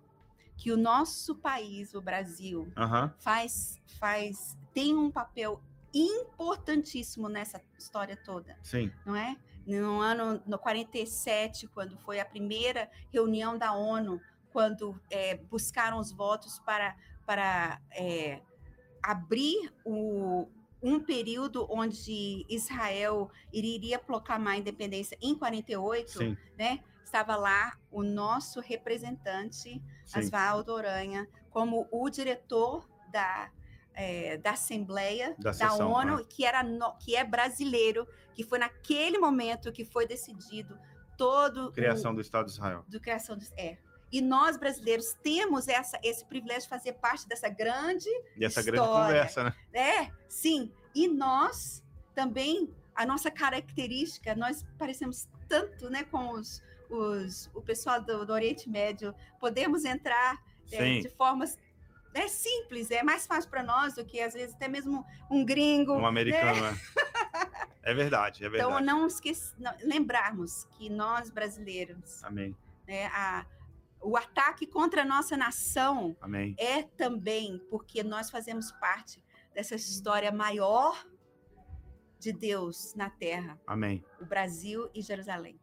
que 0.63 0.71
o 0.71 0.77
nosso 0.77 1.35
país, 1.35 1.93
o 1.93 2.01
Brasil, 2.01 2.73
Aham. 2.77 3.13
faz, 3.19 3.83
faz, 3.99 4.57
tem 4.73 4.95
um 4.95 5.11
papel 5.11 5.61
importantíssimo 5.93 7.29
nessa 7.29 7.61
história 7.77 8.17
toda. 8.17 8.57
Sim. 8.63 8.93
não 9.05 9.17
é? 9.17 9.37
No 9.67 10.01
ano 10.01 10.41
no 10.47 10.57
47, 10.57 11.67
quando 11.67 11.99
foi 11.99 12.21
a 12.21 12.25
primeira 12.25 12.89
reunião 13.13 13.59
da 13.59 13.73
ONU, 13.73 14.21
quando 14.53 14.97
é, 15.11 15.35
buscaram 15.37 15.99
os 15.99 16.13
votos 16.13 16.61
para, 16.61 16.97
para 17.27 17.81
é, 17.91 18.41
abrir 19.03 19.69
o, 19.85 20.49
um 20.81 21.01
período 21.01 21.67
onde 21.69 22.47
Israel 22.49 23.29
iria 23.53 23.99
proclamar 23.99 24.55
a 24.55 24.59
independência 24.59 25.19
em 25.21 25.35
48, 25.35 26.19
Sim. 26.19 26.37
né? 26.57 26.85
Estava 27.13 27.37
lá 27.37 27.77
o 27.91 28.03
nosso 28.03 28.59
representante, 28.59 29.83
Sim. 30.07 30.19
Asvaldo 30.19 30.73
Oranha, 30.73 31.29
como 31.51 31.87
o 31.93 32.09
diretor 32.09 32.89
da, 33.13 33.51
eh, 33.93 34.39
da 34.39 34.53
Assembleia 34.53 35.35
Da 35.39 35.51
da, 35.51 35.53
sessão, 35.53 35.91
ONU, 35.93 36.17
né? 36.17 36.25
que, 36.27 36.47
era 36.47 36.63
no- 36.63 36.97
que 36.97 37.15
é 37.15 37.23
brasileiro, 37.23 38.09
que 38.33 38.43
foi 38.43 38.59
naquele 38.59 39.19
momento 39.19 39.71
que 39.71 39.85
foi 39.85 40.07
decidido 40.07 40.79
todo 41.19 41.71
Criação 41.73 42.15
do 42.15 42.23
Estado 42.23 42.47
de 42.47 42.53
Israel. 42.53 42.83
do 42.89 42.99
criação 42.99 43.37
do, 43.37 43.45
é. 43.59 43.77
E 44.11 44.23
nós 44.23 44.57
brasileiros 44.57 45.13
temos 45.23 45.69
essa, 45.69 46.01
esse 46.03 46.25
privilégio 46.25 46.63
de 46.63 46.69
fazer 46.71 46.95
parte 46.95 47.29
dessa 47.29 47.51
grande, 47.51 48.09
E 48.39 48.43
essa 48.47 48.63
grande 48.63 48.81
História. 48.81 49.05
conversa, 49.07 49.45
né? 49.45 49.55
é, 49.75 50.11
sim. 50.31 50.73
E 50.95 51.09
nós 51.09 51.85
também 52.15 52.75
a 52.95 53.05
nossa 53.05 53.31
característica, 53.31 54.35
nós 54.35 54.65
parecemos 54.79 55.29
tanto, 55.47 55.91
né, 55.91 56.05
com 56.05 56.31
os, 56.33 56.63
os 56.93 57.51
o 57.55 57.63
pessoal 57.63 58.01
do, 58.01 58.25
do 58.27 58.33
Oriente 58.33 58.69
Médio. 58.69 59.15
Podemos 59.41 59.85
entrar 59.85 60.39
é, 60.71 61.01
de 61.01 61.09
formas 61.11 61.59
é 62.15 62.29
simples, 62.29 62.91
é 62.91 63.03
mais 63.03 63.27
fácil 63.27 63.51
para 63.51 63.63
nós 63.63 63.95
do 63.95 64.05
que 64.05 64.21
às 64.21 64.35
vezes 64.35 64.55
até 64.55 64.69
mesmo 64.69 65.05
um 65.31 65.45
gringo. 65.45 65.95
Um 65.95 66.03
né? 66.03 66.09
americano, 66.09 66.61
né? 66.61 66.79
É 67.85 67.93
verdade, 67.93 68.45
é 68.45 68.47
Então, 68.47 68.71
verdade. 68.71 68.87
não 68.87 69.07
esquecer, 69.09 69.57
lembrarmos 69.83 70.65
que 70.71 70.89
nós 70.89 71.31
brasileiros, 71.31 72.23
Amém, 72.23 72.57
né, 72.87 73.07
a, 73.07 73.45
o 74.01 74.17
ataque 74.17 74.69
contra 74.69 75.03
a 75.03 75.05
nossa 75.05 75.37
nação 75.37 76.17
amém. 76.21 76.55
é 76.59 76.85
também 76.85 77.59
porque 77.69 78.05
nós 78.05 78.31
fazemos 78.31 78.71
parte 78.71 79.21
dessa 79.53 79.75
história 79.75 80.31
maior 80.31 81.05
de 82.21 82.33
Deus 82.33 82.95
na 82.95 83.11
Terra, 83.11 83.61
Amém. 83.67 84.05
o 84.21 84.25
Brasil 84.25 84.89
e 84.95 85.03
Jerusalém. 85.03 85.59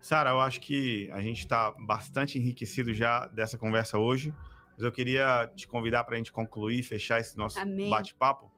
Sara, 0.00 0.30
eu 0.30 0.40
acho 0.40 0.60
que 0.60 1.10
a 1.12 1.20
gente 1.20 1.40
está 1.40 1.72
bastante 1.72 2.38
enriquecido 2.38 2.92
já 2.94 3.26
dessa 3.28 3.58
conversa 3.58 3.98
hoje, 3.98 4.34
mas 4.74 4.82
eu 4.82 4.90
queria 4.90 5.50
te 5.54 5.68
convidar 5.68 6.04
para 6.04 6.14
a 6.14 6.18
gente 6.18 6.32
concluir, 6.32 6.82
fechar 6.82 7.20
esse 7.20 7.36
nosso 7.36 7.58
bate-papo, 7.88 8.50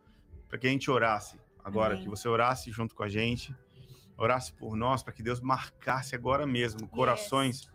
para 0.48 0.58
que 0.58 0.66
a 0.66 0.70
gente 0.70 0.90
orasse 0.90 1.38
agora, 1.64 1.94
Amém. 1.94 2.04
que 2.04 2.08
você 2.08 2.28
orasse 2.28 2.70
junto 2.70 2.94
com 2.94 3.02
a 3.02 3.08
gente, 3.08 3.54
orasse 4.16 4.52
por 4.52 4.76
nós, 4.76 5.02
para 5.02 5.12
que 5.12 5.22
Deus 5.22 5.40
marcasse 5.40 6.14
agora 6.14 6.46
mesmo 6.46 6.86
corações, 6.88 7.68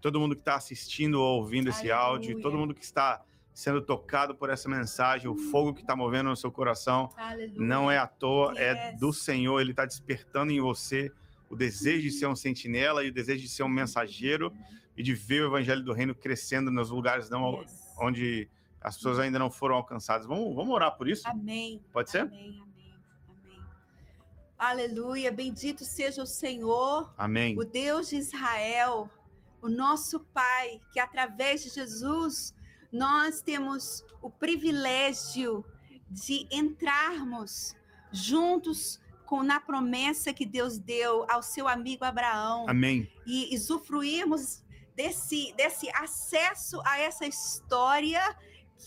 todo 0.00 0.20
mundo 0.20 0.36
que 0.36 0.42
está 0.42 0.54
assistindo 0.54 1.20
ou 1.20 1.40
ouvindo 1.40 1.70
esse 1.70 1.90
áudio, 1.90 2.40
todo 2.40 2.56
mundo 2.56 2.72
que 2.72 2.84
está 2.84 3.20
sendo 3.52 3.82
tocado 3.82 4.36
por 4.36 4.48
essa 4.48 4.68
mensagem, 4.68 5.28
o 5.28 5.34
fogo 5.34 5.74
que 5.74 5.80
está 5.80 5.96
movendo 5.96 6.28
no 6.28 6.36
seu 6.36 6.52
coração, 6.52 7.10
Aleluia. 7.16 7.60
não 7.60 7.90
é 7.90 7.98
à 7.98 8.06
toa, 8.06 8.54
é 8.56 8.90
Yes. 8.92 9.00
do 9.00 9.12
Senhor, 9.12 9.60
ele 9.60 9.72
está 9.72 9.84
despertando 9.84 10.52
em 10.52 10.60
você 10.60 11.10
o 11.50 11.56
desejo 11.56 12.02
de 12.02 12.10
ser 12.10 12.26
um 12.26 12.36
sentinela 12.36 13.04
e 13.04 13.08
o 13.08 13.12
desejo 13.12 13.42
de 13.42 13.48
ser 13.48 13.62
um 13.62 13.68
mensageiro 13.68 14.52
e 14.96 15.02
de 15.02 15.14
ver 15.14 15.42
o 15.42 15.46
evangelho 15.46 15.82
do 15.84 15.92
reino 15.92 16.14
crescendo 16.14 16.70
nos 16.70 16.90
lugares 16.90 17.30
não, 17.30 17.60
Yes. 17.62 17.94
onde 17.98 18.48
as 18.80 18.96
pessoas 18.96 19.18
ainda 19.18 19.38
não 19.38 19.50
foram 19.50 19.76
alcançadas. 19.76 20.26
Vamos, 20.26 20.54
vamos 20.54 20.72
orar 20.74 20.96
por 20.96 21.08
isso? 21.08 21.26
Amém. 21.28 21.82
Pode 21.92 22.10
ser? 22.10 22.22
Amém, 22.22 22.60
amém, 22.62 22.94
amém. 23.28 23.60
Aleluia. 24.58 25.30
Bendito 25.32 25.84
seja 25.84 26.22
o 26.22 26.26
Senhor, 26.26 27.12
Amém. 27.16 27.56
o 27.58 27.64
Deus 27.64 28.08
de 28.08 28.16
Israel, 28.16 29.10
o 29.62 29.68
nosso 29.68 30.20
Pai, 30.20 30.80
que 30.92 31.00
através 31.00 31.62
de 31.62 31.70
Jesus 31.70 32.54
nós 32.92 33.40
temos 33.42 34.04
o 34.22 34.30
privilégio 34.30 35.64
de 36.10 36.46
entrarmos 36.50 37.76
juntos 38.10 38.98
com 39.28 39.42
na 39.42 39.60
promessa 39.60 40.32
que 40.32 40.46
Deus 40.46 40.78
deu 40.78 41.26
ao 41.28 41.42
seu 41.42 41.68
amigo 41.68 42.02
Abraão 42.02 42.64
Amém. 42.66 43.12
e 43.26 43.54
usufruirmos 43.54 44.64
desse, 44.96 45.52
desse 45.52 45.90
acesso 45.90 46.80
a 46.82 46.98
essa 46.98 47.26
história 47.26 48.22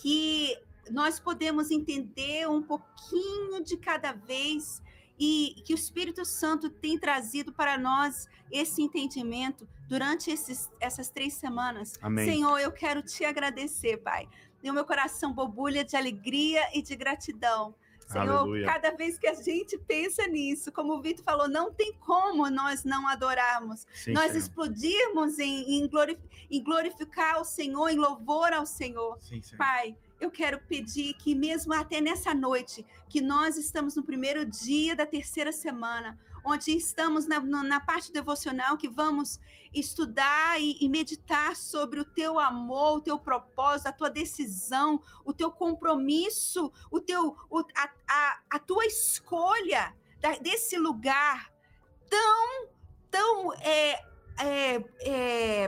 que 0.02 0.58
nós 0.90 1.20
podemos 1.20 1.70
entender 1.70 2.50
um 2.50 2.64
pouquinho 2.64 3.64
de 3.64 3.78
cada 3.78 4.14
vez 4.14 4.82
e 5.20 5.62
que 5.64 5.76
o 5.76 5.76
Espírito 5.76 6.26
Santo 6.26 6.72
tem 6.72 6.98
trazido 6.98 7.54
para 7.54 7.78
nós 7.78 8.28
esse 8.52 8.82
entendimento 8.82 9.70
durante 9.88 10.32
esses, 10.32 10.72
essas 10.80 11.12
três 11.12 11.36
semanas. 11.36 11.94
Amém. 12.02 12.26
Senhor, 12.26 12.58
eu 12.58 12.72
quero 12.72 13.04
te 13.04 13.24
agradecer, 13.24 13.98
Pai. 13.98 14.28
E 14.64 14.72
o 14.72 14.74
meu 14.74 14.86
coração 14.86 15.32
bobulha 15.32 15.86
de 15.86 15.96
alegria 15.96 16.68
e 16.74 16.82
de 16.82 16.96
gratidão. 16.96 17.76
Senhor, 18.12 18.30
Aleluia. 18.38 18.66
cada 18.66 18.92
vez 18.92 19.18
que 19.18 19.28
a 19.28 19.34
gente 19.34 19.78
pensa 19.78 20.26
nisso, 20.28 20.72
como 20.72 20.94
o 20.94 21.02
Vitor 21.02 21.24
falou, 21.24 21.48
não 21.48 21.72
tem 21.72 21.94
como 22.00 22.50
nós 22.50 22.84
não 22.84 23.08
adorarmos 23.08 23.86
Sim, 23.94 24.12
nós 24.14 24.28
Senhor. 24.32 24.38
explodirmos 24.38 25.40
em, 25.40 25.80
em 25.82 25.88
glori- 25.88 26.20
em 26.50 26.64
glorificar 26.64 27.40
o 27.42 27.46
Senhor, 27.46 27.90
em 27.90 27.98
louvor 27.98 28.54
ao 28.54 28.66
Senhor. 28.66 29.18
Sim, 29.22 29.42
Senhor. 29.42 29.58
Pai, 29.58 29.96
eu 30.20 30.30
quero 30.30 30.60
pedir 30.60 31.14
que 31.16 31.34
mesmo 31.34 31.74
até 31.74 32.00
nessa 32.00 32.34
noite, 32.34 32.86
que 33.10 33.22
nós 33.22 33.58
estamos 33.58 33.96
no 33.96 34.04
primeiro 34.04 34.46
dia 34.46 34.96
da 34.96 35.06
terceira 35.06 35.52
semana, 35.52 36.18
onde 36.44 36.72
estamos 36.76 37.26
na, 37.26 37.40
na- 37.40 37.80
parte 37.80 38.12
devocional, 38.12 38.78
que 38.78 38.88
vamos 38.88 39.40
estudar 39.74 40.60
e, 40.60 40.78
e 40.82 40.90
meditar 40.90 41.56
sobre 41.56 42.00
o 42.00 42.06
teu 42.06 42.40
amor, 42.40 42.98
o 42.98 43.02
teu 43.02 43.18
propósito, 43.20 43.88
a 43.88 43.92
tua 43.94 44.10
decisão, 44.10 45.02
o 45.26 45.34
teu 45.34 45.52
compromisso, 45.52 46.72
o 46.92 47.00
teu, 47.00 47.36
o- 47.50 47.60
a, 47.76 47.90
a- 48.10 48.40
a 48.52 48.60
tua 48.60 48.86
escolha 48.86 49.96
da- 50.20 50.38
desse 50.38 50.78
lugar 50.78 51.52
tão, 52.10 52.68
tão 53.10 53.54
é, 53.56 53.92
é, 54.40 54.84
é, 55.02 55.68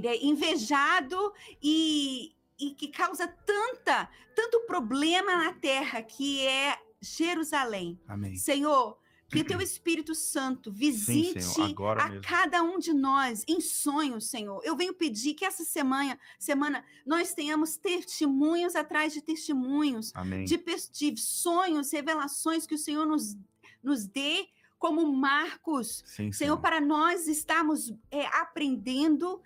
né? 0.00 0.16
invejado 0.22 1.32
e, 1.62 2.34
e 2.58 2.70
que 2.74 2.88
causa 2.88 3.26
tanta, 3.28 4.08
tanto 4.34 4.60
problema 4.66 5.36
na 5.36 5.52
terra, 5.52 6.02
que 6.02 6.46
é 6.46 6.78
Jerusalém. 7.00 8.00
Amém. 8.08 8.36
Senhor, 8.36 8.98
que 9.34 9.40
o 9.42 9.44
teu 9.44 9.60
Espírito 9.60 10.14
Santo 10.14 10.70
visite 10.70 11.42
Senhor, 11.42 11.70
agora 11.70 12.02
a 12.04 12.20
cada 12.20 12.62
um 12.62 12.78
de 12.78 12.92
nós 12.92 13.44
em 13.48 13.60
sonhos, 13.60 14.26
Senhor. 14.26 14.60
Eu 14.64 14.76
venho 14.76 14.94
pedir 14.94 15.34
que 15.34 15.44
essa 15.44 15.64
semana, 15.64 16.18
semana 16.38 16.84
nós 17.04 17.34
tenhamos 17.34 17.76
testemunhos 17.76 18.74
atrás 18.76 19.12
de 19.12 19.20
testemunhos, 19.20 20.12
de, 20.46 21.12
de 21.12 21.20
sonhos, 21.20 21.92
revelações 21.92 22.66
que 22.66 22.74
o 22.74 22.78
Senhor 22.78 23.06
nos, 23.06 23.36
nos 23.82 24.06
dê 24.06 24.48
como 24.78 25.10
marcos. 25.12 26.04
Sim, 26.06 26.30
Senhor, 26.30 26.58
para 26.58 26.80
nós 26.80 27.26
estarmos 27.26 27.92
é, 28.10 28.26
aprendendo, 28.26 29.40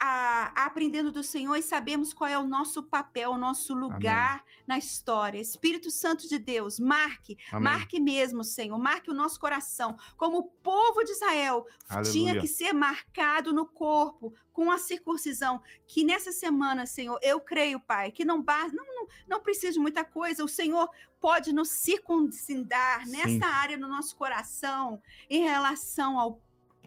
a, 0.00 0.52
aprendendo 0.64 1.10
do 1.10 1.22
Senhor 1.22 1.56
e 1.56 1.62
sabemos 1.62 2.12
qual 2.12 2.30
é 2.30 2.38
o 2.38 2.46
nosso 2.46 2.82
papel, 2.82 3.32
o 3.32 3.38
nosso 3.38 3.74
lugar 3.74 4.44
na 4.66 4.78
história. 4.78 5.40
Espírito 5.40 5.90
Santo 5.90 6.28
de 6.28 6.38
Deus, 6.38 6.78
marque, 6.78 7.36
Amém. 7.50 7.64
marque 7.64 8.00
mesmo, 8.00 8.44
Senhor, 8.44 8.78
marque 8.78 9.10
o 9.10 9.14
nosso 9.14 9.40
coração. 9.40 9.96
Como 10.16 10.38
o 10.38 10.42
povo 10.44 11.02
de 11.02 11.10
Israel 11.10 11.66
tinha 12.10 12.32
Aleluia. 12.32 12.40
que 12.40 12.46
ser 12.46 12.72
marcado 12.72 13.52
no 13.52 13.66
corpo 13.66 14.32
com 14.52 14.70
a 14.70 14.78
circuncisão, 14.78 15.60
que 15.86 16.04
nessa 16.04 16.32
semana, 16.32 16.86
Senhor, 16.86 17.18
eu 17.22 17.40
creio, 17.40 17.80
Pai, 17.80 18.10
que 18.10 18.24
não 18.24 18.42
basta, 18.42 18.76
não, 18.76 18.84
não, 18.84 19.06
não 19.26 19.40
precisa 19.40 19.72
de 19.72 19.78
muita 19.78 20.04
coisa, 20.04 20.44
o 20.44 20.48
Senhor 20.48 20.88
pode 21.20 21.52
nos 21.52 21.70
circuncidar 21.70 23.04
Sim. 23.04 23.12
nessa 23.12 23.46
área 23.46 23.76
no 23.76 23.88
nosso 23.88 24.16
coração 24.16 25.00
em 25.28 25.42
relação 25.42 26.18
ao 26.18 26.40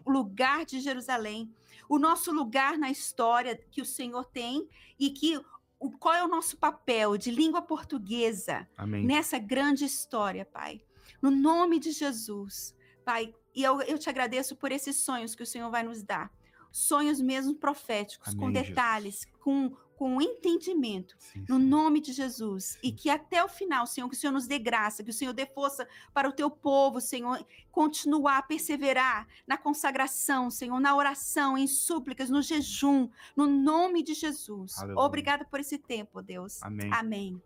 lugar 0.06 0.64
de 0.64 0.80
Jerusalém, 0.80 1.52
o 1.92 1.98
nosso 1.98 2.32
lugar 2.32 2.78
na 2.78 2.90
história 2.90 3.54
que 3.70 3.82
o 3.82 3.84
Senhor 3.84 4.24
tem 4.24 4.66
e 4.98 5.10
que 5.10 5.38
o, 5.78 5.90
qual 5.90 6.14
é 6.14 6.24
o 6.24 6.28
nosso 6.28 6.56
papel 6.56 7.18
de 7.18 7.30
língua 7.30 7.60
portuguesa 7.60 8.66
Amém. 8.78 9.04
nessa 9.04 9.38
grande 9.38 9.84
história, 9.84 10.46
Pai. 10.46 10.80
No 11.20 11.30
nome 11.30 11.78
de 11.78 11.90
Jesus, 11.90 12.74
Pai. 13.04 13.34
E 13.54 13.62
eu, 13.62 13.82
eu 13.82 13.98
te 13.98 14.08
agradeço 14.08 14.56
por 14.56 14.72
esses 14.72 15.04
sonhos 15.04 15.34
que 15.34 15.42
o 15.42 15.46
Senhor 15.46 15.70
vai 15.70 15.82
nos 15.82 16.02
dar. 16.02 16.32
Sonhos 16.70 17.20
mesmo 17.20 17.56
proféticos, 17.56 18.32
com 18.32 18.46
Amém, 18.46 18.54
Jesus. 18.54 18.68
detalhes, 18.70 19.26
com, 19.38 19.76
com 19.96 20.20
entendimento. 20.20 21.16
Sim, 21.18 21.44
No 21.48 21.58
nome 21.58 22.00
de 22.00 22.12
Jesus. 22.12 22.78
E 22.82 22.88
Sim. 22.88 22.94
que 22.94 23.10
até 23.10 23.42
o 23.44 23.48
final, 23.48 23.86
Senhor, 23.86 24.08
que 24.08 24.14
o 24.14 24.18
Senhor 24.18 24.32
nos 24.32 24.46
dê 24.46 24.58
graça, 24.58 25.02
que 25.04 25.10
o 25.10 25.14
Senhor 25.14 25.32
dê 25.32 25.46
força 25.46 25.86
para 26.12 26.28
o 26.28 26.32
teu 26.32 26.50
povo, 26.50 27.00
Senhor, 27.00 27.44
continuar 27.70 28.38
a 28.38 28.42
perseverar 28.42 29.26
na 29.46 29.56
consagração, 29.56 30.50
Senhor, 30.50 30.78
na 30.80 30.94
oração, 30.96 31.56
em 31.56 31.66
súplicas, 31.66 32.30
no 32.30 32.42
jejum, 32.42 33.08
no 33.36 33.46
nome 33.46 34.02
de 34.02 34.14
Jesus. 34.14 34.78
Aleluia. 34.78 35.04
Obrigada 35.04 35.44
por 35.44 35.60
esse 35.60 35.78
tempo, 35.78 36.22
Deus. 36.22 36.62
Amém. 36.62 36.90
Amém. 36.92 37.42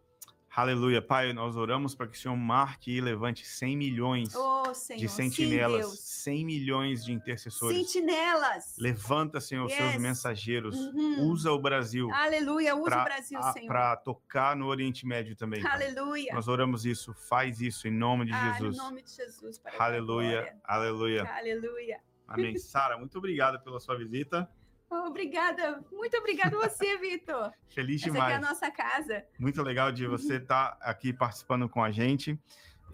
Aleluia. 0.56 1.02
Pai, 1.02 1.34
nós 1.34 1.54
oramos 1.54 1.94
para 1.94 2.06
que 2.06 2.16
o 2.16 2.18
Senhor 2.18 2.34
marque 2.34 2.90
e 2.90 2.98
levante 2.98 3.46
100 3.46 3.76
milhões 3.76 4.34
Oh, 4.34 4.72
Senhor. 4.72 4.98
de 5.00 5.06
Sim, 5.06 5.28
sentinelas, 5.28 5.80
Deus. 5.80 5.98
100 6.00 6.46
milhões 6.46 7.04
de 7.04 7.12
intercessores. 7.12 7.76
Sentinelas. 7.76 8.74
Levanta, 8.78 9.38
Senhor, 9.38 9.66
os 9.66 9.72
seus 9.74 9.92
Yes. 9.92 10.00
mensageiros. 10.00 10.74
Uhum. 10.74 11.28
Usa 11.30 11.52
o 11.52 11.58
Brasil 11.58 12.10
Aleluia. 12.10 12.74
Usa 12.74 12.84
pra- 12.90 13.00
o 13.02 13.04
Brasil, 13.04 13.42
Senhor. 13.52 13.66
para 13.68 13.96
tocar 13.96 14.56
no 14.56 14.66
Oriente 14.66 15.06
Médio 15.06 15.36
também. 15.36 15.62
Pai. 15.62 15.72
Aleluia. 15.72 16.32
Nós 16.32 16.48
oramos 16.48 16.86
isso, 16.86 17.12
faz 17.28 17.60
isso 17.60 17.86
em 17.86 17.92
nome 17.92 18.24
de 18.24 18.32
Ah, 18.32 18.52
Jesus. 18.54 18.78
no 18.78 18.82
nome 18.84 19.02
de 19.02 19.10
Jesus. 19.10 19.60
a 19.62 19.84
Aleluia, 19.84 20.56
aleluia. 20.64 21.24
Aleluia. 21.36 22.00
Amém. 22.26 22.56
Sara, 22.58 22.96
muito 22.96 23.18
obrigado 23.18 23.62
pela 23.62 23.78
sua 23.78 23.94
visita. 23.98 24.48
Obrigada. 24.90 25.84
Muito 25.92 26.16
obrigada 26.16 26.56
a 26.56 26.68
você, 26.68 26.96
Vitor. 26.98 27.52
Feliz 27.74 28.00
Essa 28.02 28.10
aqui 28.10 28.18
é 28.18 28.22
demais. 28.22 28.44
a 28.44 28.48
nossa 28.48 28.70
casa. 28.70 29.24
Muito 29.38 29.62
legal 29.62 29.90
de 29.92 30.04
Uhum. 30.06 30.10
você 30.12 30.36
estar 30.36 30.76
aqui 30.80 31.12
participando 31.12 31.68
com 31.68 31.82
a 31.82 31.90
gente. 31.90 32.38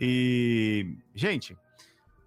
E, 0.01 0.97
gente, 1.15 1.57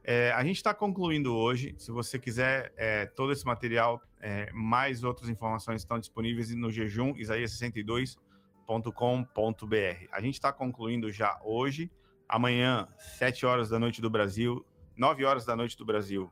É, 0.08 0.32
a 0.34 0.44
gente 0.44 0.58
está 0.58 0.72
concluindo 0.72 1.36
hoje. 1.36 1.74
Se 1.80 1.90
você 1.92 2.20
quiser 2.20 2.72
é, 2.78 3.08
todo 3.08 3.32
esse 3.32 3.44
material, 3.44 4.00
é, 4.22 4.52
mais 4.54 5.04
outras 5.04 5.28
informações 5.30 5.82
estão 5.82 5.98
disponíveis 6.00 6.54
no 6.54 6.70
jejum 6.72 7.16
isaías62.com.br. 7.16 10.08
A 10.12 10.22
gente 10.22 10.36
está 10.36 10.54
concluindo 10.54 11.12
já 11.12 11.40
hoje. 11.44 11.90
Amanhã, 12.30 12.88
7 13.18 13.48
horas 13.48 13.68
da 13.70 13.80
noite 13.80 14.00
do 14.00 14.08
Brasil, 14.10 14.64
9 14.96 15.26
horas 15.26 15.44
da 15.44 15.56
noite 15.56 15.76
do 15.76 15.84
Brasil. 15.86 16.32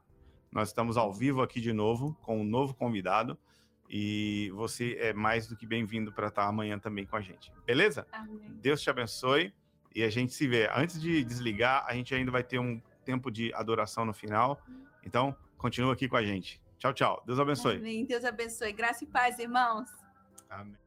Nós 0.53 0.69
estamos 0.69 0.97
ao 0.97 1.11
vivo 1.11 1.41
aqui 1.41 1.59
de 1.59 1.73
novo 1.73 2.15
com 2.21 2.39
um 2.39 2.43
novo 2.43 2.75
convidado. 2.75 3.37
E 3.89 4.51
você 4.55 4.95
é 4.99 5.13
mais 5.13 5.47
do 5.47 5.55
que 5.55 5.65
bem-vindo 5.65 6.11
para 6.11 6.27
estar 6.27 6.47
amanhã 6.47 6.79
também 6.79 7.05
com 7.05 7.15
a 7.15 7.21
gente. 7.21 7.51
Beleza? 7.65 8.07
Amém. 8.11 8.39
Deus 8.61 8.81
te 8.81 8.89
abençoe 8.89 9.53
e 9.93 10.03
a 10.03 10.09
gente 10.09 10.33
se 10.33 10.47
vê. 10.47 10.69
Antes 10.73 11.01
de 11.01 11.23
desligar, 11.23 11.85
a 11.87 11.93
gente 11.93 12.13
ainda 12.13 12.31
vai 12.31 12.43
ter 12.43 12.59
um 12.59 12.81
tempo 13.03 13.29
de 13.29 13.53
adoração 13.53 14.05
no 14.05 14.13
final. 14.13 14.61
Então, 15.03 15.35
continua 15.57 15.93
aqui 15.93 16.07
com 16.07 16.15
a 16.15 16.23
gente. 16.23 16.61
Tchau, 16.77 16.93
tchau. 16.93 17.23
Deus 17.25 17.39
abençoe. 17.39 17.77
Amém. 17.77 18.05
Deus 18.05 18.23
abençoe. 18.23 18.71
Graça 18.71 19.03
e 19.03 19.07
paz, 19.07 19.39
irmãos. 19.39 19.89
Amém. 20.49 20.82